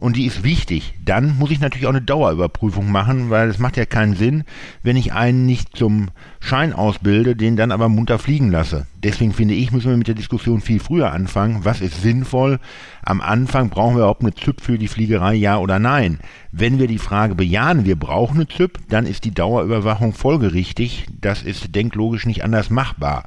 und 0.00 0.16
die 0.16 0.26
ist 0.26 0.44
wichtig, 0.44 0.94
dann 1.04 1.36
muss 1.38 1.50
ich 1.50 1.60
natürlich 1.60 1.86
auch 1.86 1.92
eine 1.92 2.02
Dauerüberprüfung 2.02 2.90
machen, 2.90 3.30
weil 3.30 3.48
es 3.48 3.58
macht 3.58 3.76
ja 3.76 3.84
keinen 3.84 4.14
Sinn, 4.14 4.44
wenn 4.82 4.96
ich 4.96 5.12
einen 5.12 5.44
nicht 5.44 5.76
zum 5.76 6.08
Schein 6.40 6.72
ausbilde, 6.72 7.34
den 7.34 7.56
dann 7.56 7.72
aber 7.72 7.88
munter 7.88 8.18
fliegen 8.18 8.50
lasse. 8.50 8.86
Deswegen 9.02 9.32
finde 9.32 9.54
ich, 9.54 9.72
müssen 9.72 9.90
wir 9.90 9.96
mit 9.96 10.06
der 10.06 10.14
Diskussion 10.14 10.60
viel 10.60 10.78
früher 10.78 11.12
anfangen. 11.12 11.64
Was 11.64 11.80
ist 11.80 12.00
sinnvoll? 12.00 12.60
Am 13.02 13.20
Anfang 13.20 13.70
brauchen 13.70 13.94
wir 13.94 14.00
überhaupt 14.00 14.22
eine 14.22 14.34
ZÜP 14.34 14.60
für 14.60 14.78
die 14.78 14.88
Fliegerei, 14.88 15.34
ja 15.34 15.58
oder 15.58 15.78
nein? 15.78 16.20
Wenn 16.52 16.78
wir 16.78 16.86
die 16.86 16.98
Frage 16.98 17.34
bejahen, 17.34 17.84
wir 17.84 17.96
brauchen 17.96 18.36
eine 18.36 18.48
ZÜP, 18.48 18.78
dann 18.88 19.06
ist 19.06 19.24
die 19.24 19.34
Dauerüberwachung 19.34 20.12
folgerichtig. 20.12 21.06
Das 21.20 21.42
ist 21.42 21.74
denklogisch 21.74 22.26
nicht 22.26 22.44
anders 22.44 22.70
machbar. 22.70 23.24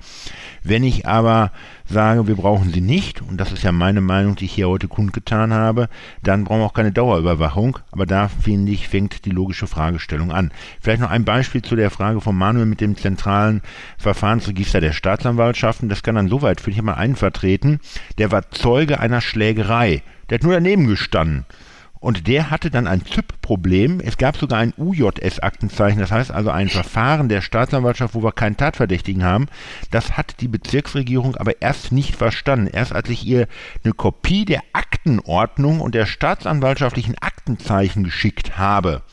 Wenn 0.64 0.84
ich 0.84 1.08
aber 1.08 1.52
sage, 1.92 2.28
wir 2.28 2.36
brauchen 2.36 2.72
sie 2.72 2.82
nicht, 2.82 3.22
und 3.22 3.38
das 3.38 3.52
ist 3.52 3.64
ja 3.64 3.72
meine 3.72 4.02
Meinung, 4.02 4.36
die 4.36 4.46
ich 4.46 4.54
hier 4.54 4.68
heute 4.68 4.88
kundgetan 4.88 5.54
habe, 5.54 5.90
dann 6.24 6.44
brauchen 6.44 6.62
wir 6.62 6.66
auch 6.66 6.74
keine 6.74 6.92
Dauerüberwachung. 6.92 7.78
Aber 7.92 8.06
da, 8.06 8.28
finde 8.28 8.72
ich, 8.72 8.88
fängt 8.88 9.26
die 9.26 9.30
logische 9.30 9.68
Fragestellung 9.68 10.32
an. 10.32 10.52
Vielleicht 10.82 11.02
noch 11.02 11.12
ein 11.12 11.26
Beispiel 11.26 11.62
zu 11.62 11.76
der 11.76 11.92
Frage 11.92 12.22
von 12.22 12.36
Manuel 12.36 12.66
mit 12.66 12.82
dem 12.82 12.98
zentralen 12.98 13.62
Verfahrensregister 13.98 14.82
der 14.82 14.94
Staatsanwaltschaften. 14.94 15.90
Das 15.90 16.04
kann 16.04 16.16
dann 16.16 16.30
soweit, 16.30 16.62
würde 16.62 16.72
ich 16.72 16.82
mal 16.82 16.94
einen 16.94 17.16
vertreten, 17.16 17.80
der 18.18 18.32
war 18.32 18.50
Zeuge 18.52 19.00
einer 19.00 19.22
Schlägerei. 19.22 20.02
Der 20.30 20.40
hat 20.40 20.44
nur 20.44 20.54
daneben 20.54 20.88
gestanden. 20.88 21.46
Und 22.02 22.28
der 22.28 22.50
hatte 22.50 22.72
dann 22.72 22.88
ein 22.88 23.06
ZIP-Problem. 23.06 24.02
Es 24.04 24.18
gab 24.18 24.36
sogar 24.36 24.58
ein 24.58 24.74
UJS-Aktenzeichen, 24.76 26.00
das 26.00 26.12
heißt 26.12 26.32
also 26.32 26.50
ein 26.50 26.68
Verfahren 26.68 27.30
der 27.30 27.42
Staatsanwaltschaft, 27.42 28.16
wo 28.16 28.24
wir 28.24 28.32
keinen 28.32 28.58
Tatverdächtigen 28.58 29.24
haben. 29.24 29.46
Das 29.92 30.18
hat 30.18 30.42
die 30.42 30.48
Bezirksregierung 30.48 31.36
aber 31.36 31.62
erst 31.62 31.92
nicht 31.92 32.16
verstanden. 32.16 32.66
Erst 32.66 32.92
als 32.92 33.08
ich 33.08 33.24
ihr 33.28 33.48
eine 33.84 33.94
Kopie 33.94 34.46
der 34.46 34.64
Aktenordnung 34.74 35.80
und 35.80 35.94
der 35.94 36.08
staatsanwaltschaftlichen 36.08 37.20
Aktenzeichen 37.20 38.04
geschickt 38.04 38.58
habe. 38.58 39.04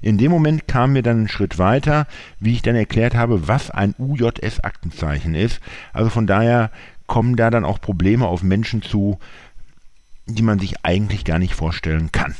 In 0.00 0.18
dem 0.18 0.32
Moment 0.32 0.66
kam 0.66 0.94
mir 0.94 1.04
dann 1.04 1.22
ein 1.22 1.28
Schritt 1.28 1.58
weiter, 1.58 2.08
wie 2.40 2.54
ich 2.54 2.62
dann 2.62 2.74
erklärt 2.74 3.14
habe, 3.14 3.46
was 3.46 3.70
ein 3.70 3.94
UJS-Aktenzeichen 3.98 5.36
ist. 5.36 5.60
Also 5.92 6.10
von 6.10 6.26
daher 6.26 6.72
kommen 7.06 7.36
da 7.36 7.50
dann 7.50 7.64
auch 7.64 7.80
Probleme 7.80 8.26
auf 8.26 8.42
Menschen 8.42 8.82
zu, 8.82 9.20
die 10.26 10.42
man 10.42 10.58
sich 10.58 10.84
eigentlich 10.84 11.24
gar 11.24 11.38
nicht 11.38 11.54
vorstellen 11.54 12.12
kann. 12.12 12.34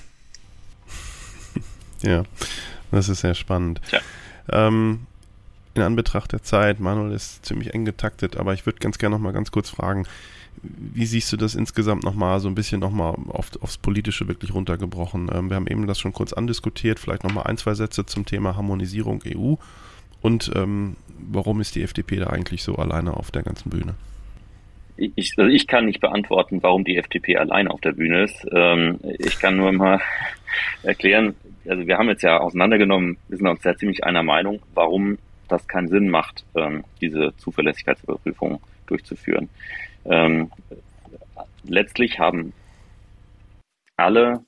Ja, 2.03 2.24
das 2.91 3.09
ist 3.09 3.20
sehr 3.20 3.35
spannend. 3.35 3.80
Ja. 3.91 4.01
Ähm, 4.51 5.07
in 5.74 5.83
Anbetracht 5.83 6.33
der 6.33 6.43
Zeit, 6.43 6.80
Manuel 6.80 7.12
ist 7.12 7.47
ziemlich 7.47 7.72
eng 7.72 7.85
getaktet, 7.85 8.37
aber 8.37 8.53
ich 8.53 8.66
würde 8.66 8.80
ganz 8.80 8.99
gerne 8.99 9.16
noch 9.16 9.22
mal 9.22 9.33
ganz 9.33 9.51
kurz 9.51 9.70
fragen, 9.70 10.07
wie 10.62 11.07
siehst 11.07 11.33
du 11.33 11.37
das 11.37 11.55
insgesamt 11.55 12.05
nochmal 12.05 12.39
so 12.41 12.49
ein 12.49 12.55
bisschen 12.55 12.80
nochmal 12.80 13.14
auf, 13.28 13.51
aufs 13.61 13.78
Politische 13.78 14.28
wirklich 14.28 14.53
runtergebrochen? 14.53 15.30
Ähm, 15.33 15.49
wir 15.49 15.57
haben 15.57 15.66
eben 15.66 15.87
das 15.87 15.99
schon 15.99 16.12
kurz 16.12 16.33
andiskutiert, 16.33 16.99
vielleicht 16.99 17.24
nochmal 17.24 17.45
ein, 17.45 17.57
zwei 17.57 17.74
Sätze 17.74 18.05
zum 18.05 18.26
Thema 18.26 18.57
Harmonisierung 18.57 19.22
EU 19.26 19.55
und 20.20 20.53
ähm, 20.55 20.97
warum 21.18 21.61
ist 21.61 21.74
die 21.74 21.83
FDP 21.83 22.16
da 22.16 22.26
eigentlich 22.28 22.62
so 22.62 22.76
alleine 22.76 23.16
auf 23.16 23.30
der 23.30 23.43
ganzen 23.43 23.70
Bühne? 23.70 23.95
Ich, 24.97 25.34
also 25.38 25.51
ich 25.51 25.66
kann 25.66 25.86
nicht 25.86 26.01
beantworten, 26.01 26.62
warum 26.62 26.84
die 26.84 26.97
FDP 26.97 27.36
allein 27.36 27.68
auf 27.68 27.80
der 27.80 27.93
Bühne 27.93 28.24
ist. 28.24 28.47
Ähm, 28.53 29.01
ich 29.18 29.38
kann 29.38 29.57
nur 29.57 29.72
mal 29.72 30.01
erklären, 30.82 31.34
also 31.66 31.86
wir 31.86 31.99
haben 31.99 32.09
jetzt 32.09 32.22
ja 32.22 32.38
auseinandergenommen, 32.38 33.18
wir 33.28 33.38
sind 33.38 33.47
uns 33.47 33.64
ja 33.64 33.76
ziemlich 33.76 34.05
einer 34.05 34.22
Meinung, 34.22 34.61
warum 34.74 35.18
das 35.49 35.66
keinen 35.68 35.88
Sinn 35.88 36.09
macht, 36.09 36.45
ähm, 36.55 36.84
diese 37.01 37.34
Zuverlässigkeitsüberprüfung 37.36 38.61
durchzuführen. 38.86 39.49
Ähm, 40.05 40.51
letztlich 41.64 42.18
haben 42.18 42.53
alle 43.97 44.45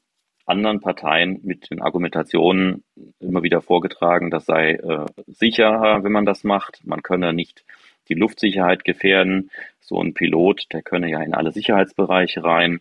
anderen 0.47 0.80
Parteien 0.80 1.40
mit 1.42 1.70
den 1.70 1.80
Argumentationen 1.80 2.84
immer 3.20 3.42
wieder 3.42 3.62
vorgetragen, 3.62 4.30
das 4.30 4.45
sei 4.45 4.72
äh, 4.72 5.07
sicherer, 5.26 6.05
wenn 6.05 6.12
man 6.12 6.26
das 6.26 6.45
macht. 6.45 6.84
Man 6.84 7.03
könne 7.03 7.32
nicht 7.32 7.64
die 8.09 8.14
Luftsicherheit 8.14 8.84
gefährden. 8.84 9.50
So 9.80 10.00
ein 10.00 10.14
Pilot, 10.14 10.66
der 10.72 10.82
könne 10.82 11.11
ja 11.11 11.22
in 11.22 11.34
alle 11.34 11.52
Sicherheitsbereiche 11.52 12.42
rein. 12.42 12.80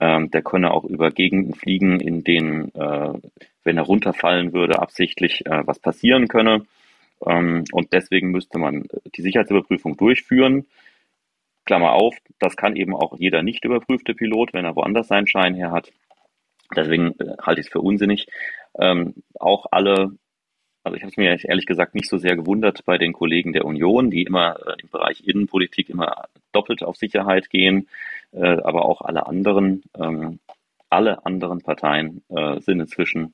Ähm, 0.00 0.30
der 0.30 0.42
könne 0.42 0.72
auch 0.72 0.84
über 0.84 1.10
Gegenden 1.10 1.54
fliegen, 1.54 2.00
in 2.00 2.24
denen, 2.24 2.74
äh, 2.74 3.12
wenn 3.62 3.76
er 3.76 3.84
runterfallen 3.84 4.52
würde, 4.52 4.80
absichtlich 4.80 5.46
äh, 5.46 5.62
was 5.66 5.78
passieren 5.78 6.28
könne. 6.28 6.66
Ähm, 7.24 7.64
und 7.72 7.92
deswegen 7.92 8.30
müsste 8.30 8.58
man 8.58 8.86
die 9.16 9.22
Sicherheitsüberprüfung 9.22 9.96
durchführen. 9.96 10.66
Klammer 11.64 11.92
auf, 11.92 12.16
das 12.38 12.56
kann 12.56 12.76
eben 12.76 12.94
auch 12.94 13.16
jeder 13.18 13.42
nicht 13.42 13.64
überprüfte 13.64 14.14
Pilot, 14.14 14.52
wenn 14.52 14.64
er 14.64 14.76
woanders 14.76 15.08
seinen 15.08 15.26
Schein 15.26 15.54
her 15.54 15.70
hat. 15.70 15.90
Deswegen 16.76 17.14
äh, 17.20 17.36
halte 17.40 17.60
ich 17.60 17.68
es 17.68 17.72
für 17.72 17.80
unsinnig. 17.80 18.26
Ähm, 18.78 19.14
auch 19.38 19.66
alle 19.70 20.12
also 20.84 20.96
ich 20.96 21.02
habe 21.02 21.10
es 21.10 21.16
mir 21.16 21.36
ehrlich 21.48 21.66
gesagt 21.66 21.94
nicht 21.94 22.08
so 22.08 22.18
sehr 22.18 22.36
gewundert 22.36 22.84
bei 22.84 22.98
den 22.98 23.14
Kollegen 23.14 23.52
der 23.52 23.64
Union, 23.64 24.10
die 24.10 24.22
immer 24.22 24.56
äh, 24.66 24.76
im 24.82 24.88
Bereich 24.90 25.26
Innenpolitik 25.26 25.88
immer 25.88 26.26
doppelt 26.52 26.82
auf 26.82 26.96
Sicherheit 26.96 27.48
gehen, 27.50 27.88
äh, 28.32 28.58
aber 28.62 28.84
auch 28.84 29.00
alle 29.00 29.26
anderen, 29.26 29.82
ähm, 29.98 30.38
alle 30.90 31.24
anderen 31.24 31.62
Parteien 31.62 32.22
äh, 32.28 32.60
sind 32.60 32.80
inzwischen 32.80 33.32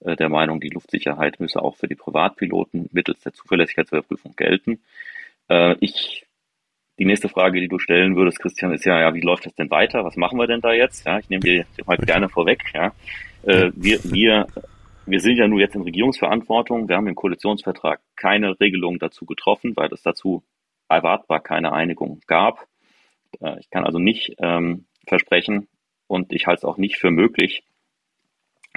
äh, 0.00 0.14
der 0.14 0.28
Meinung, 0.28 0.60
die 0.60 0.68
Luftsicherheit 0.68 1.40
müsse 1.40 1.60
auch 1.60 1.76
für 1.76 1.88
die 1.88 1.96
Privatpiloten 1.96 2.88
mittels 2.92 3.20
der 3.20 3.32
Zuverlässigkeitsüberprüfung 3.32 4.36
gelten. 4.36 4.80
Äh, 5.48 5.74
ich 5.80 6.24
die 6.98 7.04
nächste 7.04 7.28
Frage, 7.28 7.60
die 7.60 7.68
du 7.68 7.78
stellen 7.78 8.14
würdest, 8.14 8.38
Christian, 8.38 8.72
ist 8.72 8.84
ja, 8.84 9.00
ja, 9.00 9.14
wie 9.14 9.22
läuft 9.22 9.46
das 9.46 9.54
denn 9.54 9.70
weiter? 9.70 10.04
Was 10.04 10.16
machen 10.16 10.38
wir 10.38 10.46
denn 10.46 10.60
da 10.60 10.72
jetzt? 10.72 11.04
Ja, 11.04 11.18
ich 11.18 11.28
nehme 11.30 11.40
dir 11.40 11.64
mal 11.84 11.96
gerne 11.96 12.28
vorweg. 12.28 12.62
Ja. 12.74 12.92
Äh, 13.42 13.72
wir, 13.74 13.98
wir 14.04 14.46
wir 15.06 15.20
sind 15.20 15.36
ja 15.36 15.48
nur 15.48 15.60
jetzt 15.60 15.74
in 15.74 15.82
Regierungsverantwortung. 15.82 16.88
Wir 16.88 16.96
haben 16.96 17.08
im 17.08 17.14
Koalitionsvertrag 17.14 18.00
keine 18.16 18.58
Regelung 18.60 18.98
dazu 18.98 19.26
getroffen, 19.26 19.72
weil 19.76 19.92
es 19.92 20.02
dazu 20.02 20.44
erwartbar 20.88 21.40
keine 21.40 21.72
Einigung 21.72 22.20
gab. 22.26 22.66
Äh, 23.40 23.58
ich 23.60 23.70
kann 23.70 23.84
also 23.84 23.98
nicht 23.98 24.36
ähm, 24.38 24.86
versprechen 25.06 25.68
und 26.06 26.32
ich 26.32 26.46
halte 26.46 26.60
es 26.60 26.64
auch 26.64 26.76
nicht 26.76 26.98
für 26.98 27.10
möglich, 27.10 27.64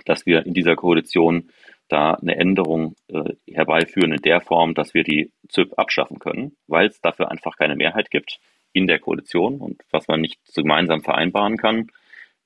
dass 0.06 0.26
wir 0.26 0.46
in 0.46 0.54
dieser 0.54 0.76
Koalition 0.76 1.50
da 1.88 2.16
eine 2.16 2.36
Änderung 2.36 2.96
äh, 3.08 3.34
herbeiführen 3.52 4.14
in 4.14 4.22
der 4.22 4.42
Form, 4.42 4.74
dass 4.74 4.94
wir 4.94 5.04
die 5.04 5.32
ZIP 5.50 5.78
abschaffen 5.78 6.18
können, 6.18 6.56
weil 6.68 6.88
es 6.88 7.00
dafür 7.02 7.30
einfach 7.30 7.58
keine 7.58 7.76
Mehrheit 7.76 8.10
gibt 8.10 8.40
in 8.74 8.88
der 8.88 9.00
Koalition 9.00 9.60
und 9.60 9.84
was 9.92 10.08
man 10.08 10.22
nicht 10.22 10.40
gemeinsam 10.54 11.02
vereinbaren 11.02 11.58
kann, 11.58 11.92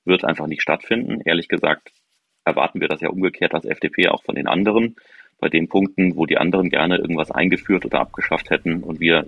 wird 0.04 0.24
einfach 0.24 0.46
nicht 0.46 0.62
stattfinden. 0.62 1.22
Ehrlich 1.24 1.48
gesagt 1.48 1.92
erwarten 2.44 2.80
wir 2.80 2.88
das 2.88 3.00
ja 3.00 3.08
umgekehrt 3.08 3.54
als 3.54 3.64
FDP 3.64 4.08
auch 4.08 4.22
von 4.22 4.34
den 4.34 4.46
anderen. 4.46 4.96
Bei 5.38 5.48
den 5.48 5.68
Punkten, 5.68 6.16
wo 6.16 6.26
die 6.26 6.36
anderen 6.36 6.68
gerne 6.68 6.96
irgendwas 6.96 7.30
eingeführt 7.30 7.86
oder 7.86 8.00
abgeschafft 8.00 8.50
hätten 8.50 8.82
und 8.82 9.00
wir 9.00 9.26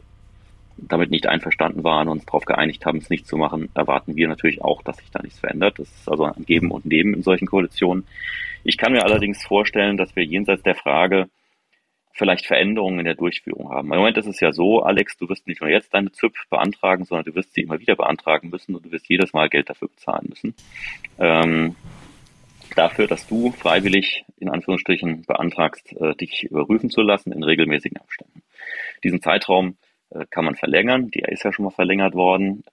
damit 0.76 1.10
nicht 1.10 1.26
einverstanden 1.26 1.84
waren 1.84 2.08
und 2.08 2.18
uns 2.18 2.26
darauf 2.26 2.44
geeinigt 2.44 2.84
haben, 2.86 2.98
es 2.98 3.10
nicht 3.10 3.26
zu 3.26 3.36
machen, 3.36 3.68
erwarten 3.74 4.16
wir 4.16 4.28
natürlich 4.28 4.62
auch, 4.62 4.82
dass 4.82 4.96
sich 4.96 5.10
da 5.10 5.22
nichts 5.22 5.38
verändert. 5.38 5.78
Das 5.78 5.90
ist 5.90 6.08
also 6.08 6.24
ein 6.24 6.44
Geben 6.44 6.70
und 6.70 6.86
Nehmen 6.86 7.14
in 7.14 7.22
solchen 7.22 7.46
Koalitionen. 7.46 8.06
Ich 8.64 8.76
kann 8.78 8.92
mir 8.92 9.04
allerdings 9.04 9.44
vorstellen, 9.44 9.96
dass 9.96 10.14
wir 10.16 10.24
jenseits 10.24 10.62
der 10.62 10.74
Frage 10.74 11.28
vielleicht 12.14 12.46
Veränderungen 12.46 13.00
in 13.00 13.04
der 13.06 13.14
Durchführung 13.14 13.70
haben. 13.70 13.90
Im 13.90 13.98
Moment 13.98 14.18
ist 14.18 14.26
es 14.26 14.40
ja 14.40 14.52
so, 14.52 14.82
Alex, 14.82 15.16
du 15.16 15.28
wirst 15.28 15.46
nicht 15.46 15.60
nur 15.60 15.70
jetzt 15.70 15.94
deine 15.94 16.12
ZIP 16.12 16.34
beantragen, 16.50 17.04
sondern 17.04 17.24
du 17.24 17.34
wirst 17.34 17.54
sie 17.54 17.62
immer 17.62 17.80
wieder 17.80 17.96
beantragen 17.96 18.50
müssen 18.50 18.74
und 18.74 18.84
du 18.84 18.92
wirst 18.92 19.08
jedes 19.08 19.32
Mal 19.32 19.48
Geld 19.48 19.70
dafür 19.70 19.88
bezahlen 19.88 20.26
müssen. 20.28 20.54
Ähm, 21.18 21.74
dafür, 22.75 23.07
dass 23.07 23.27
du 23.27 23.53
freiwillig 23.53 24.25
in 24.39 24.49
Anführungsstrichen 24.49 25.23
beantragst, 25.23 25.93
äh, 26.01 26.14
dich 26.14 26.45
überprüfen 26.45 26.91
zu 26.91 27.03
lassen 27.03 27.33
in 27.33 27.43
regelmäßigen 27.43 27.99
Abständen. 27.99 28.43
Diesen 29.05 29.23
Zeitraum 29.23 29.77
äh, 30.11 30.27
kann 30.31 30.45
man 30.45 30.55
verlängern. 30.55 31.11
Der 31.11 31.29
ist 31.29 31.45
ja 31.45 31.53
schon 31.53 31.64
mal 31.64 31.70
verlängert 31.70 32.14
worden. 32.14 32.64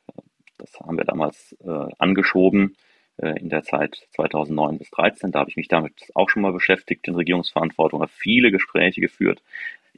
Das 0.58 0.80
haben 0.80 0.98
wir 0.98 1.06
damals 1.06 1.56
äh, 1.64 1.94
angeschoben 1.98 2.76
äh, 3.18 3.40
in 3.40 3.50
der 3.50 3.64
Zeit 3.64 4.08
2009 4.16 4.78
bis 4.78 4.90
2013. 4.90 5.32
Da 5.32 5.40
habe 5.40 5.50
ich 5.50 5.58
mich 5.58 5.68
damit 5.68 5.94
auch 6.16 6.30
schon 6.30 6.42
mal 6.42 6.54
beschäftigt 6.54 7.08
in 7.08 7.16
Regierungsverantwortung, 7.16 8.02
habe 8.02 8.12
viele 8.14 8.52
Gespräche 8.52 9.02
geführt. 9.02 9.42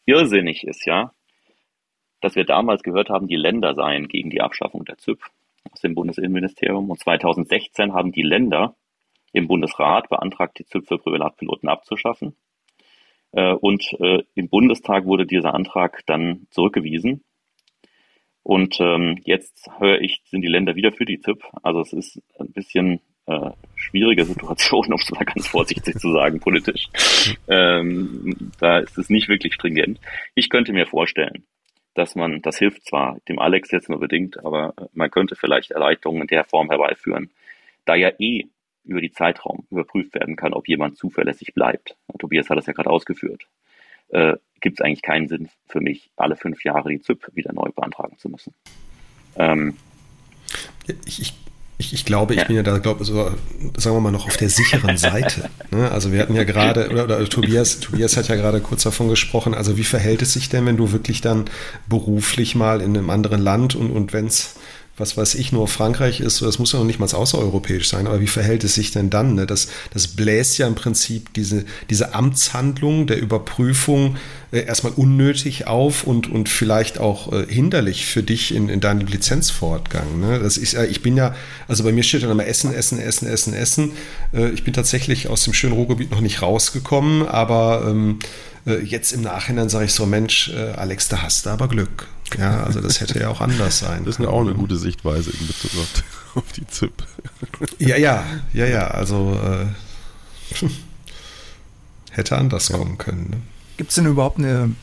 irrsinnig 0.05 0.65
ist 0.65 0.85
ja, 0.85 1.13
dass 2.21 2.35
wir 2.35 2.45
damals 2.45 2.83
gehört 2.83 3.09
haben, 3.09 3.27
die 3.27 3.35
Länder 3.35 3.73
seien 3.73 4.07
gegen 4.07 4.29
die 4.29 4.41
Abschaffung 4.41 4.85
der 4.85 4.97
ZÜP 4.97 5.19
aus 5.71 5.81
dem 5.81 5.95
Bundesinnenministerium. 5.95 6.89
Und 6.89 6.99
2016 6.99 7.93
haben 7.93 8.11
die 8.11 8.21
Länder 8.21 8.75
im 9.33 9.47
Bundesrat 9.47 10.09
beantragt, 10.09 10.59
die 10.59 10.65
ZÜP 10.65 10.87
für 10.87 10.97
Privatpiloten 10.97 11.69
abzuschaffen. 11.69 12.35
Äh, 13.31 13.53
und 13.53 13.83
äh, 13.99 14.23
im 14.35 14.49
Bundestag 14.49 15.05
wurde 15.05 15.25
dieser 15.25 15.53
Antrag 15.53 16.03
dann 16.05 16.47
zurückgewiesen. 16.49 17.23
Und 18.43 18.79
ähm, 18.79 19.19
jetzt 19.23 19.69
höre 19.77 20.01
ich, 20.01 20.21
sind 20.25 20.41
die 20.41 20.47
Länder 20.47 20.75
wieder 20.75 20.91
für 20.91 21.05
die 21.05 21.19
ZIP. 21.19 21.43
Also 21.61 21.81
es 21.81 21.93
ist 21.93 22.21
ein 22.39 22.51
bisschen 22.51 22.99
äh, 23.27 23.51
schwierige 23.75 24.25
Situation, 24.25 24.87
um 24.87 24.99
es 24.99 25.11
mal 25.11 25.25
ganz 25.25 25.47
vorsichtig 25.47 25.99
zu 25.99 26.11
sagen, 26.11 26.39
politisch. 26.41 26.89
Ähm, 27.47 28.51
da 28.59 28.79
ist 28.79 28.97
es 28.97 29.09
nicht 29.09 29.29
wirklich 29.29 29.53
stringent. 29.53 29.99
Ich 30.33 30.49
könnte 30.49 30.73
mir 30.73 30.87
vorstellen, 30.87 31.45
dass 31.93 32.15
man, 32.15 32.41
das 32.41 32.57
hilft 32.57 32.85
zwar 32.85 33.19
dem 33.27 33.37
Alex 33.37 33.71
jetzt 33.71 33.89
nur 33.89 33.99
bedingt, 33.99 34.43
aber 34.43 34.73
man 34.93 35.11
könnte 35.11 35.35
vielleicht 35.35 35.71
Erleichterungen 35.71 36.23
in 36.23 36.27
der 36.27 36.45
Form 36.45 36.69
herbeiführen, 36.69 37.29
da 37.85 37.95
ja 37.95 38.11
eh 38.17 38.47
über 38.83 39.01
die 39.01 39.11
Zeitraum 39.11 39.65
überprüft 39.69 40.13
werden 40.13 40.35
kann, 40.35 40.53
ob 40.53 40.67
jemand 40.67 40.97
zuverlässig 40.97 41.53
bleibt. 41.53 41.97
Tobias 42.19 42.49
hat 42.49 42.57
das 42.57 42.65
ja 42.65 42.73
gerade 42.73 42.89
ausgeführt. 42.89 43.47
Äh, 44.09 44.35
Gibt 44.59 44.79
es 44.79 44.85
eigentlich 44.85 45.01
keinen 45.01 45.27
Sinn 45.27 45.49
für 45.67 45.81
mich, 45.81 46.11
alle 46.15 46.35
fünf 46.35 46.63
Jahre 46.63 46.89
die 46.89 46.99
ZIP 46.99 47.29
wieder 47.33 47.53
neu 47.53 47.69
beantragen 47.75 48.17
zu 48.17 48.29
müssen. 48.29 48.53
Ähm, 49.35 49.77
ich, 51.05 51.21
ich 51.21 51.33
ich, 51.81 51.93
ich, 51.93 52.05
glaube, 52.05 52.35
ich 52.35 52.45
bin 52.45 52.55
ja 52.55 52.61
da, 52.61 52.77
glaube 52.77 53.03
so, 53.03 53.31
sagen 53.75 53.95
wir 53.95 53.99
mal, 53.99 54.11
noch 54.11 54.27
auf 54.27 54.37
der 54.37 54.49
sicheren 54.49 54.97
Seite. 54.97 55.49
Ne? 55.71 55.89
Also 55.89 56.11
wir 56.11 56.21
hatten 56.21 56.35
ja 56.35 56.43
gerade, 56.43 56.89
oder, 56.89 57.05
oder, 57.05 57.25
Tobias, 57.25 57.79
Tobias 57.79 58.17
hat 58.17 58.27
ja 58.27 58.35
gerade 58.35 58.61
kurz 58.61 58.83
davon 58.83 59.07
gesprochen, 59.07 59.55
also 59.55 59.77
wie 59.77 59.83
verhält 59.83 60.21
es 60.21 60.33
sich 60.33 60.47
denn, 60.47 60.67
wenn 60.67 60.77
du 60.77 60.91
wirklich 60.91 61.21
dann 61.21 61.45
beruflich 61.89 62.53
mal 62.53 62.81
in 62.81 62.95
einem 62.95 63.09
anderen 63.09 63.41
Land 63.41 63.75
und, 63.75 63.89
und 63.89 64.13
wenn 64.13 64.27
es 64.27 64.59
was 64.97 65.17
weiß 65.17 65.35
ich, 65.35 65.51
nur 65.51 65.67
Frankreich 65.67 66.19
ist, 66.19 66.41
das 66.41 66.59
muss 66.59 66.73
ja 66.73 66.79
noch 66.79 66.85
nicht 66.85 66.99
mal 66.99 67.11
außereuropäisch 67.11 67.87
sein, 67.87 68.07
aber 68.07 68.19
wie 68.19 68.27
verhält 68.27 68.63
es 68.63 68.75
sich 68.75 68.91
denn 68.91 69.09
dann? 69.09 69.35
Ne? 69.35 69.47
Das, 69.47 69.67
das 69.93 70.07
bläst 70.07 70.57
ja 70.57 70.67
im 70.67 70.75
Prinzip 70.75 71.33
diese, 71.33 71.65
diese 71.89 72.13
Amtshandlung 72.13 73.07
der 73.07 73.19
Überprüfung 73.19 74.17
äh, 74.51 74.65
erstmal 74.65 74.93
unnötig 74.93 75.67
auf 75.67 76.03
und, 76.03 76.29
und 76.29 76.49
vielleicht 76.49 76.99
auch 76.99 77.31
äh, 77.31 77.45
hinderlich 77.47 78.05
für 78.05 78.21
dich 78.21 78.53
in, 78.53 78.67
in 78.69 78.81
deinem 78.81 79.07
Lizenzfortgang. 79.07 80.19
Ne? 80.19 80.39
Das 80.39 80.57
ist 80.57 80.73
ja, 80.73 80.83
ich 80.83 81.01
bin 81.01 81.15
ja, 81.15 81.33
also 81.67 81.83
bei 81.83 81.91
mir 81.91 82.03
steht 82.03 82.23
dann 82.23 82.31
immer 82.31 82.45
Essen, 82.45 82.73
Essen, 82.73 82.99
Essen, 82.99 83.27
Essen, 83.27 83.53
Essen. 83.53 83.91
Äh, 84.33 84.49
ich 84.49 84.63
bin 84.63 84.73
tatsächlich 84.73 85.29
aus 85.29 85.43
dem 85.43 85.53
schönen 85.53 85.73
Ruhrgebiet 85.73 86.11
noch 86.11 86.21
nicht 86.21 86.41
rausgekommen, 86.41 87.27
aber 87.27 87.85
ähm, 87.87 88.19
äh, 88.65 88.79
jetzt 88.79 89.13
im 89.13 89.21
Nachhinein 89.21 89.69
sage 89.69 89.85
ich 89.85 89.93
so, 89.93 90.05
Mensch, 90.05 90.49
äh, 90.49 90.71
Alex, 90.71 91.07
da 91.07 91.21
hast 91.21 91.45
du 91.45 91.49
aber 91.49 91.67
Glück. 91.67 92.07
Ja, 92.37 92.63
also 92.63 92.81
das 92.81 93.01
hätte 93.01 93.19
ja 93.19 93.29
auch 93.29 93.41
anders 93.41 93.79
sein. 93.79 94.03
Das 94.05 94.19
ist 94.19 94.25
auch 94.25 94.41
eine 94.41 94.53
gute 94.53 94.77
Sichtweise 94.77 95.31
in 95.31 95.47
Bezug 95.47 95.71
auf, 95.75 96.03
auf 96.35 96.51
die 96.51 96.67
ZIP. 96.67 97.03
Ja, 97.79 97.97
ja, 97.97 98.25
ja, 98.53 98.65
ja, 98.65 98.87
also 98.87 99.39
äh, 99.41 100.65
hätte 102.11 102.37
anders 102.37 102.69
ja. 102.69 102.77
kommen 102.77 102.97
können. 102.97 103.29
Ne? 103.29 103.37
Gibt 103.81 103.89
es 103.89 103.95
denn 103.95 104.05
überhaupt 104.05 104.37
eine 104.37 104.75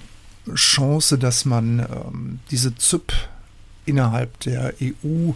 Chance, 0.56 1.18
dass 1.18 1.44
man 1.44 1.78
ähm, 1.78 2.40
diese 2.50 2.74
ZIP 2.74 3.12
innerhalb 3.86 4.40
der 4.40 4.74
EU 4.82 5.34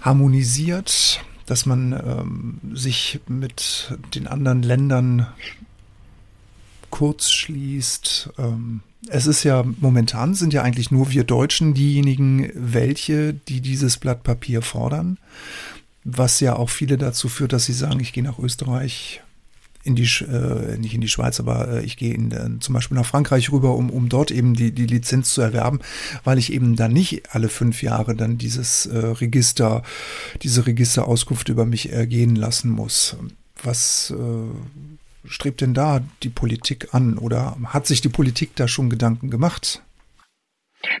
harmonisiert, 0.00 1.22
dass 1.44 1.66
man 1.66 1.92
ähm, 1.92 2.74
sich 2.74 3.20
mit 3.28 3.94
den 4.14 4.26
anderen 4.26 4.62
Ländern 4.62 5.26
kurz 6.88 7.30
schließt? 7.30 8.30
Ähm, 8.38 8.80
es 9.08 9.26
ist 9.26 9.44
ja 9.44 9.62
momentan 9.78 10.32
sind 10.32 10.54
ja 10.54 10.62
eigentlich 10.62 10.90
nur 10.90 11.10
wir 11.10 11.24
Deutschen 11.24 11.74
diejenigen, 11.74 12.50
welche, 12.54 13.34
die 13.34 13.60
dieses 13.60 13.98
Blatt 13.98 14.22
Papier 14.22 14.62
fordern, 14.62 15.18
was 16.04 16.40
ja 16.40 16.56
auch 16.56 16.70
viele 16.70 16.96
dazu 16.96 17.28
führt, 17.28 17.52
dass 17.52 17.66
sie 17.66 17.74
sagen, 17.74 18.00
ich 18.00 18.14
gehe 18.14 18.24
nach 18.24 18.38
Österreich, 18.38 19.20
in 19.86 19.94
die, 19.94 20.08
äh, 20.24 20.76
nicht 20.78 20.94
in 20.94 21.00
die 21.00 21.08
Schweiz, 21.08 21.40
aber 21.40 21.68
äh, 21.68 21.84
ich 21.84 21.96
gehe 21.96 22.12
in, 22.12 22.32
äh, 22.32 22.58
zum 22.60 22.74
Beispiel 22.74 22.96
nach 22.96 23.06
Frankreich 23.06 23.52
rüber, 23.52 23.74
um, 23.74 23.90
um 23.90 24.08
dort 24.08 24.30
eben 24.30 24.54
die, 24.54 24.72
die 24.72 24.86
Lizenz 24.86 25.32
zu 25.32 25.40
erwerben, 25.40 25.80
weil 26.24 26.38
ich 26.38 26.52
eben 26.52 26.76
dann 26.76 26.92
nicht 26.92 27.34
alle 27.34 27.48
fünf 27.48 27.82
Jahre 27.82 28.14
dann 28.14 28.38
dieses 28.38 28.86
äh, 28.86 28.98
Register, 28.98 29.82
diese 30.42 30.66
Registerauskunft 30.66 31.48
über 31.48 31.64
mich 31.64 31.92
ergehen 31.92 32.36
lassen 32.36 32.70
muss. 32.70 33.16
Was 33.62 34.12
äh, 34.16 35.28
strebt 35.28 35.60
denn 35.60 35.74
da 35.74 36.00
die 36.22 36.28
Politik 36.28 36.92
an 36.92 37.18
oder 37.18 37.56
hat 37.66 37.86
sich 37.86 38.00
die 38.00 38.08
Politik 38.08 38.56
da 38.56 38.68
schon 38.68 38.90
Gedanken 38.90 39.30
gemacht? 39.30 39.82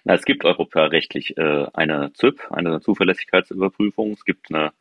Na, 0.04 0.14
es 0.14 0.24
gibt 0.24 0.44
europarechtlich 0.44 1.36
äh, 1.36 1.66
eine 1.74 2.12
ZIP, 2.14 2.40
eine 2.50 2.80
Zuverlässigkeitsüberprüfung. 2.80 4.12
Es 4.12 4.24
gibt 4.24 4.52
eine 4.52 4.72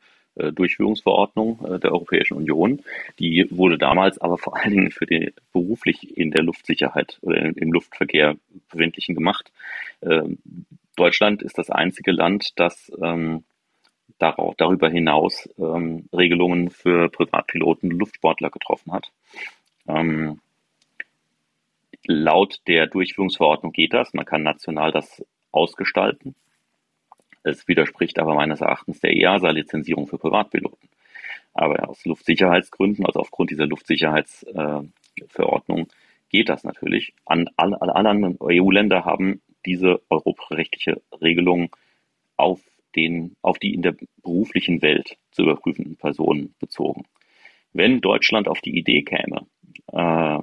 Durchführungsverordnung 0.51 1.65
äh, 1.65 1.79
der 1.79 1.91
Europäischen 1.91 2.35
Union. 2.35 2.81
Die 3.19 3.47
wurde 3.49 3.77
damals 3.77 4.19
aber 4.19 4.37
vor 4.37 4.57
allen 4.57 4.71
Dingen 4.71 4.91
für 4.91 5.05
die 5.05 5.33
beruflich 5.53 6.17
in 6.17 6.31
der 6.31 6.43
Luftsicherheit 6.43 7.17
oder 7.21 7.37
im 7.37 7.71
Luftverkehr 7.71 8.35
befindlichen 8.69 9.15
gemacht. 9.15 9.51
Ähm, 10.01 10.37
Deutschland 10.95 11.43
ist 11.43 11.57
das 11.57 11.69
einzige 11.69 12.11
Land, 12.11 12.59
das 12.59 12.91
ähm, 13.01 13.43
darüber 14.17 14.89
hinaus 14.89 15.49
ähm, 15.57 16.07
Regelungen 16.13 16.69
für 16.69 17.09
Privatpiloten 17.09 17.89
Luftsportler 17.89 18.49
getroffen 18.49 18.93
hat. 18.93 19.11
Laut 22.07 22.59
der 22.67 22.87
Durchführungsverordnung 22.87 23.71
geht 23.71 23.93
das. 23.93 24.13
Man 24.13 24.25
kann 24.25 24.43
national 24.43 24.91
das 24.91 25.23
ausgestalten. 25.51 26.35
Es 27.45 27.67
widerspricht 27.67 28.17
aber 28.17 28.33
meines 28.33 28.61
Erachtens 28.61 29.01
der 29.01 29.15
EASA-Lizenzierung 29.15 30.07
für 30.07 30.17
Privatpiloten. 30.17 30.89
Aber 31.53 31.87
aus 31.87 32.03
Luftsicherheitsgründen, 32.03 33.05
also 33.05 33.19
aufgrund 33.19 33.51
dieser 33.51 33.67
Luftsicherheitsverordnung, 33.67 35.81
äh, 35.81 35.85
geht 36.29 36.49
das 36.49 36.63
natürlich. 36.63 37.13
An, 37.23 37.47
alle, 37.55 37.79
alle 37.79 37.95
anderen 37.95 38.39
EU-Länder 38.41 39.05
haben 39.05 39.43
diese 39.63 40.01
europarechtliche 40.09 41.03
Regelung 41.21 41.69
auf 42.35 42.61
den, 42.95 43.35
auf 43.43 43.59
die 43.59 43.75
in 43.75 43.83
der 43.83 43.95
beruflichen 44.23 44.81
Welt 44.81 45.15
zu 45.29 45.43
überprüfenden 45.43 45.97
Personen 45.97 46.55
bezogen. 46.59 47.03
Wenn 47.73 48.01
Deutschland 48.01 48.47
auf 48.47 48.61
die 48.61 48.75
Idee 48.75 49.03
käme, 49.03 49.45
äh, 49.91 50.39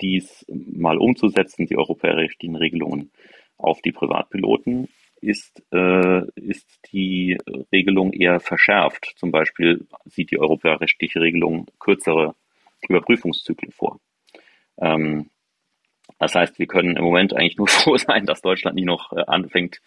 dies 0.00 0.46
mal 0.48 0.96
umzusetzen, 0.96 1.66
die 1.66 1.76
europäischen 1.76 2.56
Regelungen 2.56 3.10
auf 3.58 3.82
die 3.82 3.92
Privatpiloten, 3.92 4.88
ist, 5.20 5.62
äh, 5.72 6.22
ist 6.34 6.66
die 6.92 7.38
Regelung 7.72 8.12
eher 8.12 8.40
verschärft. 8.40 9.14
Zum 9.16 9.30
Beispiel 9.30 9.86
sieht 10.06 10.30
die 10.30 10.40
europäische 10.40 11.20
Regelung 11.20 11.66
kürzere 11.78 12.34
Überprüfungszyklen 12.88 13.72
vor. 13.72 14.00
Ähm, 14.78 15.30
das 16.18 16.34
heißt, 16.34 16.58
wir 16.58 16.66
können 16.66 16.96
im 16.96 17.04
Moment 17.04 17.34
eigentlich 17.34 17.56
nur 17.56 17.68
froh 17.68 17.96
sein, 17.96 18.26
dass 18.26 18.42
Deutschland 18.42 18.76
nie 18.76 18.84
noch 18.84 19.12
äh, 19.12 19.24
anfängt, 19.26 19.80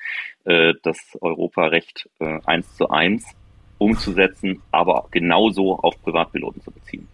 äh, 0.45 0.73
das 0.83 1.17
Europarecht 1.21 2.09
äh, 2.19 2.39
eins 2.45 2.75
zu 2.75 2.89
eins 2.89 3.35
umzusetzen, 3.77 4.61
aber 4.71 5.07
genauso 5.11 5.77
auf 5.77 6.01
Privatpiloten 6.01 6.61
zu 6.61 6.71
beziehen. 6.71 7.07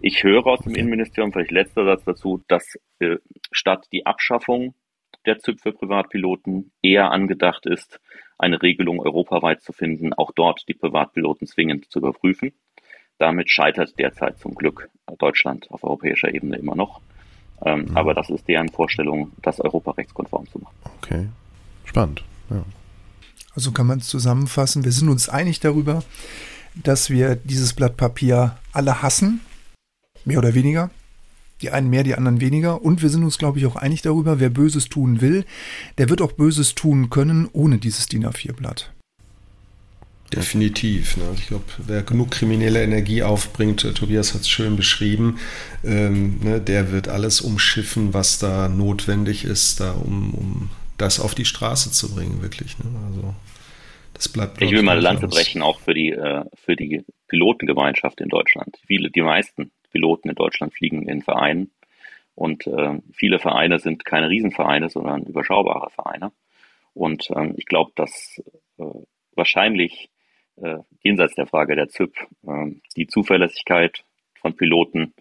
Ich 0.00 0.22
höre 0.22 0.46
aus 0.46 0.60
dem 0.60 0.74
Innenministerium, 0.74 1.32
vielleicht 1.32 1.50
letzter 1.50 1.84
Satz 1.84 2.04
dazu, 2.04 2.42
dass 2.46 2.78
äh, 3.00 3.16
statt 3.50 3.86
die 3.90 4.06
Abschaffung 4.06 4.74
der 5.26 5.38
ZÜP 5.38 5.60
für 5.60 5.72
Privatpiloten 5.72 6.72
eher 6.82 7.10
angedacht 7.10 7.66
ist, 7.66 8.00
eine 8.38 8.60
Regelung 8.62 9.00
europaweit 9.00 9.62
zu 9.62 9.72
finden, 9.72 10.12
auch 10.12 10.32
dort 10.34 10.68
die 10.68 10.74
Privatpiloten 10.74 11.46
zwingend 11.46 11.90
zu 11.90 12.00
überprüfen. 12.00 12.52
Damit 13.18 13.50
scheitert 13.50 13.98
derzeit 13.98 14.38
zum 14.38 14.54
Glück 14.54 14.90
Deutschland 15.18 15.70
auf 15.70 15.84
europäischer 15.84 16.34
Ebene 16.34 16.56
immer 16.56 16.74
noch. 16.74 17.00
Ähm, 17.64 17.86
mhm. 17.86 17.96
Aber 17.96 18.14
das 18.14 18.30
ist 18.30 18.48
deren 18.48 18.68
Vorstellung, 18.68 19.32
das 19.42 19.60
europarechtskonform 19.60 20.48
zu 20.48 20.58
machen. 20.58 20.74
Okay, 20.98 21.28
spannend. 21.84 22.24
Ja. 22.50 22.64
Also 23.54 23.70
kann 23.70 23.86
man 23.86 23.98
es 23.98 24.08
zusammenfassen, 24.08 24.84
wir 24.84 24.90
sind 24.92 25.08
uns 25.08 25.28
einig 25.28 25.60
darüber, 25.60 26.02
dass 26.74 27.08
wir 27.08 27.36
dieses 27.36 27.72
Blatt 27.72 27.96
Papier 27.96 28.56
alle 28.72 29.00
hassen, 29.02 29.40
mehr 30.24 30.38
oder 30.38 30.54
weniger. 30.54 30.90
Die 31.62 31.70
einen 31.70 31.88
mehr, 31.88 32.02
die 32.02 32.14
anderen 32.14 32.40
weniger. 32.40 32.82
Und 32.82 33.02
wir 33.02 33.08
sind 33.08 33.24
uns, 33.24 33.38
glaube 33.38 33.58
ich, 33.58 33.66
auch 33.66 33.76
einig 33.76 34.02
darüber, 34.02 34.40
wer 34.40 34.50
Böses 34.50 34.88
tun 34.88 35.20
will, 35.20 35.44
der 35.98 36.08
wird 36.08 36.20
auch 36.20 36.32
Böses 36.32 36.74
tun 36.74 37.10
können 37.10 37.48
ohne 37.52 37.78
dieses 37.78 38.06
DIN 38.06 38.26
A4-Blatt. 38.26 38.92
Definitiv. 40.34 41.16
Ne? 41.16 41.24
Ich 41.36 41.46
glaube, 41.46 41.64
wer 41.78 42.02
genug 42.02 42.32
kriminelle 42.32 42.82
Energie 42.82 43.22
aufbringt, 43.22 43.84
äh, 43.84 43.92
Tobias 43.92 44.34
hat 44.34 44.40
es 44.40 44.48
schön 44.48 44.76
beschrieben, 44.76 45.38
ähm, 45.84 46.40
ne, 46.42 46.60
der 46.60 46.90
wird 46.90 47.08
alles 47.08 47.40
umschiffen, 47.40 48.14
was 48.14 48.38
da 48.38 48.68
notwendig 48.68 49.44
ist, 49.44 49.80
da 49.80 49.92
um, 49.92 50.34
um 50.34 50.70
das 50.98 51.20
auf 51.20 51.34
die 51.34 51.44
Straße 51.44 51.92
zu 51.92 52.14
bringen, 52.14 52.42
wirklich. 52.42 52.78
Ne? 52.78 52.86
Also 53.06 53.34
das 54.14 54.28
bleibt. 54.28 54.60
Ich 54.60 54.70
will 54.70 54.82
mal 54.82 54.92
eine 54.92 55.02
Lanze 55.02 55.28
brechen, 55.28 55.62
auch 55.62 55.80
für 55.80 55.94
die, 55.94 56.10
äh, 56.10 56.44
für 56.56 56.74
die 56.74 57.04
Pilotengemeinschaft 57.28 58.20
in 58.20 58.28
Deutschland. 58.28 58.76
Viele, 58.86 59.10
die 59.10 59.22
meisten 59.22 59.70
Piloten 59.94 60.28
in 60.28 60.34
Deutschland 60.34 60.74
fliegen 60.74 61.08
in 61.08 61.22
Vereinen 61.22 61.70
Und 62.34 62.66
äh, 62.66 63.00
viele 63.12 63.38
Vereine 63.38 63.78
sind 63.78 64.04
keine 64.04 64.28
Riesenvereine, 64.28 64.88
sondern 64.88 65.22
überschaubare 65.22 65.90
Vereine. 65.90 66.32
Und 66.92 67.30
ähm, 67.34 67.54
ich 67.56 67.66
glaube, 67.66 67.92
dass 67.94 68.42
äh, 68.78 68.84
wahrscheinlich 69.36 70.10
äh, 70.56 70.78
jenseits 71.00 71.34
der 71.34 71.46
Frage 71.46 71.76
der 71.76 71.88
ZIP 71.88 72.12
äh, 72.46 72.72
die 72.96 73.06
Zuverlässigkeit 73.06 74.04
von 74.40 74.56
Piloten 74.56 75.14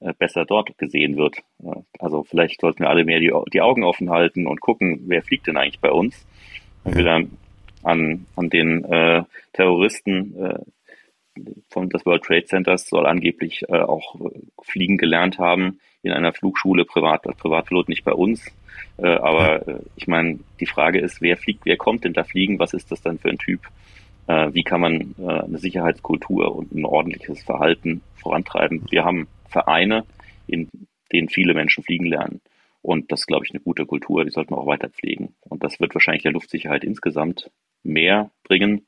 äh, 0.00 0.12
besser 0.14 0.44
dort 0.44 0.78
gesehen 0.78 1.16
wird. 1.16 1.38
Äh, 1.62 1.82
also 1.98 2.22
vielleicht 2.22 2.60
sollten 2.60 2.84
wir 2.84 2.90
alle 2.90 3.04
mehr 3.04 3.20
die, 3.20 3.32
die 3.52 3.60
Augen 3.60 3.84
offen 3.84 4.10
halten 4.10 4.46
und 4.46 4.60
gucken, 4.60 5.02
wer 5.06 5.22
fliegt 5.22 5.46
denn 5.46 5.56
eigentlich 5.56 5.80
bei 5.80 5.90
uns. 5.90 6.26
Wenn 6.84 6.96
wir 6.96 7.04
dann 7.04 7.30
an, 7.82 8.26
an 8.36 8.48
den 8.48 8.84
äh, 8.84 9.24
Terroristen 9.52 10.36
äh, 10.36 10.58
von 11.68 11.88
des 11.88 12.04
World 12.06 12.22
Trade 12.22 12.44
Centers 12.44 12.88
soll 12.88 13.06
angeblich 13.06 13.62
äh, 13.68 13.78
auch 13.78 14.14
äh, 14.20 14.40
fliegen 14.62 14.98
gelernt 14.98 15.38
haben 15.38 15.80
in 16.02 16.12
einer 16.12 16.32
Flugschule, 16.32 16.84
Privat, 16.84 17.22
Privatpilot 17.22 17.88
nicht 17.88 18.04
bei 18.04 18.12
uns. 18.12 18.44
Äh, 18.98 19.08
aber 19.08 19.68
äh, 19.68 19.80
ich 19.96 20.06
meine, 20.06 20.40
die 20.60 20.66
Frage 20.66 21.00
ist, 21.00 21.20
wer 21.20 21.36
fliegt, 21.36 21.64
wer 21.64 21.76
kommt 21.76 22.04
denn 22.04 22.12
da 22.12 22.24
fliegen? 22.24 22.58
Was 22.58 22.74
ist 22.74 22.90
das 22.90 23.02
dann 23.02 23.18
für 23.18 23.28
ein 23.28 23.38
Typ? 23.38 23.60
Äh, 24.26 24.52
wie 24.54 24.62
kann 24.62 24.80
man 24.80 25.14
äh, 25.18 25.26
eine 25.26 25.58
Sicherheitskultur 25.58 26.54
und 26.54 26.72
ein 26.72 26.84
ordentliches 26.84 27.42
Verhalten 27.42 28.02
vorantreiben? 28.14 28.86
Wir 28.90 29.04
haben 29.04 29.28
Vereine, 29.48 30.04
in 30.46 30.68
denen 31.12 31.28
viele 31.28 31.54
Menschen 31.54 31.84
fliegen 31.84 32.06
lernen. 32.06 32.40
Und 32.82 33.12
das 33.12 33.20
ist, 33.20 33.26
glaube 33.26 33.44
ich, 33.44 33.50
eine 33.50 33.60
gute 33.60 33.84
Kultur, 33.84 34.24
die 34.24 34.30
sollten 34.30 34.54
wir 34.54 34.58
auch 34.58 34.66
weiter 34.66 34.88
pflegen. 34.88 35.34
Und 35.48 35.62
das 35.64 35.80
wird 35.80 35.94
wahrscheinlich 35.94 36.22
der 36.22 36.32
Luftsicherheit 36.32 36.84
insgesamt 36.84 37.50
mehr 37.82 38.30
bringen, 38.44 38.86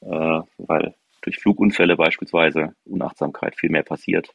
äh, 0.00 0.40
weil 0.58 0.94
durch 1.24 1.38
Flugunfälle 1.38 1.96
beispielsweise 1.96 2.74
Unachtsamkeit 2.84 3.56
viel 3.56 3.70
mehr 3.70 3.82
passiert 3.82 4.34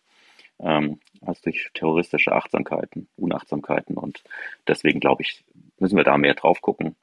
ähm, 0.60 1.00
als 1.22 1.42
durch 1.42 1.70
terroristische 1.74 2.34
Achtsamkeiten, 2.34 3.08
Unachtsamkeiten. 3.18 3.98
Und 3.98 4.24
deswegen 4.68 5.00
glaube 5.00 5.24
ich, 5.24 5.44
müssen 5.80 5.98
wir 5.98 6.04
da 6.04 6.18
mehr 6.18 6.34
drauf 6.34 6.62
gucken. 6.62 6.96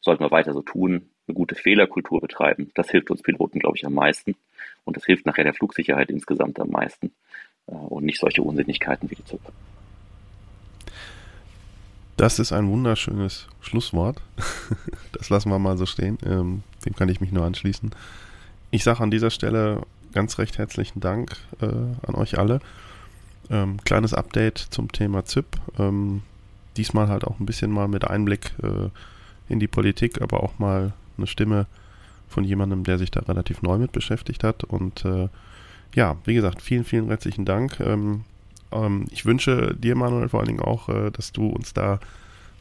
Sollten 0.00 0.22
wir 0.22 0.30
weiter 0.30 0.52
so 0.52 0.62
tun, 0.62 1.10
eine 1.26 1.34
gute 1.34 1.54
Fehlerkultur 1.54 2.20
betreiben. 2.20 2.70
Das 2.74 2.90
hilft 2.90 3.10
uns 3.10 3.22
Piloten, 3.22 3.58
glaube 3.58 3.76
ich, 3.76 3.86
am 3.86 3.94
meisten. 3.94 4.36
Und 4.84 4.96
das 4.96 5.04
hilft 5.04 5.26
nachher 5.26 5.44
der 5.44 5.54
Flugsicherheit 5.54 6.10
insgesamt 6.10 6.60
am 6.60 6.70
meisten. 6.70 7.12
Äh, 7.66 7.72
und 7.72 8.04
nicht 8.04 8.20
solche 8.20 8.42
Unsinnigkeiten 8.42 9.10
wie 9.10 9.16
die 9.16 9.24
ZUP. 9.24 9.40
Das 12.16 12.38
ist 12.40 12.52
ein 12.52 12.68
wunderschönes 12.68 13.48
Schlusswort. 13.60 14.20
Das 15.12 15.30
lassen 15.30 15.50
wir 15.50 15.58
mal 15.58 15.76
so 15.76 15.84
stehen. 15.84 16.16
Ähm, 16.24 16.62
dem 16.86 16.94
kann 16.94 17.08
ich 17.08 17.20
mich 17.20 17.32
nur 17.32 17.44
anschließen. 17.44 17.90
Ich 18.70 18.84
sage 18.84 19.00
an 19.00 19.10
dieser 19.10 19.30
Stelle 19.30 19.82
ganz 20.12 20.38
recht 20.38 20.58
herzlichen 20.58 21.00
Dank 21.00 21.36
äh, 21.60 21.66
an 21.66 22.14
euch 22.14 22.38
alle. 22.38 22.60
Ähm, 23.50 23.78
kleines 23.84 24.12
Update 24.12 24.58
zum 24.58 24.92
Thema 24.92 25.24
ZIP. 25.24 25.46
Ähm, 25.78 26.22
diesmal 26.76 27.08
halt 27.08 27.24
auch 27.24 27.40
ein 27.40 27.46
bisschen 27.46 27.70
mal 27.70 27.88
mit 27.88 28.06
Einblick 28.06 28.52
äh, 28.62 28.90
in 29.48 29.58
die 29.58 29.68
Politik, 29.68 30.20
aber 30.20 30.42
auch 30.42 30.58
mal 30.58 30.92
eine 31.16 31.26
Stimme 31.26 31.66
von 32.28 32.44
jemandem, 32.44 32.84
der 32.84 32.98
sich 32.98 33.10
da 33.10 33.20
relativ 33.20 33.62
neu 33.62 33.78
mit 33.78 33.92
beschäftigt 33.92 34.44
hat. 34.44 34.64
Und 34.64 35.04
äh, 35.06 35.28
ja, 35.94 36.16
wie 36.24 36.34
gesagt, 36.34 36.60
vielen, 36.60 36.84
vielen 36.84 37.08
herzlichen 37.08 37.46
Dank. 37.46 37.80
Ähm, 37.80 38.24
ähm 38.70 39.06
ich 39.10 39.24
wünsche 39.24 39.74
dir, 39.74 39.96
Manuel, 39.96 40.28
vor 40.28 40.40
allen 40.40 40.48
Dingen 40.48 40.60
auch, 40.60 40.90
äh, 40.90 41.10
dass 41.10 41.32
du 41.32 41.46
uns 41.46 41.72
da 41.72 42.00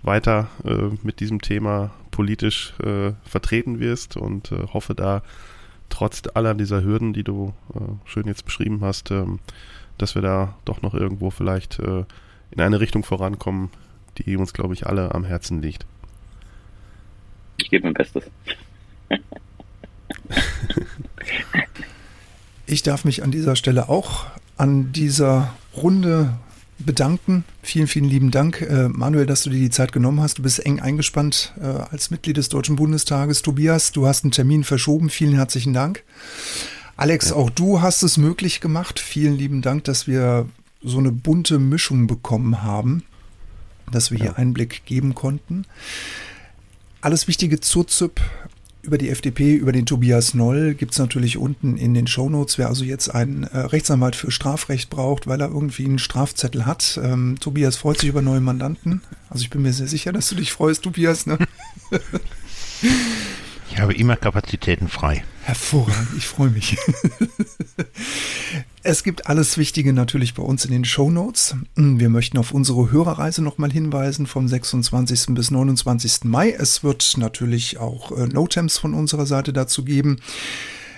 weiter 0.04 0.48
äh, 0.64 0.90
mit 1.04 1.20
diesem 1.20 1.42
Thema 1.42 1.92
politisch 2.12 2.74
äh, 2.80 3.12
vertreten 3.26 3.82
wirst 3.82 4.16
und 4.16 4.52
hoffe 4.74 4.96
da 4.96 5.22
trotz 5.90 6.24
aller 6.34 6.54
dieser 6.54 6.84
Hürden, 6.84 7.14
die 7.14 7.24
du 7.24 7.54
schön 8.06 8.28
jetzt 8.28 8.46
beschrieben 8.46 8.80
hast, 8.82 9.12
ähm, 9.12 9.40
dass 9.98 10.16
wir 10.16 10.22
da 10.22 10.56
doch 10.66 10.82
noch 10.82 10.94
irgendwo 10.94 11.30
vielleicht 11.30 11.80
äh, 11.80 12.04
in 12.52 12.62
eine 12.62 12.80
Richtung 12.80 13.04
vorankommen, 13.04 13.70
die 14.18 14.38
uns, 14.38 14.54
glaube 14.54 14.74
ich, 14.74 14.88
alle 14.88 15.14
am 15.14 15.24
Herzen 15.24 15.62
liegt. 15.62 15.86
Ich 17.58 17.70
gebe 17.70 17.86
mein 17.86 17.94
Bestes. 17.94 18.24
ich 22.66 22.84
darf 22.84 23.06
mich 23.06 23.24
an 23.24 23.32
dieser 23.32 23.56
Stelle 23.56 23.90
auch 23.90 24.26
an 24.58 24.92
dieser 24.92 25.54
Runde 25.76 26.34
bedanken. 26.80 27.44
Vielen, 27.62 27.88
vielen 27.88 28.10
lieben 28.10 28.32
Dank, 28.32 28.62
äh, 28.62 28.88
Manuel, 28.90 29.26
dass 29.26 29.44
du 29.44 29.50
dir 29.50 29.60
die 29.60 29.70
Zeit 29.70 29.92
genommen 29.92 30.22
hast. 30.22 30.38
Du 30.38 30.44
bist 30.44 30.66
eng 30.66 30.80
eingespannt 30.80 31.54
äh, 31.60 31.66
als 31.66 32.12
Mitglied 32.12 32.38
des 32.38 32.50
Deutschen 32.50 32.76
Bundestages. 32.76 33.42
Tobias, 33.42 33.92
du 33.92 34.08
hast 34.08 34.24
einen 34.24 34.32
Termin 34.32 34.64
verschoben. 34.64 35.10
Vielen 35.10 35.34
herzlichen 35.34 35.74
Dank. 35.74 36.04
Alex, 36.96 37.32
auch 37.32 37.50
du 37.50 37.82
hast 37.82 38.04
es 38.04 38.18
möglich 38.18 38.60
gemacht. 38.60 39.00
Vielen 39.00 39.38
lieben 39.38 39.62
Dank, 39.62 39.84
dass 39.84 40.08
wir 40.08 40.48
so 40.82 40.98
eine 40.98 41.12
bunte 41.12 41.60
Mischung 41.60 42.08
bekommen 42.08 42.64
haben, 42.64 43.04
dass 43.92 44.12
wir 44.12 44.20
hier 44.20 44.38
Einblick 44.38 44.86
geben 44.86 45.16
konnten. 45.16 45.66
Alles 47.02 47.28
Wichtige 47.28 47.60
zur 47.60 47.88
ZIP 47.88 48.20
über 48.88 48.98
die 48.98 49.10
FDP, 49.10 49.54
über 49.56 49.74
den 49.74 49.86
Tobias 49.86 50.34
Noll 50.34 50.74
gibt 50.74 50.94
es 50.94 51.00
natürlich 51.00 51.38
unten 51.38 51.78
in 51.78 51.94
den 51.94 52.08
Shownotes. 52.08 52.58
Wer 52.58 52.70
also 52.70 52.86
jetzt 52.86 53.10
einen 53.14 53.44
äh, 53.44 53.58
Rechtsanwalt 53.60 54.16
für 54.16 54.32
Strafrecht 54.32 54.90
braucht, 54.90 55.28
weil 55.28 55.42
er 55.42 55.50
irgendwie 55.50 55.86
einen 55.86 56.00
Strafzettel 56.00 56.66
hat. 56.66 57.00
Ähm, 57.04 57.38
Tobias 57.40 57.76
freut 57.76 58.00
sich 58.00 58.10
über 58.10 58.22
neue 58.22 58.40
Mandanten. 58.40 59.02
Also 59.30 59.44
ich 59.44 59.50
bin 59.50 59.62
mir 59.62 59.74
sehr 59.74 59.88
sicher, 59.88 60.14
dass 60.14 60.30
du 60.30 60.36
dich 60.36 60.54
freust, 60.54 60.84
Tobias. 60.84 61.26
Ne? 61.28 61.38
Ich 63.70 63.82
habe 63.82 63.94
immer 63.94 64.16
Kapazitäten 64.16 64.88
frei. 64.88 65.24
Hervorragend, 65.44 66.10
ich 66.18 66.26
freue 66.26 66.50
mich. 66.50 66.78
es 68.88 69.04
gibt 69.04 69.28
alles 69.28 69.58
Wichtige 69.58 69.92
natürlich 69.92 70.34
bei 70.34 70.42
uns 70.42 70.64
in 70.64 70.72
den 70.72 70.86
Show 70.86 71.12
Notes. 71.12 71.58
Wir 71.76 72.08
möchten 72.08 72.38
auf 72.38 72.54
unsere 72.54 72.90
Hörerreise 72.90 73.44
nochmal 73.44 73.70
hinweisen 73.70 74.28
vom 74.28 74.48
26. 74.48 75.36
bis 75.36 75.52
29. 75.52 76.24
Mai. 76.24 76.52
Es 76.52 76.86
wird 76.86 77.16
natürlich 77.18 77.80
auch 77.80 78.18
äh, 78.18 78.28
Notems 78.28 78.78
von 78.78 78.94
unserer 78.94 79.26
Seite 79.26 79.52
dazu 79.52 79.84
geben. 79.84 80.22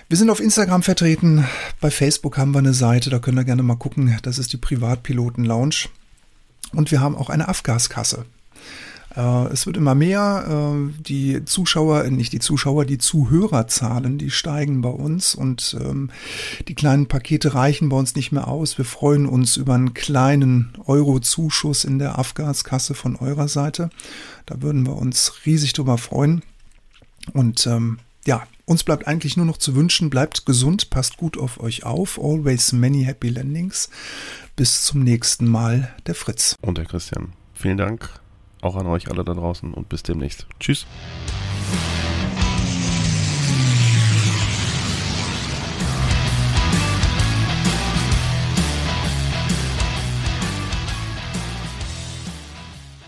Wir 0.08 0.20
sind 0.20 0.30
auf 0.30 0.40
Instagram 0.40 0.84
vertreten. 0.84 1.46
Bei 1.82 1.90
Facebook 1.90 2.38
haben 2.38 2.52
wir 2.52 2.60
eine 2.60 2.76
Seite, 2.76 3.10
da 3.10 3.18
könnt 3.18 3.40
ihr 3.40 3.44
gerne 3.44 3.64
mal 3.64 3.76
gucken. 3.76 4.16
Das 4.22 4.38
ist 4.38 4.54
die 4.54 4.58
Privatpiloten 4.58 5.44
Lounge. 5.44 5.88
Und 6.74 6.92
wir 6.92 7.02
haben 7.02 7.16
auch 7.16 7.32
eine 7.32 7.48
Afgaskasse. 7.48 8.26
Äh, 9.16 9.48
es 9.48 9.66
wird 9.66 9.78
immer 9.78 9.96
mehr. 9.96 10.46
Äh, 10.48 11.02
die 11.02 11.44
Zuschauer, 11.46 12.06
äh, 12.06 12.12
nicht 12.12 12.34
die 12.34 12.40
Zuschauer, 12.40 12.86
die 12.86 12.98
Zuhörerzahlen, 12.98 14.18
die 14.18 14.30
steigen 14.30 14.82
bei 14.82 14.90
uns 14.90 15.36
und 15.36 15.76
ähm, 15.80 16.10
die 16.68 16.76
kleinen 16.76 17.08
Pakete 17.08 17.54
reichen 17.54 17.90
bei 17.90 17.98
uns 17.98 18.16
nicht 18.16 18.32
mehr 18.32 18.48
aus. 18.48 18.78
Wir 18.78 18.86
freuen 18.86 19.26
uns 19.26 19.58
über 19.58 19.74
einen 19.74 19.94
kleinen 19.94 20.74
Euro-Zuschuss 20.86 21.86
in 21.86 22.00
der 22.00 22.20
Afgaskasse 22.20 22.94
von 22.94 23.16
eurer 23.16 23.48
Seite. 23.48 23.90
Da 24.46 24.62
würden 24.62 24.86
wir 24.86 24.96
uns 24.96 25.34
riesig 25.46 25.74
drüber 25.74 25.98
freuen. 25.98 26.44
Und 27.34 27.66
ähm, 27.68 28.00
ja, 28.26 28.44
uns 28.66 28.84
bleibt 28.84 29.08
eigentlich 29.08 29.38
nur 29.38 29.46
noch 29.46 29.58
zu 29.58 29.76
wünschen, 29.76 30.10
bleibt 30.10 30.46
gesund, 30.46 30.90
passt 30.90 31.18
gut 31.18 31.38
auf 31.38 31.60
euch 31.60 31.84
auf. 31.84 32.20
Always 32.20 32.72
many 32.72 33.04
happy 33.04 33.30
landings. 33.30 33.90
Bis 34.56 34.84
zum 34.84 35.04
nächsten 35.04 35.48
Mal, 35.48 35.94
der 36.06 36.16
Fritz. 36.16 36.56
Und 36.62 36.78
der 36.78 36.86
Christian. 36.86 37.34
Vielen 37.54 37.78
Dank 37.78 38.20
auch 38.62 38.76
an 38.76 38.88
euch 38.88 39.10
alle 39.10 39.24
da 39.24 39.34
draußen 39.34 39.74
und 39.74 39.90
bis 39.90 40.04
demnächst. 40.04 40.48
Tschüss. 40.60 40.86